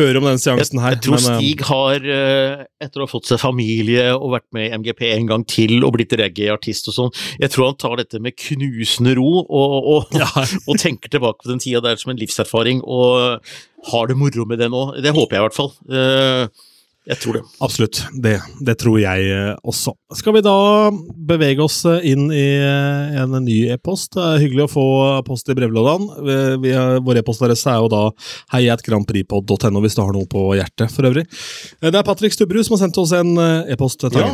høre 0.00 0.20
om 0.20 0.26
den 0.26 0.42
seansen 0.42 0.82
her. 0.82 0.96
Jeg, 0.96 1.04
tror 1.06 1.20
men, 1.20 1.28
eh, 1.30 1.38
Stig 1.38 1.62
har, 1.68 2.08
eh, 2.16 2.64
etter 2.82 3.02
å 3.02 3.06
ha 3.06 3.12
fått 3.12 3.30
seg 3.30 3.42
familie 3.42 4.08
og 4.16 4.34
vært 4.34 4.48
med 4.56 4.66
i 4.66 4.74
MGP 4.80 5.06
en 5.12 5.30
gang 5.30 5.46
til 5.46 5.86
og 5.86 5.94
blitt 5.96 6.16
reggae-artist 6.18 6.90
og 6.90 6.98
sånn, 6.98 7.14
jeg 7.38 7.54
tror 7.54 7.70
han 7.70 7.80
tar 7.80 7.96
dette 8.02 8.20
med 8.22 8.34
knusende 8.40 9.14
ro 9.20 9.30
og, 9.44 9.78
og, 9.94 10.18
ja. 10.18 10.28
og 10.68 10.82
tenker 10.82 11.12
tilbake 11.14 11.44
på 11.44 11.54
den 11.54 11.62
tida 11.62 11.84
der 11.84 12.00
som 12.00 12.14
en 12.14 12.20
livserfaring, 12.20 12.82
og 12.82 13.38
har 13.92 14.10
det 14.10 14.18
moro 14.18 14.48
med 14.48 14.58
det 14.58 14.70
nå. 14.72 14.86
Det 14.98 15.14
håper 15.14 15.38
jeg 15.38 15.44
i 15.44 15.46
hvert 15.46 15.60
fall. 15.62 15.74
Jeg 17.04 17.20
tror 17.20 17.36
det. 17.36 17.42
Absolutt. 17.60 17.98
Det, 18.16 18.38
det, 18.64 18.74
tror 18.80 18.96
jeg 18.96 19.26
eh, 19.28 19.50
også. 19.60 19.92
Skal 20.16 20.38
vi 20.38 20.40
da 20.44 20.54
bevege 21.28 21.60
oss 21.60 21.82
eh, 21.88 22.06
inn 22.14 22.30
i 22.32 22.46
eh, 22.56 23.18
en 23.20 23.36
ny 23.44 23.58
e-post? 23.74 24.14
Det 24.16 24.24
er 24.24 24.40
hyggelig 24.40 24.64
å 24.64 24.72
få 24.72 24.86
post 25.26 25.52
i 25.52 25.56
brevlådene. 25.58 26.64
Vår 27.04 27.20
e-postadresse 27.20 27.68
er 27.74 27.82
jo 27.84 27.90
da 27.92 28.02
heiatgrandprixpod.no 28.54 29.84
hvis 29.84 29.98
du 29.98 30.00
har 30.00 30.16
noe 30.16 30.30
på 30.30 30.46
hjertet, 30.56 30.88
for 30.94 31.10
øvrig. 31.10 31.26
Det 31.84 31.92
er 31.92 32.08
Patrick 32.08 32.36
Stubberud 32.36 32.64
som 32.64 32.78
har 32.78 32.86
sendt 32.86 33.00
oss 33.02 33.12
en 33.16 33.36
e-post. 33.68 34.06
Ja. 34.16 34.30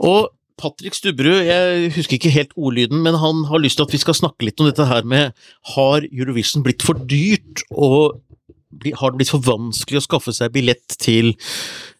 Og 0.00 0.30
Patrick 0.58 0.96
Stubberud, 0.96 1.42
jeg 1.44 1.90
husker 1.94 2.16
ikke 2.16 2.32
helt 2.34 2.56
ordlyden, 2.56 3.02
men 3.04 3.20
han 3.20 3.44
har 3.50 3.60
lyst 3.60 3.78
til 3.78 3.84
at 3.84 3.92
vi 3.94 4.00
skal 4.00 4.16
snakke 4.16 4.48
litt 4.48 4.58
om 4.58 4.70
dette 4.70 4.88
her 4.88 5.04
med 5.06 5.36
Har 5.74 6.08
Eurovision 6.08 6.64
blitt 6.64 6.82
for 6.86 6.98
dyrt? 7.04 7.66
Og 7.70 8.16
har 8.98 9.12
det 9.12 9.20
blitt 9.20 9.32
for 9.32 9.44
vanskelig 9.44 10.00
å 10.00 10.04
skaffe 10.04 10.34
seg 10.34 10.52
billett 10.54 10.98
til 11.00 11.32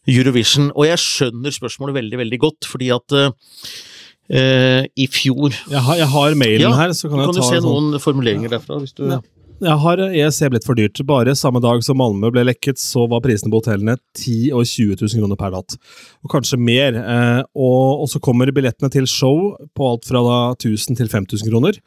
Eurovision? 0.08 0.70
Og 0.74 0.88
jeg 0.88 1.00
skjønner 1.04 1.54
spørsmålet 1.54 1.98
veldig, 2.02 2.20
veldig 2.24 2.42
godt, 2.44 2.68
fordi 2.68 2.92
at 2.94 3.16
uh, 3.18 4.84
i 4.84 5.06
fjor 5.08 5.54
Jeg 5.54 5.80
har, 5.86 5.96
jeg 6.02 6.08
har 6.12 6.36
mailen 6.36 6.68
ja, 6.68 6.76
her, 6.76 6.94
så 6.96 7.08
kan 7.08 7.22
jeg 7.22 7.30
kan 7.30 7.38
ta 7.38 7.42
du 7.44 7.48
se 7.48 7.60
sånn. 7.60 7.68
noen 7.68 8.02
formuleringer 8.02 8.56
derfra. 8.58 8.80
hvis 8.82 8.96
du... 8.96 9.06
Ja. 9.08 9.20
Jeg 9.58 9.74
har 9.82 9.98
ESC 10.06 10.44
blitt 10.52 10.66
for 10.66 10.78
dyrt. 10.78 11.00
Bare 11.06 11.34
samme 11.34 11.58
dag 11.62 11.80
som 11.82 11.98
Malmö 11.98 12.30
ble 12.30 12.44
lekket, 12.46 12.78
så 12.78 13.08
var 13.10 13.24
prisene 13.24 13.50
på 13.50 13.58
hotellene 13.58 13.96
10 14.14 14.52
og 14.54 14.62
20 14.62 15.00
000 15.00 15.18
kroner 15.18 15.40
per 15.40 15.50
natt. 15.56 15.74
Og 16.22 16.30
kanskje 16.30 16.60
mer. 16.62 16.94
Eh, 16.94 17.40
og, 17.58 18.04
og, 18.04 18.06
så 18.12 18.22
kommer 18.22 18.52
billettene 18.54 18.92
til 18.94 19.08
show 19.10 19.56
på 19.74 19.90
alt 19.90 20.06
fra 20.06 20.22
da 20.22 20.38
1000 20.54 21.00
til 21.00 21.10
5000 21.10 21.50
kroner. 21.50 21.80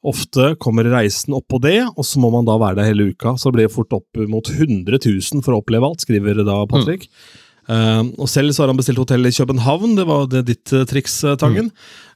Ofte 0.00 0.54
kommer 0.64 0.88
reisen 0.88 1.36
oppå 1.36 1.60
det, 1.60 1.82
og 1.92 2.06
så 2.08 2.22
må 2.22 2.30
man 2.32 2.48
da 2.48 2.56
være 2.56 2.80
der 2.80 2.88
hele 2.88 3.10
uka. 3.12 3.34
Så 3.36 3.50
det 3.50 3.58
blir 3.58 3.72
fort 3.74 3.92
opp 3.92 4.24
mot 4.32 4.48
100 4.48 4.96
000 4.96 5.44
for 5.44 5.52
å 5.52 5.60
oppleve 5.60 5.90
alt, 5.90 6.06
skriver 6.06 6.40
da 6.40 6.62
Patrick. 6.70 7.04
Mm. 7.04 7.46
Uh, 7.70 8.02
og 8.18 8.26
Selv 8.30 8.50
så 8.54 8.64
har 8.64 8.72
han 8.72 8.78
bestilt 8.80 8.98
hotell 8.98 9.28
i 9.28 9.34
København, 9.34 9.94
det 9.98 10.06
var 10.08 10.26
det 10.30 10.46
ditt 10.48 10.72
uh, 10.74 10.82
triks, 10.88 11.20
uh, 11.22 11.36
Tangen. 11.38 11.70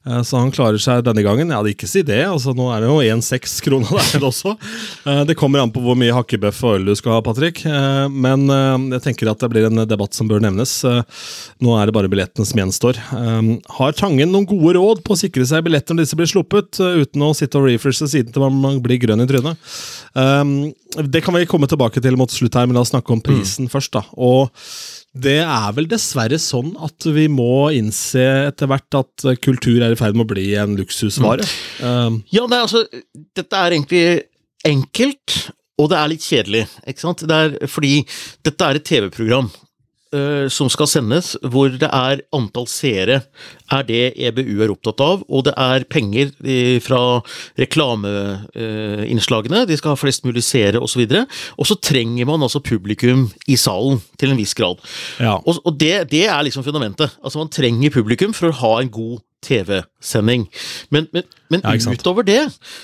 Mm. 0.05 0.21
så 0.21 0.37
han 0.37 0.51
klarer 0.53 0.77
seg 0.77 0.99
denne 1.01 1.23
gangen. 1.25 1.49
Ja, 1.49 1.63
ikke 1.65 1.87
si 1.89 2.03
det, 2.05 2.19
altså 2.29 2.51
nå 2.53 2.67
er 2.69 2.83
det 2.83 2.89
jo 2.91 2.99
1,6 3.01 3.55
kroner 3.65 3.89
der 4.11 4.25
også. 4.27 4.51
det 5.25 5.33
kommer 5.39 5.63
an 5.63 5.71
på 5.73 5.81
hvor 5.81 5.97
mye 5.97 6.13
hakkebøff 6.13 6.59
og 6.61 6.75
øl 6.77 6.91
du 6.91 6.93
skal 6.93 7.15
ha, 7.15 7.23
Patrick. 7.25 7.63
men 8.13 8.45
jeg 8.93 9.01
tenker 9.01 9.31
at 9.31 9.41
det 9.41 9.49
blir 9.49 9.65
en 9.65 9.81
debatt 9.89 10.13
som 10.13 10.29
bør 10.29 10.43
nevnes. 10.45 10.75
nå 10.85 11.73
er 11.73 11.89
det 11.89 11.95
bare 11.97 12.11
billettene 12.11 12.45
som 12.45 12.61
gjenstår. 12.61 12.99
har 13.79 13.97
Tangen 13.97 14.29
noen 14.29 14.45
gode 14.45 14.75
råd 14.77 15.01
på 15.01 15.15
å 15.15 15.21
sikre 15.23 15.47
seg 15.49 15.65
billetter 15.65 15.97
når 15.97 16.05
disse 16.05 16.19
blir 16.19 16.29
sluppet, 16.29 16.77
uten 16.77 17.25
å 17.25 17.33
sitte 17.33 17.57
og 17.57 17.65
refreshe 17.71 18.05
siden 18.11 18.29
til 18.35 18.45
man 18.45 18.77
blir 18.85 19.01
grønn 19.01 19.25
i 19.25 19.29
trynet? 19.31 19.73
det 21.01 21.25
kan 21.25 21.33
vi 21.33 21.49
komme 21.49 21.67
tilbake 21.67 22.03
til 22.03 22.15
mot 22.19 22.29
slutt 22.29 22.55
her, 22.55 22.69
men 22.69 22.77
la 22.77 22.85
oss 22.85 22.93
snakke 22.93 23.09
om 23.09 23.25
prisen 23.25 23.65
mm. 23.65 23.73
først. 23.73 23.97
da. 23.97 24.05
Og 24.21 24.53
det 25.15 25.37
er 25.39 25.67
vel 25.77 25.87
dessverre 25.87 26.37
sånn 26.41 26.73
at 26.83 27.07
vi 27.15 27.27
må 27.31 27.69
innse 27.75 28.23
etter 28.49 28.67
hvert 28.67 28.97
at 28.99 29.27
kultur 29.43 29.79
er 29.79 29.95
i 29.95 29.99
ferd 29.99 30.17
med 30.17 30.27
å 30.27 30.31
bli 30.33 30.47
en 30.59 30.75
luksusvare. 30.79 31.45
Mm. 31.79 31.85
Um, 31.85 32.17
ja, 32.35 32.43
det 32.43 32.57
er 32.57 32.65
altså 32.65 32.83
Dette 33.37 33.61
er 33.61 33.77
egentlig 33.77 34.05
enkelt, 34.67 35.37
og 35.79 35.91
det 35.91 35.99
er 35.99 36.11
litt 36.11 36.25
kjedelig. 36.25 36.65
ikke 36.87 37.05
sant? 37.05 37.23
Det 37.29 37.37
er 37.45 37.71
fordi 37.71 37.93
dette 38.47 38.67
er 38.67 38.79
et 38.79 38.87
TV-program. 38.87 39.49
Eh, 40.15 40.47
som 40.53 40.69
skal 40.71 40.87
sendes, 40.87 41.33
hvor 41.41 41.73
det 41.81 41.89
er 41.89 42.21
antall 42.35 42.67
seere, 42.71 43.21
er 43.73 43.83
det 43.87 44.13
EBU 44.21 44.61
er 44.63 44.69
opptatt 44.71 45.01
av. 45.03 45.23
Og 45.27 45.43
det 45.47 45.53
er 45.59 45.83
penger 45.91 46.31
eh, 46.45 46.79
fra 46.83 47.21
reklameinnslagene, 47.59 49.65
de 49.67 49.77
skal 49.79 49.91
ha 49.95 49.99
flest 49.99 50.25
mulig 50.27 50.43
seere 50.45 50.79
osv. 50.83 51.01
Og, 51.03 51.09
så 51.11 51.25
og 51.59 51.65
så 51.71 51.75
trenger 51.89 52.25
man 52.29 52.43
altså 52.45 52.59
publikum 52.63 53.21
i 53.51 53.55
salen, 53.59 53.97
til 54.19 54.29
en 54.31 54.39
viss 54.39 54.55
grad. 54.57 54.77
Ja. 55.19 55.35
Og, 55.41 55.53
og 55.65 55.73
det, 55.81 55.95
det, 56.13 56.25
er 56.31 56.41
liksom 56.45 56.63
fundamentet. 56.63 57.09
Altså 57.23 57.39
Man 57.41 57.49
trenger 57.51 57.89
publikum 57.91 58.33
for 58.35 58.47
å 58.49 58.59
ha 58.61 58.73
en 58.81 58.91
god 58.93 59.19
TV-sending. 59.45 60.47
Men, 60.93 61.03
men, 61.13 61.23
men 61.51 61.59
ja, 61.65 61.91
utover 61.91 62.23
det, 62.25 62.43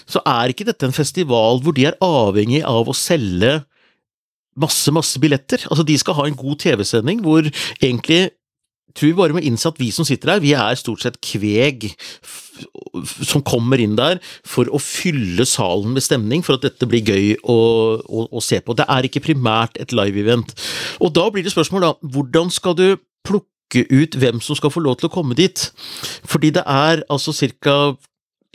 så 0.10 0.20
er 0.28 0.48
ikke 0.52 0.68
dette 0.68 0.86
en 0.90 0.96
festival 0.96 1.62
hvor 1.64 1.74
de 1.78 1.86
er 1.90 2.00
avhengig 2.04 2.64
av 2.68 2.90
å 2.90 2.94
selge 2.98 3.62
masse, 4.60 4.92
masse 4.92 5.20
billetter. 5.22 5.64
Altså, 5.70 5.86
de 5.88 5.98
skal 5.98 6.18
ha 6.18 6.28
en 6.28 6.38
god 6.38 6.60
TV-sending 6.64 7.24
hvor 7.26 7.48
egentlig 7.82 8.30
tror 8.96 9.08
vi 9.08 9.18
bare 9.18 9.36
må 9.36 9.44
innse 9.46 9.70
at 9.70 9.80
vi 9.80 9.90
som 9.94 10.08
sitter 10.08 10.34
her, 10.34 10.44
vi 10.44 10.54
er 10.58 10.80
stort 10.80 11.04
sett 11.04 11.20
kveg 11.24 11.90
som 13.24 13.44
kommer 13.48 13.82
inn 13.82 13.96
der 13.98 14.20
for 14.48 14.70
å 14.70 14.82
fylle 14.82 15.46
salen 15.50 15.96
med 15.96 16.06
stemning, 16.06 16.44
for 16.46 16.58
at 16.58 16.66
dette 16.68 16.88
blir 16.90 17.06
gøy 17.08 17.38
å, 17.42 17.58
å, 18.04 18.26
å 18.28 18.44
se 18.44 18.62
på. 18.62 18.76
Det 18.78 18.88
er 18.92 19.08
ikke 19.08 19.24
primært 19.26 19.80
et 19.82 19.96
live-event. 19.96 20.54
Og 21.02 21.14
da 21.16 21.28
blir 21.32 21.46
det 21.46 21.56
spørsmål, 21.56 21.88
da, 21.88 22.12
hvordan 22.14 22.52
skal 22.54 22.78
du 22.78 22.86
plukke 23.28 23.86
ut 23.90 24.18
hvem 24.20 24.42
som 24.44 24.60
skal 24.60 24.74
få 24.74 24.84
lov 24.84 25.00
til 25.00 25.10
å 25.10 25.14
komme 25.14 25.38
dit? 25.40 25.70
Fordi 26.28 26.52
det 26.60 26.66
er 26.68 27.06
altså 27.10 27.34
ca. 27.64 27.96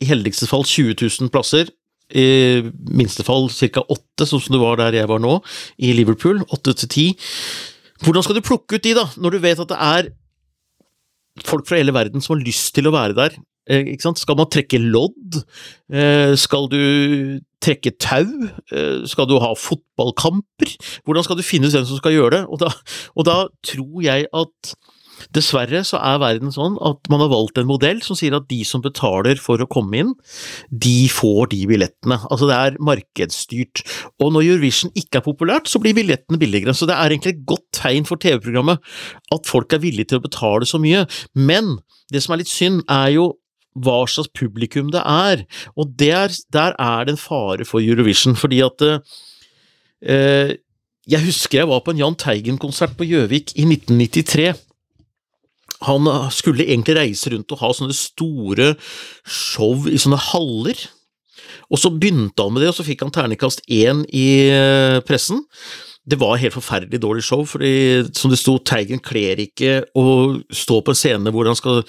i 0.03 0.11
heldigste 0.11 0.49
fall 0.51 0.67
20 0.69 1.01
000 1.01 1.33
plasser 1.33 1.73
i 2.15 2.63
minste 2.95 3.25
fall 3.27 3.49
ca. 3.51 3.83
åtte, 3.83 4.27
sånn 4.29 4.43
som 4.43 4.55
det 4.55 4.63
var 4.63 4.79
der 4.79 5.01
jeg 5.01 5.11
var 5.11 5.23
nå, 5.23 5.41
i 5.83 5.93
Liverpool. 5.97 6.45
Åtte 6.55 6.77
til 6.83 6.93
ti. 6.93 7.07
Hvordan 8.05 8.23
skal 8.23 8.39
du 8.39 8.45
plukke 8.45 8.79
ut 8.79 8.85
de, 8.85 8.95
da, 8.95 9.09
når 9.17 9.37
du 9.37 9.43
vet 9.43 9.61
at 9.63 9.73
det 9.73 9.81
er 9.81 10.11
folk 11.47 11.67
fra 11.69 11.81
hele 11.81 11.95
verden 11.97 12.23
som 12.23 12.37
har 12.37 12.45
lyst 12.45 12.75
til 12.77 12.89
å 12.89 12.95
være 12.95 13.17
der? 13.17 13.39
Eh, 13.67 13.89
skal 13.99 14.39
man 14.39 14.51
trekke 14.53 14.79
lodd? 14.79 15.41
Eh, 15.91 16.37
skal 16.39 16.69
du 16.71 17.41
trekke 17.63 17.97
tau? 17.99 18.29
Eh, 18.71 19.03
skal 19.11 19.27
du 19.27 19.39
ha 19.43 19.51
fotballkamper? 19.59 20.77
Hvordan 21.05 21.27
skal 21.27 21.41
du 21.41 21.47
finne 21.47 21.67
ut 21.67 21.75
hvem 21.75 21.89
som 21.89 21.99
skal 21.99 22.15
gjøre 22.15 22.37
det? 22.37 22.45
Og 22.47 22.63
da, 22.63 22.71
og 23.17 23.27
da 23.27 23.39
tror 23.67 24.05
jeg 24.05 24.29
at 24.31 24.77
Dessverre 25.37 25.83
så 25.87 26.01
er 26.01 26.21
verden 26.23 26.53
sånn 26.55 26.77
at 26.85 27.11
man 27.13 27.23
har 27.25 27.31
valgt 27.33 27.59
en 27.61 27.69
modell 27.69 28.03
som 28.05 28.19
sier 28.19 28.37
at 28.37 28.49
de 28.51 28.61
som 28.69 28.83
betaler 28.85 29.41
for 29.41 29.63
å 29.63 29.69
komme 29.71 30.03
inn, 30.03 30.13
de 30.71 31.09
får 31.13 31.53
de 31.55 31.63
billettene. 31.71 32.19
Altså 32.31 32.51
det 32.51 32.59
er 32.59 32.79
markedsstyrt. 32.91 33.85
Og 34.23 34.35
når 34.35 34.51
Eurovision 34.51 34.93
ikke 34.99 35.21
er 35.21 35.27
populært, 35.27 35.71
så 35.71 35.81
blir 35.83 35.97
billettene 35.97 36.41
billigere. 36.41 36.75
Så 36.77 36.89
det 36.89 36.97
er 36.97 37.15
egentlig 37.15 37.37
et 37.37 37.47
godt 37.49 37.67
tegn 37.77 38.09
for 38.09 38.21
TV-programmet 38.23 38.83
at 39.35 39.49
folk 39.49 39.73
er 39.73 39.83
villige 39.83 40.13
til 40.13 40.21
å 40.21 40.27
betale 40.27 40.69
så 40.69 40.81
mye. 40.83 41.07
Men 41.35 41.79
det 42.13 42.23
som 42.25 42.35
er 42.35 42.45
litt 42.45 42.53
synd, 42.53 42.85
er 42.93 43.17
jo 43.17 43.33
hva 43.77 44.05
slags 44.09 44.33
publikum 44.37 44.93
det 44.93 45.03
er. 45.05 45.45
Og 45.77 45.91
der, 46.01 46.33
der 46.53 46.77
er 46.81 47.05
det 47.05 47.17
en 47.17 47.21
fare 47.21 47.67
for 47.69 47.85
Eurovision, 47.85 48.37
fordi 48.37 48.63
at 48.65 48.87
eh, 50.03 50.57
Jeg 51.07 51.23
husker 51.23 51.61
jeg 51.61 51.69
var 51.71 51.85
på 51.87 51.93
en 51.95 52.01
Jahn 52.01 52.17
Teigen-konsert 52.19 52.97
på 52.99 53.07
Gjøvik 53.07 53.53
i 53.55 53.63
1993 53.63 54.66
han 55.85 56.09
skulle 56.33 56.65
egentlig 56.65 56.97
reise 56.97 57.33
rundt 57.33 57.53
og 57.53 57.61
ha 57.61 57.73
sånne 57.77 57.97
store 57.97 58.75
show 59.25 59.89
i 59.91 59.99
sånne 60.01 60.21
haller. 60.31 60.87
Og 61.73 61.81
så 61.83 61.91
begynte 61.93 62.45
han 62.45 62.55
med 62.55 62.65
det, 62.65 62.71
og 62.71 62.79
så 62.79 62.87
fikk 62.87 63.05
han 63.05 63.13
terningkast 63.15 63.65
én 63.73 64.05
i 64.15 64.29
eh, 64.53 65.01
pressen. 65.07 65.43
Det 66.07 66.19
var 66.21 66.39
helt 66.39 66.55
forferdelig 66.55 67.01
dårlig 67.03 67.25
show, 67.27 67.43
fordi 67.49 68.07
som 68.15 68.31
det 68.31 68.39
sto, 68.39 68.57
Teigen 68.63 69.03
kler 69.03 69.43
ikke 69.43 69.81
å 69.99 70.39
stå 70.55 70.79
på 70.87 70.95
en 70.95 70.99
scene 70.99 71.33
hvor 71.35 71.51
han 71.51 71.59
skal 71.59 71.83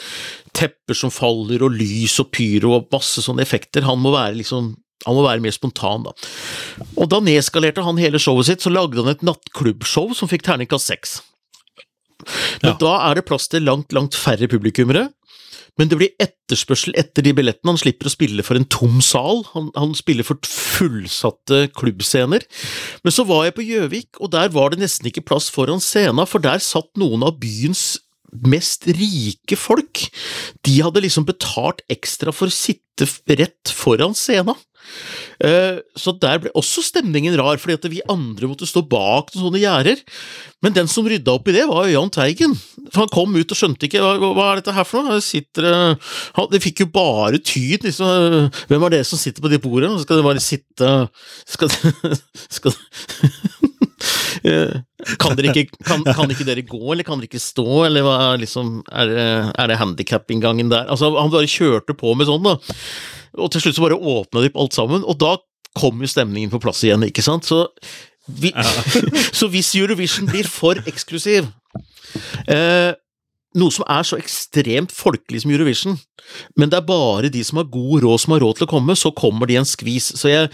tepper 0.58 0.98
som 0.98 1.14
faller 1.14 1.62
og 1.66 1.78
lys 1.78 2.18
og 2.24 2.32
pyro 2.34 2.74
og 2.80 2.90
masse 2.94 3.22
sånne 3.22 3.46
effekter. 3.46 3.86
Han 3.86 4.02
må 4.02 4.16
være 4.16 4.40
liksom 4.42 4.74
han 5.06 5.16
må 5.16 5.22
være 5.24 5.44
mer 5.44 5.54
spontan, 5.54 6.08
da. 6.08 6.12
Og 6.98 7.06
da 7.12 7.20
nedskalerte 7.24 7.84
han 7.86 8.00
hele 8.02 8.20
showet 8.20 8.50
sitt, 8.50 8.64
så 8.66 8.72
lagde 8.74 8.98
han 8.98 9.14
et 9.14 9.22
nattklubbshow 9.24 10.10
som 10.18 10.28
fikk 10.28 10.44
terningkast 10.48 10.90
seks. 10.90 11.14
Men 12.64 12.74
ja. 12.74 12.80
da 12.82 12.96
er 13.10 13.20
det 13.20 13.28
plass 13.30 13.48
til 13.52 13.66
langt, 13.68 13.96
langt 13.96 14.18
færre 14.18 14.50
publikummere. 14.52 15.08
Men 15.78 15.92
det 15.92 16.00
blir 16.00 16.16
etterspørsel 16.22 16.96
etter 16.98 17.26
de 17.26 17.36
billettene. 17.38 17.76
Han 17.76 17.80
slipper 17.80 18.10
å 18.10 18.14
spille 18.14 18.46
for 18.46 18.58
en 18.58 18.66
tom 18.74 18.98
sal. 19.06 19.44
Han, 19.54 19.70
han 19.78 19.94
spiller 19.98 20.26
for 20.26 20.42
fullsatte 20.50 21.68
klubbscener. 21.78 22.48
Men 23.06 23.14
så 23.14 23.28
var 23.30 23.46
jeg 23.46 23.58
på 23.60 23.68
Gjøvik, 23.68 24.18
og 24.18 24.34
der 24.34 24.50
var 24.56 24.74
det 24.74 24.82
nesten 24.82 25.12
ikke 25.12 25.26
plass 25.30 25.52
foran 25.54 25.84
scenen, 25.84 26.26
for 26.30 26.44
der 26.44 26.64
satt 26.64 26.90
noen 26.98 27.26
av 27.28 27.38
byens 27.42 28.00
mest 28.48 28.88
rike 28.90 29.56
folk. 29.60 30.08
De 30.66 30.80
hadde 30.82 31.06
liksom 31.06 31.28
betalt 31.30 31.84
ekstra 31.94 32.34
for 32.36 32.50
å 32.50 32.58
sitte 32.58 33.08
rett 33.38 33.72
foran 33.72 34.18
scenen. 34.18 34.58
Eh, 35.44 35.80
så 35.98 36.14
der 36.22 36.42
ble 36.42 36.52
også 36.58 36.84
stemningen 36.86 37.38
rar, 37.40 37.60
fordi 37.62 37.78
at 37.78 37.88
vi 37.92 38.04
andre 38.10 38.50
måtte 38.50 38.70
stå 38.70 38.84
bak 38.90 39.34
noen 39.34 39.48
sånne 39.48 39.62
gjerder. 39.62 40.02
Men 40.66 40.74
den 40.74 40.90
som 40.90 41.06
rydda 41.08 41.36
opp 41.38 41.50
i 41.52 41.56
det, 41.56 41.68
var 41.70 41.86
jo 41.86 41.96
Jahn 41.96 42.14
Teigen. 42.14 42.56
For 42.90 43.04
han 43.04 43.14
kom 43.14 43.36
ut 43.38 43.54
og 43.54 43.60
skjønte 43.60 43.88
ikke 43.88 44.02
hva, 44.02 44.32
hva 44.34 44.50
er 44.52 44.62
dette 44.62 44.76
her 44.78 44.88
for 44.88 45.06
noe. 45.06 45.22
Sitter, 45.24 45.70
han, 46.38 46.50
det 46.54 46.64
fikk 46.64 46.86
jo 46.86 46.92
bare 46.94 47.42
tyd, 47.42 47.86
liksom. 47.86 48.52
Hvem 48.72 48.88
er 48.88 48.98
det 48.98 49.04
som 49.10 49.22
sitter 49.22 49.44
på 49.44 49.54
de 49.54 49.62
bordene? 49.62 50.02
Skal 50.02 50.22
det 50.22 50.28
bare 50.28 50.44
sitte 50.44 50.94
Skal, 51.48 51.72
skal 52.58 52.74
eh, 54.48 54.74
kan, 55.20 55.36
dere 55.38 55.54
ikke, 55.54 55.78
kan, 55.86 56.04
kan, 56.06 56.32
ikke 56.32 56.48
dere 56.48 56.66
gå, 56.68 56.82
eller 56.94 57.06
kan 57.08 57.22
dere 57.22 57.30
ikke 57.30 57.42
stå, 57.42 57.68
eller 57.88 58.06
hva 58.06 58.18
liksom, 58.40 58.82
er 58.92 59.12
det, 59.12 59.28
er 59.54 59.72
det 59.72 59.80
handikap-inngangen 59.82 60.72
der? 60.74 60.90
Altså, 60.92 61.12
han 61.18 61.34
bare 61.34 61.50
kjørte 61.50 61.98
på 61.98 62.14
med 62.18 62.30
sånn, 62.30 62.46
da. 62.46 62.58
Og 63.38 63.52
til 63.54 63.64
slutt 63.64 63.78
så 63.78 63.86
bare 63.86 64.00
åpna 64.00 64.44
de 64.44 64.52
alt 64.58 64.78
sammen, 64.78 65.06
og 65.06 65.20
da 65.22 65.36
kom 65.78 66.02
jo 66.02 66.10
stemningen 66.10 66.52
på 66.54 66.62
plass 66.64 66.84
igjen, 66.86 67.06
ikke 67.06 67.26
sant? 67.26 67.46
Så, 67.48 67.66
vi, 68.28 68.52
ja. 68.52 68.66
så 69.40 69.50
hvis 69.54 69.76
Eurovision 69.78 70.30
blir 70.30 70.48
for 70.50 70.80
eksklusiv 70.90 71.48
eh, 72.50 72.92
noe 73.58 73.74
som 73.74 73.88
er 73.90 74.06
så 74.08 74.20
ekstremt 74.20 74.94
folkelig 74.96 75.44
som 75.44 75.54
Eurovision, 75.54 75.98
men 76.60 76.72
det 76.72 76.80
er 76.80 76.88
bare 76.88 77.32
de 77.32 77.42
som 77.46 77.60
har 77.62 77.70
god 77.72 78.04
råd 78.04 78.22
som 78.22 78.34
har 78.36 78.44
råd 78.44 78.60
til 78.60 78.68
å 78.68 78.72
komme, 78.72 78.96
så 79.00 79.14
kommer 79.16 79.48
de 79.48 79.56
i 79.56 79.60
en 79.62 79.68
skvis. 79.68 80.10
Så 80.20 80.32
jeg 80.32 80.50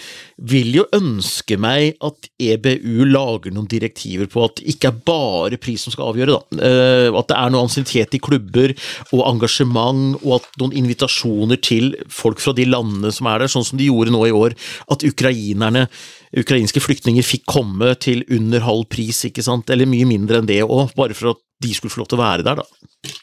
vil 0.51 0.69
jo 0.77 0.85
ønske 0.95 1.57
meg 1.61 1.97
at 2.03 2.29
EBU 2.41 3.05
lager 3.09 3.53
noen 3.55 3.69
direktiver 3.71 4.29
på 4.29 4.43
at 4.45 4.59
det 4.59 4.75
ikke 4.75 4.91
er 4.91 5.01
bare 5.07 5.59
pris 5.61 5.85
som 5.85 5.95
skal 5.95 6.11
avgjøre, 6.11 6.37
da. 6.37 6.63
Eh, 6.69 7.09
at 7.09 7.29
det 7.31 7.39
er 7.39 7.53
noe 7.53 7.67
ansiennitet 7.67 8.17
i 8.17 8.23
klubber 8.23 8.75
og 9.11 9.23
engasjement, 9.31 10.19
og 10.23 10.39
at 10.39 10.49
noen 10.61 10.75
invitasjoner 10.83 11.61
til 11.63 11.93
folk 12.11 12.43
fra 12.43 12.55
de 12.57 12.67
landene 12.69 13.13
som 13.13 13.31
er 13.31 13.43
der, 13.43 13.53
sånn 13.53 13.65
som 13.67 13.79
de 13.79 13.89
gjorde 13.89 14.13
nå 14.13 14.27
i 14.29 14.35
år, 14.35 14.57
at 14.93 15.07
ukrainerne 15.07 15.87
ukrainske 16.37 16.81
flyktninger 16.81 17.25
fikk 17.25 17.45
komme 17.49 17.93
til 18.01 18.23
under 18.33 18.63
halv 18.65 18.87
pris, 18.91 19.23
ikke 19.27 19.43
sant, 19.45 19.69
eller 19.73 19.89
mye 19.89 20.07
mindre 20.09 20.41
enn 20.41 20.49
det 20.49 20.63
òg, 20.65 20.93
bare 20.97 21.17
for 21.17 21.33
at 21.35 21.43
de 21.63 21.73
skulle 21.75 21.93
få 21.93 22.03
lov 22.03 22.09
til 22.11 22.19
å 22.19 22.23
være 22.23 22.47
der, 22.47 22.63
da. 22.63 23.13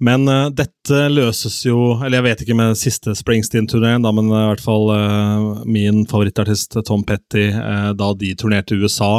Men 0.00 0.24
uh, 0.32 0.48
dette 0.48 1.00
løses 1.12 1.58
jo 1.66 1.98
Eller 1.98 2.22
jeg 2.22 2.24
vet 2.24 2.42
ikke 2.44 2.54
med 2.56 2.78
siste 2.80 3.12
Springsteen-turneen, 3.18 4.00
men 4.00 4.30
uh, 4.32 4.38
i 4.38 4.46
hvert 4.48 4.62
fall 4.64 4.86
uh, 4.94 5.64
min 5.68 6.06
favorittartist 6.08 6.78
Tom 6.88 7.04
Petty, 7.04 7.50
da 7.98 8.12
de 8.16 8.32
turnerte 8.38 8.78
USA 8.80 9.18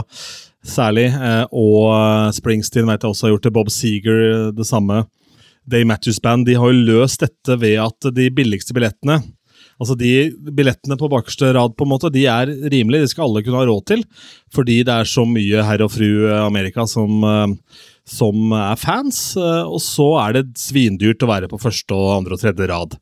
særlig, 0.62 1.08
og 1.58 2.34
Springsteen 2.38 2.86
vet 2.86 3.02
jeg 3.02 3.10
også 3.10 3.26
har 3.26 3.32
gjort 3.32 3.46
det, 3.48 3.52
Bob 3.56 3.70
Seeger 3.74 4.52
det 4.54 4.68
samme. 4.70 5.00
Day 5.66 5.88
Matthews 5.90 6.20
Band 6.22 6.46
de 6.46 6.54
har 6.54 6.70
jo 6.70 6.84
løst 6.86 7.24
dette 7.24 7.56
ved 7.58 7.80
at 7.82 8.10
de 8.14 8.28
billigste 8.30 8.76
billettene 8.78 9.18
Altså 9.82 9.98
De 9.98 10.30
billettene 10.54 10.98
på 11.00 11.10
bakerste 11.10 11.50
rad 11.58 11.74
på 11.74 11.88
en 11.88 11.92
måte, 11.96 12.12
de 12.14 12.28
er 12.30 12.52
rimelige, 12.70 13.08
de 13.08 13.12
skal 13.12 13.26
alle 13.28 13.42
kunne 13.46 13.64
ha 13.64 13.66
råd 13.66 13.84
til. 13.90 14.06
Fordi 14.54 14.82
det 14.86 14.94
er 14.94 15.10
så 15.10 15.26
mye 15.26 15.66
herr 15.66 15.82
og 15.88 15.94
fru 15.96 16.30
Amerika 16.38 16.86
som, 16.90 17.24
eh, 17.26 17.58
som 18.06 18.54
er 18.54 18.78
fans. 18.78 19.36
Eh, 19.36 19.66
og 19.66 19.82
så 19.82 20.10
er 20.28 20.38
det 20.38 20.58
svindyrt 20.62 21.26
å 21.26 21.32
være 21.34 21.50
på 21.50 21.62
første, 21.62 21.98
og 21.98 22.20
andre 22.20 22.38
og 22.38 22.44
tredje 22.44 22.70
rad. 22.70 22.98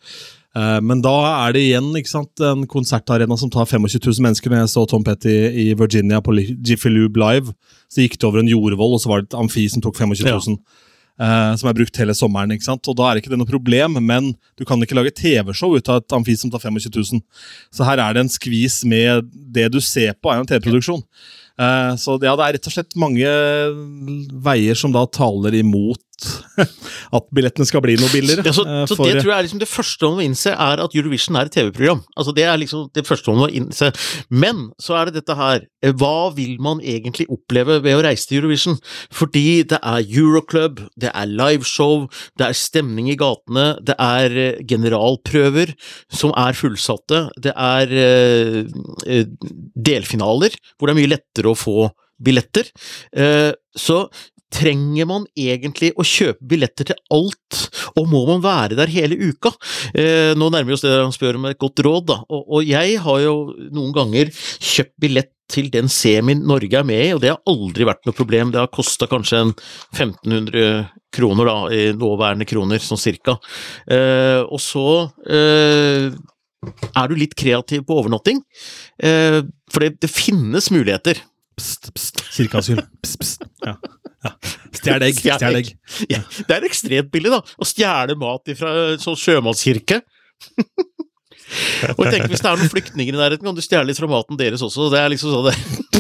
Eh, 0.56 0.80
men 0.82 1.04
da 1.04 1.16
er 1.46 1.54
det 1.54 1.66
igjen 1.68 1.92
sant, 2.08 2.32
en 2.42 2.66
konsertarena 2.66 3.38
som 3.38 3.52
tar 3.52 3.68
25 3.68 4.00
000 4.00 4.26
mennesker. 4.26 4.50
Når 4.50 4.64
jeg 4.64 4.74
så 4.74 4.88
Tom 4.88 5.04
Petty 5.04 5.36
i 5.52 5.74
Virginia 5.78 6.22
på 6.22 6.34
Jiffy 6.40 6.90
Lube 6.90 7.20
Live, 7.20 7.54
så 7.92 8.06
gikk 8.06 8.18
det 8.18 8.30
over 8.30 8.40
en 8.40 8.52
jordvoll, 8.52 8.96
og 8.96 9.04
så 9.04 9.12
var 9.12 9.22
det 9.22 9.34
et 9.34 9.40
amfi 9.40 9.68
som 9.70 9.84
tok 9.84 10.00
25 10.00 10.24
000. 10.24 10.56
Ja. 10.58 10.88
Uh, 11.20 11.52
som 11.60 11.68
er 11.68 11.76
brukt 11.76 11.98
hele 12.00 12.14
sommeren. 12.16 12.54
ikke 12.56 12.64
sant? 12.64 12.88
Og 12.88 12.96
Da 12.96 13.10
er 13.10 13.20
ikke 13.20 13.32
det 13.34 13.40
noe 13.42 13.50
problem, 13.50 13.98
men 14.00 14.32
du 14.56 14.64
kan 14.64 14.80
ikke 14.80 14.96
lage 14.96 15.12
TV-show 15.12 15.76
ut 15.76 15.90
av 15.92 16.00
et 16.00 16.16
amfi 16.16 16.38
som 16.40 16.52
tar 16.52 16.64
25 16.64 16.94
000. 16.96 17.20
Så 17.76 17.84
her 17.84 18.00
er 18.00 18.16
det 18.16 18.24
en 18.24 18.32
skvis 18.32 18.86
med 18.88 19.28
det 19.28 19.68
du 19.74 19.82
ser 19.84 20.16
på, 20.16 20.32
er 20.32 20.40
en 20.40 20.48
TV-produksjon. 20.48 21.04
Uh, 21.60 21.92
så 22.00 22.16
ja, 22.24 22.36
det 22.40 22.46
er 22.46 22.56
rett 22.56 22.70
og 22.70 22.76
slett 22.76 22.96
mange 23.00 23.32
veier 24.46 24.78
som 24.80 24.94
da 24.96 25.04
taler 25.12 25.58
imot 25.60 26.06
at 27.18 27.28
billettene 27.36 27.68
skal 27.68 27.84
bli 27.84 27.96
noe 28.00 28.10
billigere. 28.12 28.44
Ja, 28.46 28.54
så, 28.56 28.66
så 28.90 28.98
for, 28.98 29.08
det 29.08 29.22
tror 29.22 29.32
jeg 29.32 29.38
er 29.38 29.46
liksom 29.48 29.62
det 29.62 29.70
første 29.72 30.08
man 30.08 30.18
må 30.18 30.26
innse, 30.26 30.54
er 30.54 30.84
at 30.84 30.96
Eurovision 30.98 31.40
er 31.40 31.50
et 31.50 31.56
TV-program. 31.56 32.02
Altså 32.20 32.34
Det 32.36 32.46
er 32.46 32.60
liksom 32.62 32.88
det 32.96 33.06
første 33.08 33.34
man 33.34 33.42
må 33.44 33.50
innse. 33.62 33.92
Men 34.30 34.70
så 34.82 34.98
er 35.00 35.10
det 35.10 35.20
dette 35.20 35.38
her, 35.40 35.66
eh, 35.84 35.94
hva 35.96 36.30
vil 36.36 36.58
man 36.64 36.84
egentlig 36.84 37.30
oppleve 37.32 37.80
ved 37.86 37.98
å 37.98 38.04
reise 38.06 38.30
til 38.30 38.42
Eurovision? 38.42 38.80
Fordi 39.16 39.64
det 39.72 39.80
er 39.80 40.04
Euroclub, 40.04 40.84
det 41.00 41.14
er 41.14 41.32
liveshow, 41.32 42.08
det 42.40 42.50
er 42.50 42.58
stemning 42.58 43.12
i 43.12 43.18
gatene, 43.20 43.72
det 43.86 43.98
er 44.00 44.38
eh, 44.48 44.62
generalprøver 44.70 45.76
som 46.12 46.34
er 46.38 46.58
fullsatte, 46.58 47.28
det 47.40 47.56
er 47.56 47.92
delfinaler 49.86 50.56
hvor 50.76 50.90
det 50.90 50.96
er 50.96 51.02
mye 51.02 51.14
lettere 51.16 51.52
å 51.52 51.58
få 51.58 51.90
billetter. 52.20 52.68
Så 53.80 54.02
Trenger 54.50 55.06
man 55.06 55.26
egentlig 55.38 55.92
å 55.94 56.04
kjøpe 56.06 56.42
billetter 56.50 56.88
til 56.90 56.98
alt, 57.14 57.58
og 57.94 58.08
må 58.10 58.24
man 58.26 58.42
være 58.42 58.78
der 58.80 58.90
hele 58.90 59.18
uka? 59.30 59.52
Eh, 59.94 60.34
nå 60.34 60.48
nærmer 60.50 60.72
vi 60.72 60.78
oss 60.78 60.86
det 60.86 60.96
han 60.96 61.14
spør 61.14 61.38
om 61.38 61.46
et 61.52 61.60
godt 61.62 61.84
råd, 61.86 62.08
da, 62.10 62.18
og, 62.26 62.64
jeg 62.66 62.98
har 63.04 63.20
jo 63.22 63.36
noen 63.70 63.94
ganger 63.94 64.32
kjøpt 64.34 64.96
billett 65.06 65.36
til 65.50 65.70
den 65.74 65.90
semien 65.90 66.42
Norge 66.46 66.82
er 66.82 66.86
med 66.86 67.04
i, 67.04 67.14
og 67.14 67.22
det 67.22 67.32
har 67.34 67.46
aldri 67.50 67.86
vært 67.90 68.10
noe 68.10 68.18
problem, 68.18 68.50
det 68.54 68.62
har 68.62 68.74
kosta 68.74 69.06
kanskje 69.10 69.44
en 69.44 69.54
1500 69.94 70.90
kroner, 71.14 71.50
da, 71.50 71.58
i 71.70 71.86
nåværende 71.98 72.50
kroner, 72.50 72.82
sånn 72.82 73.02
cirka. 73.02 73.38
Eh, 73.86 74.42
og 74.50 74.62
så 74.62 74.88
eh, 75.30 76.10
er 76.68 77.10
du 77.10 77.16
litt 77.18 77.36
kreativ 77.40 77.86
på 77.88 78.00
overnatting, 78.02 78.42
eh, 79.04 79.42
for 79.72 79.86
det, 79.86 80.00
det 80.04 80.12
finnes 80.12 80.70
muligheter. 80.74 81.22
Pst, 81.60 81.92
pst, 81.96 82.24
kirkeasyl. 82.36 82.82
Pst, 83.04 83.20
pst. 83.22 83.48
Ja. 83.66 83.76
Ja. 84.24 84.34
Stjel 84.76 85.06
egg. 85.08 85.20
Stjel 85.20 85.60
egg. 85.62 85.74
Ja. 86.12 86.22
Det 86.48 86.56
er 86.56 86.68
ekstremt 86.68 87.12
billig, 87.14 87.32
da. 87.32 87.40
Å 87.40 87.68
stjele 87.68 88.16
mat 88.20 88.52
fra 88.60 88.74
sånn 89.00 89.20
sjømannskirke. 89.20 90.02
og 91.96 92.04
jeg 92.04 92.14
tenker, 92.14 92.30
hvis 92.32 92.44
det 92.44 92.52
er 92.52 92.60
noen 92.60 92.72
flyktninger 92.72 93.16
i 93.16 93.20
nærheten, 93.20 93.48
kan 93.48 93.58
du 93.58 93.64
stjele 93.64 93.90
litt 93.90 94.00
fra 94.00 94.12
maten 94.12 94.40
deres 94.40 94.64
også. 94.66 94.90
Det 94.94 95.00
er 95.02 95.14
liksom 95.14 95.34
sånn 95.36 95.50
det 95.50 95.99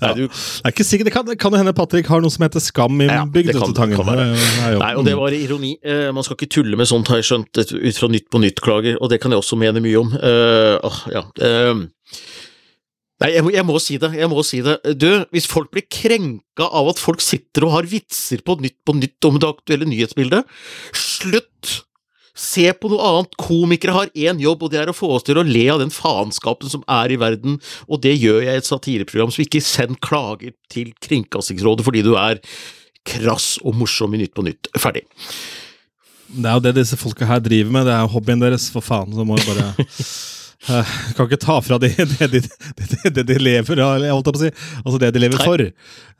Nei, 0.00 0.12
du... 0.16 0.22
Det 0.26 0.66
er 0.66 0.74
ikke 0.74 0.86
sikkert, 0.86 1.10
det 1.10 1.14
kan, 1.14 1.32
kan 1.40 1.56
hende 1.58 1.74
Patrick 1.76 2.10
har 2.10 2.22
noe 2.24 2.32
som 2.32 2.44
heter 2.46 2.62
skam 2.64 3.00
innbygd. 3.04 3.52
Ja, 3.54 3.60
ja, 3.60 4.76
Nei, 4.80 4.92
og 4.96 5.06
det 5.06 5.16
var 5.18 5.36
ironi. 5.36 5.74
Uh, 5.84 6.08
man 6.16 6.26
skal 6.26 6.38
ikke 6.38 6.50
tulle 6.56 6.78
med 6.80 6.88
sånt, 6.90 7.10
har 7.12 7.20
jeg 7.20 7.30
skjønt, 7.30 7.60
ut 7.60 8.00
fra 8.00 8.10
Nytt 8.12 8.30
på 8.32 8.42
Nytt-klager, 8.42 9.00
og 9.00 9.12
det 9.12 9.20
kan 9.22 9.34
jeg 9.34 9.42
også 9.42 9.58
mene 9.60 9.82
mye 9.84 10.00
om. 10.00 10.14
Uh, 10.16 11.02
ja. 11.12 11.26
Uh, 11.40 11.84
Nei, 13.20 13.34
jeg 13.34 13.44
må, 13.44 13.52
jeg 13.52 13.66
må 13.68 13.76
si 13.82 13.98
det. 14.00 14.08
jeg 14.16 14.28
må 14.32 14.42
si 14.46 14.62
det. 14.64 14.78
Du, 14.96 15.10
Hvis 15.34 15.48
folk 15.50 15.68
blir 15.74 15.84
krenka 15.92 16.64
av 16.64 16.88
at 16.94 17.02
folk 17.02 17.20
sitter 17.20 17.66
og 17.66 17.74
har 17.74 17.88
vitser 17.90 18.40
på 18.46 18.56
Nytt 18.62 18.78
på 18.86 18.96
Nytt 18.96 19.28
om 19.28 19.36
det 19.40 19.50
aktuelle 19.50 19.88
nyhetsbildet, 19.88 20.48
slutt! 20.96 21.82
Se 22.36 22.66
på 22.76 22.90
noe 22.92 23.06
annet. 23.06 23.36
Komikere 23.40 23.94
har 23.96 24.12
én 24.14 24.40
jobb, 24.42 24.64
og 24.64 24.72
det 24.72 24.80
er 24.82 24.92
å 24.92 24.96
få 24.96 25.12
oss 25.16 25.26
til 25.26 25.40
å 25.40 25.46
le 25.46 25.64
av 25.72 25.80
den 25.82 25.92
faenskapen 25.94 26.72
som 26.72 26.84
er 26.90 27.12
i 27.12 27.18
verden, 27.20 27.58
og 27.88 28.02
det 28.04 28.16
gjør 28.16 28.42
jeg 28.46 28.58
i 28.58 28.62
et 28.62 28.68
satireprogram, 28.68 29.32
så 29.34 29.44
ikke 29.44 29.62
send 29.64 30.00
klager 30.04 30.54
til 30.72 30.92
Kringkastingsrådet 31.04 31.86
fordi 31.86 32.04
du 32.06 32.14
er 32.20 32.42
krass 33.08 33.54
og 33.64 33.78
morsom 33.80 34.14
i 34.14 34.22
Nytt 34.22 34.36
på 34.36 34.44
Nytt. 34.46 34.70
Ferdig. 34.78 35.06
Det 36.30 36.46
er 36.46 36.58
jo 36.58 36.62
det 36.62 36.76
disse 36.76 36.98
folka 37.00 37.26
her 37.26 37.40
driver 37.42 37.72
med, 37.74 37.88
det 37.88 37.96
er 37.96 38.04
jo 38.04 38.12
hobbyen 38.14 38.42
deres, 38.42 38.68
for 38.70 38.84
faen. 38.84 39.10
Så 39.16 39.26
må 39.26 39.38
jeg 39.40 39.48
bare 39.50 39.72
Uh, 40.68 40.88
kan 41.16 41.24
ikke 41.24 41.38
ta 41.40 41.54
fra 41.64 41.78
de 41.80 41.88
det, 41.96 42.26
det, 42.28 42.40
det, 42.76 43.10
det 43.16 43.22
de 43.30 43.36
lever 43.40 43.80
av, 43.80 44.02
jeg 44.04 44.24
på 44.26 44.32
å 44.34 44.40
si. 44.42 44.50
Altså 44.82 44.98
det 45.00 45.08
de 45.16 45.22
lever 45.22 45.40
for. 45.40 45.62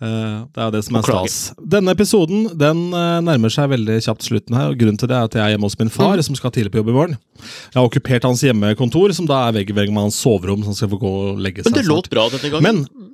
Uh, 0.00 0.46
det 0.48 0.62
er 0.64 0.70
det 0.72 0.80
som 0.86 0.96
er 0.96 1.04
stas. 1.04 1.36
Denne 1.74 1.92
episoden 1.92 2.46
den 2.58 2.86
uh, 2.94 3.18
nærmer 3.24 3.52
seg 3.52 3.68
veldig 3.74 3.98
kjapt 4.06 4.24
slutten 4.30 4.56
her. 4.56 4.72
og 4.72 4.80
Grunnen 4.80 4.96
til 5.00 5.12
det 5.12 5.18
er 5.18 5.28
at 5.28 5.36
jeg 5.36 5.44
er 5.44 5.52
hjemme 5.54 5.68
hos 5.68 5.76
min 5.82 5.92
far, 5.92 6.16
mm. 6.16 6.24
som 6.30 6.40
skal 6.40 6.54
tidlig 6.56 6.72
på 6.72 6.80
jobb 6.80 6.88
i 6.88 6.96
morgen. 6.96 7.18
Jeg 7.42 7.76
har 7.76 7.90
okkupert 7.90 8.28
hans 8.30 8.46
hjemmekontor, 8.46 9.12
som 9.16 9.28
da 9.28 9.44
er 9.44 9.58
vegg 9.60 9.74
i 9.74 9.76
vegg 9.76 9.92
med 9.92 10.08
hans 10.08 10.22
soverom. 10.24 10.64
som 10.64 10.78
skal 10.78 10.92
få 10.94 11.02
gå 11.04 11.14
og 11.26 11.44
legge 11.44 11.66
seg 11.66 11.74
Men 11.74 11.82
det 11.82 11.88
låt 11.90 12.08
bra 12.12 12.28
denne 12.32 12.54
gangen. 12.54 12.84
Men 12.88 13.10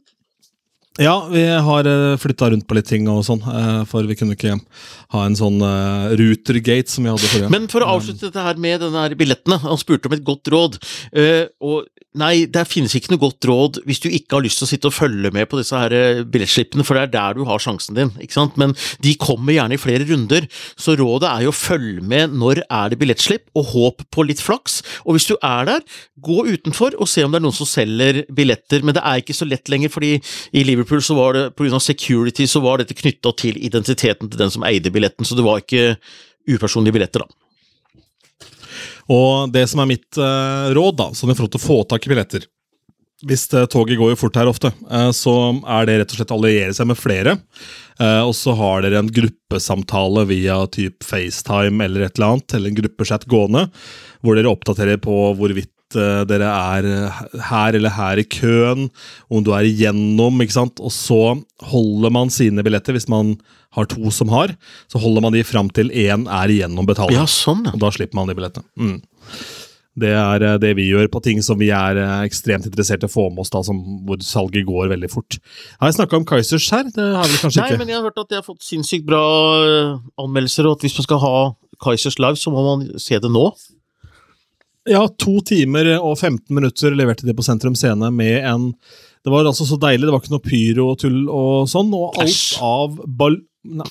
ja, 1.03 1.15
vi 1.31 1.43
har 1.69 1.89
eh, 1.91 2.17
flytta 2.21 2.51
rundt 2.53 2.67
på 2.69 2.77
litt 2.79 2.89
ting 2.89 3.09
og 3.13 3.23
sånn, 3.27 3.43
uh, 3.45 3.83
for 3.89 4.07
vi 4.09 4.17
kunne 4.19 4.37
ikke 4.37 4.57
ha 5.15 5.25
en 5.27 5.37
sånn 5.39 5.61
routergate 5.61 6.25
Rutergate 6.47 6.93
som 6.93 7.05
vi 7.07 7.13
hadde 7.13 7.29
forrige. 7.31 7.51
Men 7.53 7.69
for 7.71 7.85
å 7.85 7.97
avslutte 7.97 8.29
dette 8.29 8.43
her 8.43 8.59
med 8.61 8.81
denne 8.83 9.05
billettene, 9.19 9.59
han 9.63 9.81
spurte 9.81 10.11
om 10.11 10.17
et 10.17 10.25
godt 10.27 10.51
råd. 10.53 10.79
Og 11.63 11.87
Nei, 12.17 12.47
det 12.49 12.63
finnes 12.65 12.95
ikke 12.97 13.13
noe 13.13 13.21
godt 13.21 13.45
råd 13.49 13.79
hvis 13.85 14.01
du 14.01 14.07
ikke 14.09 14.39
har 14.39 14.45
lyst 14.47 14.61
til 14.63 14.65
å 14.65 14.71
sitte 14.71 14.89
og 14.89 14.95
følge 14.97 15.29
med 15.35 15.49
på 15.51 15.59
disse 15.61 15.77
her 15.77 15.93
eh, 15.93 16.23
billettslippene, 16.25 16.85
for 16.87 16.97
det 16.97 17.03
er 17.05 17.13
der 17.13 17.37
du 17.37 17.43
har 17.49 17.61
sjansen 17.61 17.99
din, 17.99 18.13
ikke 18.23 18.37
sant. 18.39 18.57
Men 18.61 18.73
de 19.05 19.13
kommer 19.21 19.53
gjerne 19.53 19.77
i 19.77 19.81
flere 19.81 20.07
runder, 20.09 20.47
så 20.81 20.97
rådet 20.97 21.29
er 21.29 21.45
jo 21.45 21.53
å 21.53 21.57
følge 21.57 22.01
med 22.01 22.33
når 22.41 22.63
er 22.65 22.93
det 22.93 23.01
billettslipp, 23.03 23.47
og 23.59 23.69
håp 23.75 24.07
på 24.15 24.25
litt 24.25 24.41
flaks. 24.41 24.81
Og 25.05 25.19
hvis 25.19 25.29
du 25.29 25.35
er 25.37 25.69
der, 25.69 25.85
gå 26.25 26.41
utenfor 26.49 26.97
og 26.97 27.11
se 27.13 27.27
om 27.27 27.35
det 27.35 27.43
er 27.43 27.47
noen 27.47 27.59
som 27.59 27.69
selger 27.69 28.23
billetter, 28.33 28.87
men 28.87 28.97
det 28.97 29.05
er 29.05 29.21
ikke 29.21 29.37
så 29.37 29.49
lett 29.49 29.69
lenger, 29.73 29.93
fordi 29.93 30.15
i 30.57 30.65
Liverpool 30.65 31.05
så 31.05 31.19
var 31.19 31.37
det 31.37 31.49
pga. 31.59 31.83
security 31.85 32.49
så 32.49 32.65
var 32.65 32.81
dette 32.81 32.97
knytta 32.97 33.37
til 33.37 33.61
identiteten 33.61 34.31
til 34.31 34.41
den 34.41 34.53
som 34.55 34.65
eide 34.65 34.93
billetten, 34.95 35.29
så 35.29 35.37
det 35.37 35.45
var 35.45 35.61
ikke 35.61 35.99
upersonlige 36.49 36.97
billetter, 36.97 37.27
da. 37.27 37.46
Og 39.13 39.53
det 39.55 39.67
som 39.71 39.83
er 39.83 39.91
mitt 39.93 40.19
eh, 40.19 40.69
råd, 40.77 40.99
da, 40.99 41.11
sånn 41.15 41.33
i 41.33 41.37
forhold 41.39 41.55
til 41.55 41.63
å 41.63 41.67
få 41.67 41.79
tak 41.87 42.07
i 42.07 42.11
billetter 42.11 42.47
Hvis 43.27 43.47
det, 43.53 43.67
toget 43.71 44.01
går 44.01 44.13
jo 44.13 44.19
fort 44.19 44.39
her 44.41 44.51
ofte, 44.51 44.73
eh, 44.91 45.11
så 45.15 45.35
er 45.63 45.87
det 45.87 46.01
rett 46.01 46.15
og 46.15 46.21
slett 46.21 46.35
å 46.35 46.41
alliere 46.41 46.75
seg 46.77 46.91
med 46.91 46.99
flere. 47.01 47.39
og 47.97 48.35
så 48.37 48.53
har 48.53 48.83
dere 48.85 48.99
en 49.01 49.09
gruppesamtale 49.09 50.27
via 50.29 50.59
typ 50.69 51.07
FaceTime 51.07 51.85
eller 51.85 52.05
et 52.05 52.19
eller 52.19 52.35
annet, 52.35 52.55
eller 52.55 52.69
en 52.69 52.77
gruppechat 52.83 53.25
gående, 53.31 53.63
hvor 54.21 54.37
dere 54.37 54.53
oppdaterer 54.53 55.01
på 55.01 55.15
hvorvidt 55.39 55.73
dere 55.95 56.49
er 56.51 56.87
her 57.47 57.77
eller 57.79 57.93
her 57.95 58.19
i 58.19 58.25
køen, 58.27 58.89
om 59.31 59.45
du 59.47 59.53
er 59.55 59.69
igjennom, 59.69 60.41
ikke 60.43 60.57
sant. 60.57 60.83
Og 60.83 60.91
så 60.95 61.37
holder 61.71 62.15
man 62.15 62.33
sine 62.35 62.65
billetter, 62.67 62.97
hvis 62.97 63.11
man 63.13 63.37
har 63.77 63.87
to 63.93 64.11
som 64.15 64.33
har, 64.33 64.55
så 64.91 65.01
holder 65.03 65.25
man 65.25 65.37
de 65.37 65.45
fram 65.47 65.69
til 65.71 65.93
én 65.93 66.27
er 66.33 66.53
igjennom 66.53 66.89
betaling. 66.89 67.19
Ja, 67.19 67.29
sånn. 67.31 67.67
Og 67.73 67.79
da 67.83 67.93
slipper 67.95 68.19
man 68.19 68.31
de 68.31 68.37
billettene. 68.39 68.67
Mm. 68.81 68.99
Det 69.97 70.13
er 70.13 70.45
eh, 70.45 70.59
det 70.61 70.75
vi 70.77 70.91
gjør 70.91 71.09
på 71.13 71.23
ting 71.25 71.41
som 71.45 71.59
vi 71.61 71.71
er 71.73 71.99
eh, 72.01 72.25
ekstremt 72.29 72.67
interessert 72.69 73.05
i 73.05 73.09
å 73.09 73.13
få 73.13 73.29
med 73.31 73.45
oss, 73.45 73.53
da, 73.53 73.63
som, 73.65 73.79
hvor 74.09 74.21
salget 74.25 74.67
går 74.69 74.91
veldig 74.93 75.11
fort. 75.13 75.39
Har 75.81 75.91
jeg 75.91 75.99
snakka 76.01 76.21
om 76.21 76.27
Kaizers 76.29 76.69
her? 76.73 76.85
Det 76.93 77.07
har 77.17 77.31
vi 77.31 77.41
kanskje 77.41 77.63
Nei, 77.63 77.71
ikke? 77.73 77.81
men 77.81 77.93
jeg 77.93 77.99
har 77.99 78.05
hørt 78.05 78.21
at 78.21 78.33
de 78.33 78.41
har 78.41 78.45
fått 78.45 78.67
sinnssykt 78.67 79.07
bra 79.09 79.23
eh, 79.65 79.95
anmeldelser, 80.21 80.69
og 80.69 80.77
at 80.77 80.85
hvis 80.85 80.99
man 81.01 81.09
skal 81.09 81.23
ha 81.25 81.39
Kaizers 81.85 82.21
live, 82.21 82.41
så 82.41 82.53
må 82.53 82.65
man 82.65 82.87
se 83.01 83.21
det 83.21 83.33
nå. 83.33 83.49
Ja, 84.87 85.03
to 85.19 85.41
timer 85.47 85.89
og 85.97 86.15
15 86.21 86.47
minutter 86.55 86.95
leverte 86.95 87.27
de 87.27 87.35
på 87.35 87.45
Sentrum 87.47 87.75
Scene 87.79 88.13
med 88.15 88.45
en 88.47 88.71
Det 89.27 89.33
var 89.33 89.49
altså 89.49 89.67
så 89.67 89.79
deilig, 89.83 90.07
det 90.07 90.15
var 90.15 90.23
ikke 90.23 90.37
noe 90.37 90.45
pyro 90.45 90.89
og 90.93 91.01
tull 91.03 91.25
og 91.27 91.67
sånn, 91.71 91.91
og 91.97 92.15
alt 92.23 92.63
av 92.63 93.01
ball 93.19 93.41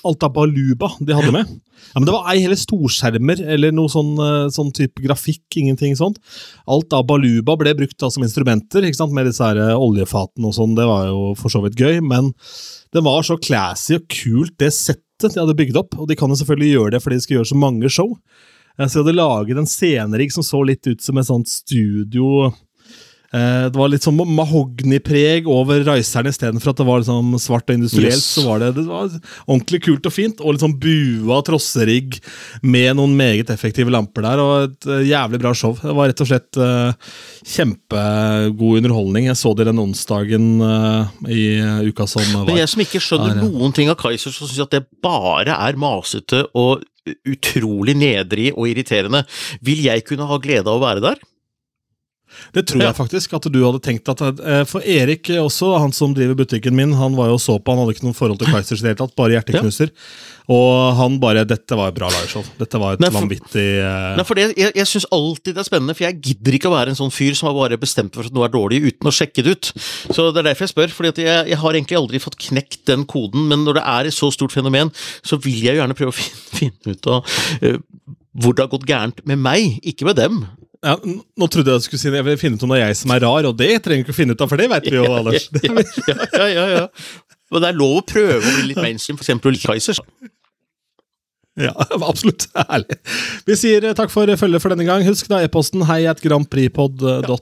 alt 0.04 0.22
av 0.24 0.32
baluba 0.32 0.90
de 1.00 1.12
hadde 1.12 1.32
med. 1.34 1.50
Ja, 1.92 2.00
men 2.00 2.06
Det 2.08 2.14
var 2.14 2.28
ei 2.32 2.40
heller 2.40 2.58
storskjermer 2.58 3.42
eller 3.54 3.74
noe 3.76 3.90
sånn, 3.92 4.14
eh, 4.16 4.48
sånn 4.48 4.72
type 4.72 5.02
grafikk. 5.04 5.44
ingenting 5.56 5.96
sånt. 5.96 6.18
Alt 6.66 6.92
av 6.92 7.06
baluba 7.06 7.56
ble 7.56 7.74
brukt 7.74 7.98
da, 7.98 8.08
som 8.10 8.22
instrumenter, 8.22 8.82
ikke 8.82 8.96
sant? 8.96 9.12
med 9.12 9.26
disse 9.26 9.44
her 9.44 9.56
eh, 9.56 9.76
oljefatene 9.76 10.46
og 10.46 10.54
sånn. 10.54 10.74
Det 10.76 10.86
var 10.86 11.06
jo 11.08 11.34
for 11.36 11.48
så 11.48 11.62
vidt 11.62 11.76
gøy, 11.76 12.00
men 12.00 12.32
det 12.92 13.02
var 13.04 13.22
så 13.22 13.36
classy 13.36 13.96
og 13.96 14.08
kult, 14.08 14.56
det 14.58 14.72
settet 14.72 15.32
de 15.32 15.40
hadde 15.40 15.56
bygd 15.56 15.76
opp. 15.76 15.98
Og 15.98 16.08
de 16.08 16.16
kan 16.16 16.28
jo 16.28 16.36
selvfølgelig 16.36 16.72
gjøre 16.72 16.90
det 16.92 17.02
fordi 17.02 17.16
de 17.16 17.24
skal 17.24 17.36
gjøre 17.36 17.52
så 17.52 17.60
mange 17.60 17.90
show. 17.92 18.16
Så 18.76 18.98
jeg 18.98 19.04
hadde 19.06 19.16
laget 19.16 19.60
en 19.60 19.68
scenerigg 19.70 20.32
som 20.34 20.44
så 20.44 20.60
litt 20.68 20.84
ut 20.86 21.02
som 21.02 21.16
et 21.16 21.28
sånt 21.28 21.48
studio 21.48 22.50
Eh, 23.36 23.66
det 23.68 23.76
var 23.76 23.90
litt 23.90 24.04
sånn 24.06 24.18
mahognipreg 24.36 25.48
over 25.50 25.82
Riseren 25.84 26.30
istedenfor 26.30 26.72
at 26.72 26.80
det 26.80 26.86
var 26.86 27.02
liksom 27.02 27.34
svart 27.42 27.66
og 27.68 27.78
industrielt. 27.80 28.14
Yes. 28.14 28.28
så 28.36 28.44
var 28.46 28.62
det, 28.62 28.70
det 28.78 28.86
var 28.86 29.10
ordentlig 29.48 29.82
kult 29.88 30.06
og 30.06 30.14
fint, 30.14 30.40
og 30.40 30.54
litt 30.54 30.64
sånn 30.64 30.76
bua 30.80 31.40
trosserigg 31.46 32.20
med 32.62 32.96
noen 33.00 33.16
meget 33.18 33.50
effektive 33.52 33.92
lamper 33.92 34.26
der, 34.28 34.42
og 34.42 34.68
et 34.68 34.88
uh, 34.88 35.02
jævlig 35.04 35.42
bra 35.42 35.52
show. 35.58 35.76
Det 35.80 35.96
var 35.98 36.12
rett 36.12 36.22
og 36.22 36.30
slett 36.30 36.60
uh, 36.60 37.14
kjempegod 37.56 38.82
underholdning. 38.82 39.30
Jeg 39.32 39.40
så 39.42 39.52
det 39.58 39.68
den 39.68 39.82
onsdagen 39.82 40.50
uh, 40.62 41.12
i 41.26 41.46
uka 41.90 42.08
som 42.10 42.24
var. 42.30 42.46
Men 42.46 42.62
jeg 42.62 42.72
som 42.72 42.86
ikke 42.86 43.02
skjønner 43.02 43.34
er, 43.34 43.42
noen 43.42 43.74
ting 43.76 43.90
av 43.92 43.98
Kaiser, 44.00 44.34
så 44.34 44.46
syns 44.46 44.62
at 44.68 44.78
det 44.78 44.86
bare 45.04 45.56
er 45.66 45.80
masete 45.80 46.46
og 46.54 46.86
utrolig 47.28 47.96
nedrig 47.98 48.50
og 48.54 48.68
irriterende. 48.70 49.24
Vil 49.64 49.84
jeg 49.86 50.04
kunne 50.08 50.28
ha 50.28 50.38
glede 50.42 50.70
av 50.70 50.80
å 50.80 50.84
være 50.84 51.04
der? 51.04 51.24
Det 52.54 52.64
tror 52.68 52.82
jeg 52.82 52.96
faktisk 52.96 53.34
at 53.38 53.46
du 53.52 53.58
hadde 53.62 53.80
tenkt 53.84 54.08
at 54.10 54.22
eh, 54.22 54.62
For 54.68 54.84
Erik 54.84 55.30
også, 55.38 55.72
han 55.80 55.94
som 55.94 56.14
driver 56.16 56.38
butikken 56.42 56.76
min, 56.76 56.94
han 56.98 57.16
var 57.18 57.30
jo 57.30 57.38
så 57.40 57.58
på, 57.58 57.72
han 57.72 57.84
hadde 57.84 57.96
ikke 57.96 58.08
noe 58.08 58.16
forhold 58.18 58.40
til 58.40 58.50
Kaizers 58.50 58.82
i 58.82 58.86
det 58.86 58.92
hele 58.92 59.00
tatt, 59.02 59.14
bare 59.18 59.36
hjerteknuser. 59.36 59.92
Ja. 59.92 60.34
Og 60.52 60.94
han 60.98 61.16
bare 61.22 61.42
Dette 61.48 61.78
var 61.78 61.90
et 61.90 61.96
bra 61.96 62.08
liveshow. 62.12 62.44
Dette 62.60 62.78
var 62.78 62.94
et 62.94 63.02
nei, 63.02 63.10
for, 63.10 63.24
vanvittig 63.24 63.64
uh... 63.82 64.12
Nei, 64.18 64.26
for 64.26 64.38
det, 64.38 64.48
Jeg, 64.54 64.74
jeg 64.78 64.90
syns 64.90 65.08
alltid 65.14 65.56
det 65.56 65.62
er 65.62 65.68
spennende, 65.68 65.96
for 65.98 66.06
jeg 66.06 66.20
gidder 66.22 66.58
ikke 66.58 66.70
å 66.70 66.76
være 66.76 66.92
en 66.92 66.98
sånn 66.98 67.14
fyr 67.14 67.34
som 67.38 67.50
har 67.50 67.56
bare 67.56 67.80
bestemt 67.82 68.14
for 68.16 68.28
at 68.28 68.36
noe 68.36 68.46
er 68.46 68.54
dårlig 68.54 68.82
uten 68.86 69.10
å 69.10 69.14
sjekke 69.14 69.46
det 69.46 69.56
ut. 69.56 69.72
Så 70.06 70.28
det 70.30 70.42
er 70.42 70.50
derfor 70.52 70.66
jeg 70.66 70.74
spør, 70.74 70.94
for 70.94 71.10
jeg, 71.10 71.26
jeg, 71.26 71.60
har 71.62 71.78
egentlig 71.78 71.98
aldri 71.98 72.22
fått 72.22 72.38
knekt 72.48 72.84
den 72.90 73.06
koden, 73.10 73.48
men 73.50 73.66
når 73.66 73.80
det 73.80 73.86
er 73.96 74.10
et 74.10 74.16
så 74.16 74.30
stort 74.34 74.54
fenomen, 74.54 74.92
så 75.26 75.38
vil 75.42 75.58
jeg 75.66 75.76
jo 75.76 75.82
gjerne 75.82 75.98
prøve 75.98 76.14
å 76.14 76.18
finne, 76.18 76.46
finne 76.60 76.94
ut 76.94 77.10
av 77.10 77.36
uh, 77.66 77.80
hvor 78.36 78.54
det 78.54 78.66
har 78.66 78.72
gått 78.72 78.86
gærent 78.88 79.22
med 79.28 79.40
meg, 79.42 79.80
ikke 79.86 80.06
med 80.08 80.18
dem. 80.20 80.42
Ja, 80.86 80.94
nå 81.02 81.48
trodde 81.50 81.72
jeg 81.72 81.82
du 81.82 81.86
skulle 81.88 81.98
si 81.98 82.10
jeg 82.12 82.26
vil 82.28 82.38
finne 82.38 82.58
ut 82.58 82.62
om 82.62 82.70
det 82.70 82.78
er 82.78 82.90
jeg 82.92 82.98
som 83.00 83.12
er 83.14 83.24
rar, 83.24 83.48
og 83.48 83.56
det 83.58 83.72
trenger 83.82 84.04
du 84.04 84.06
ikke 84.06 84.14
å 84.14 84.20
finne 84.20 84.36
ut 84.36 84.42
av, 84.44 84.50
for 84.52 84.60
det 84.60 84.68
vet 84.70 84.86
vi 84.86 84.94
jo, 84.94 85.06
Anders. 85.18 85.48
ja, 85.56 86.14
ja, 86.36 86.46
ja, 86.46 86.66
ja. 86.76 86.86
Men 87.50 87.62
det 87.62 87.70
er 87.70 87.78
lov 87.78 88.00
å 88.00 88.06
prøve 88.06 88.38
å 88.38 88.54
bli 88.58 88.70
litt 88.70 88.82
mainstream, 88.82 89.18
f.eks. 89.18 89.34
å 89.34 89.54
like 89.54 89.66
Kaizers. 89.66 90.00
Ja, 91.56 91.72
absolutt. 92.04 92.48
Herlig. 92.70 92.98
Vi 93.48 93.56
sier 93.56 93.86
takk 93.96 94.10
for 94.12 94.28
følget 94.36 94.62
for 94.62 94.74
denne 94.74 94.84
gang. 94.84 95.04
Husk 95.06 95.30
da 95.32 95.40
e-posten 95.44 95.86
hei 95.88 96.02
at 96.10 96.20
grandpripod.no. 96.20 97.38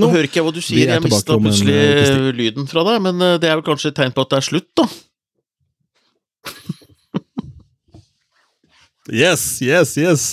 Nå 0.00 0.10
hører 0.14 0.28
ikke 0.30 0.40
jeg 0.40 0.46
hva 0.46 0.54
du 0.56 0.62
sier, 0.64 0.94
jeg 0.94 1.04
mista 1.04 1.36
plutselig 1.36 1.76
en, 1.76 2.30
lyden 2.38 2.70
fra 2.70 2.86
deg, 2.88 3.02
men 3.04 3.20
det 3.42 3.50
er 3.50 3.58
vel 3.60 3.66
kanskje 3.66 3.92
et 3.92 3.98
tegn 4.00 4.16
på 4.16 4.24
at 4.24 4.32
det 4.32 4.40
er 4.40 4.46
slutt, 4.48 4.70
da? 4.80 4.88
yes, 9.22 9.44
yes, 9.60 9.98
yes. 10.00 10.30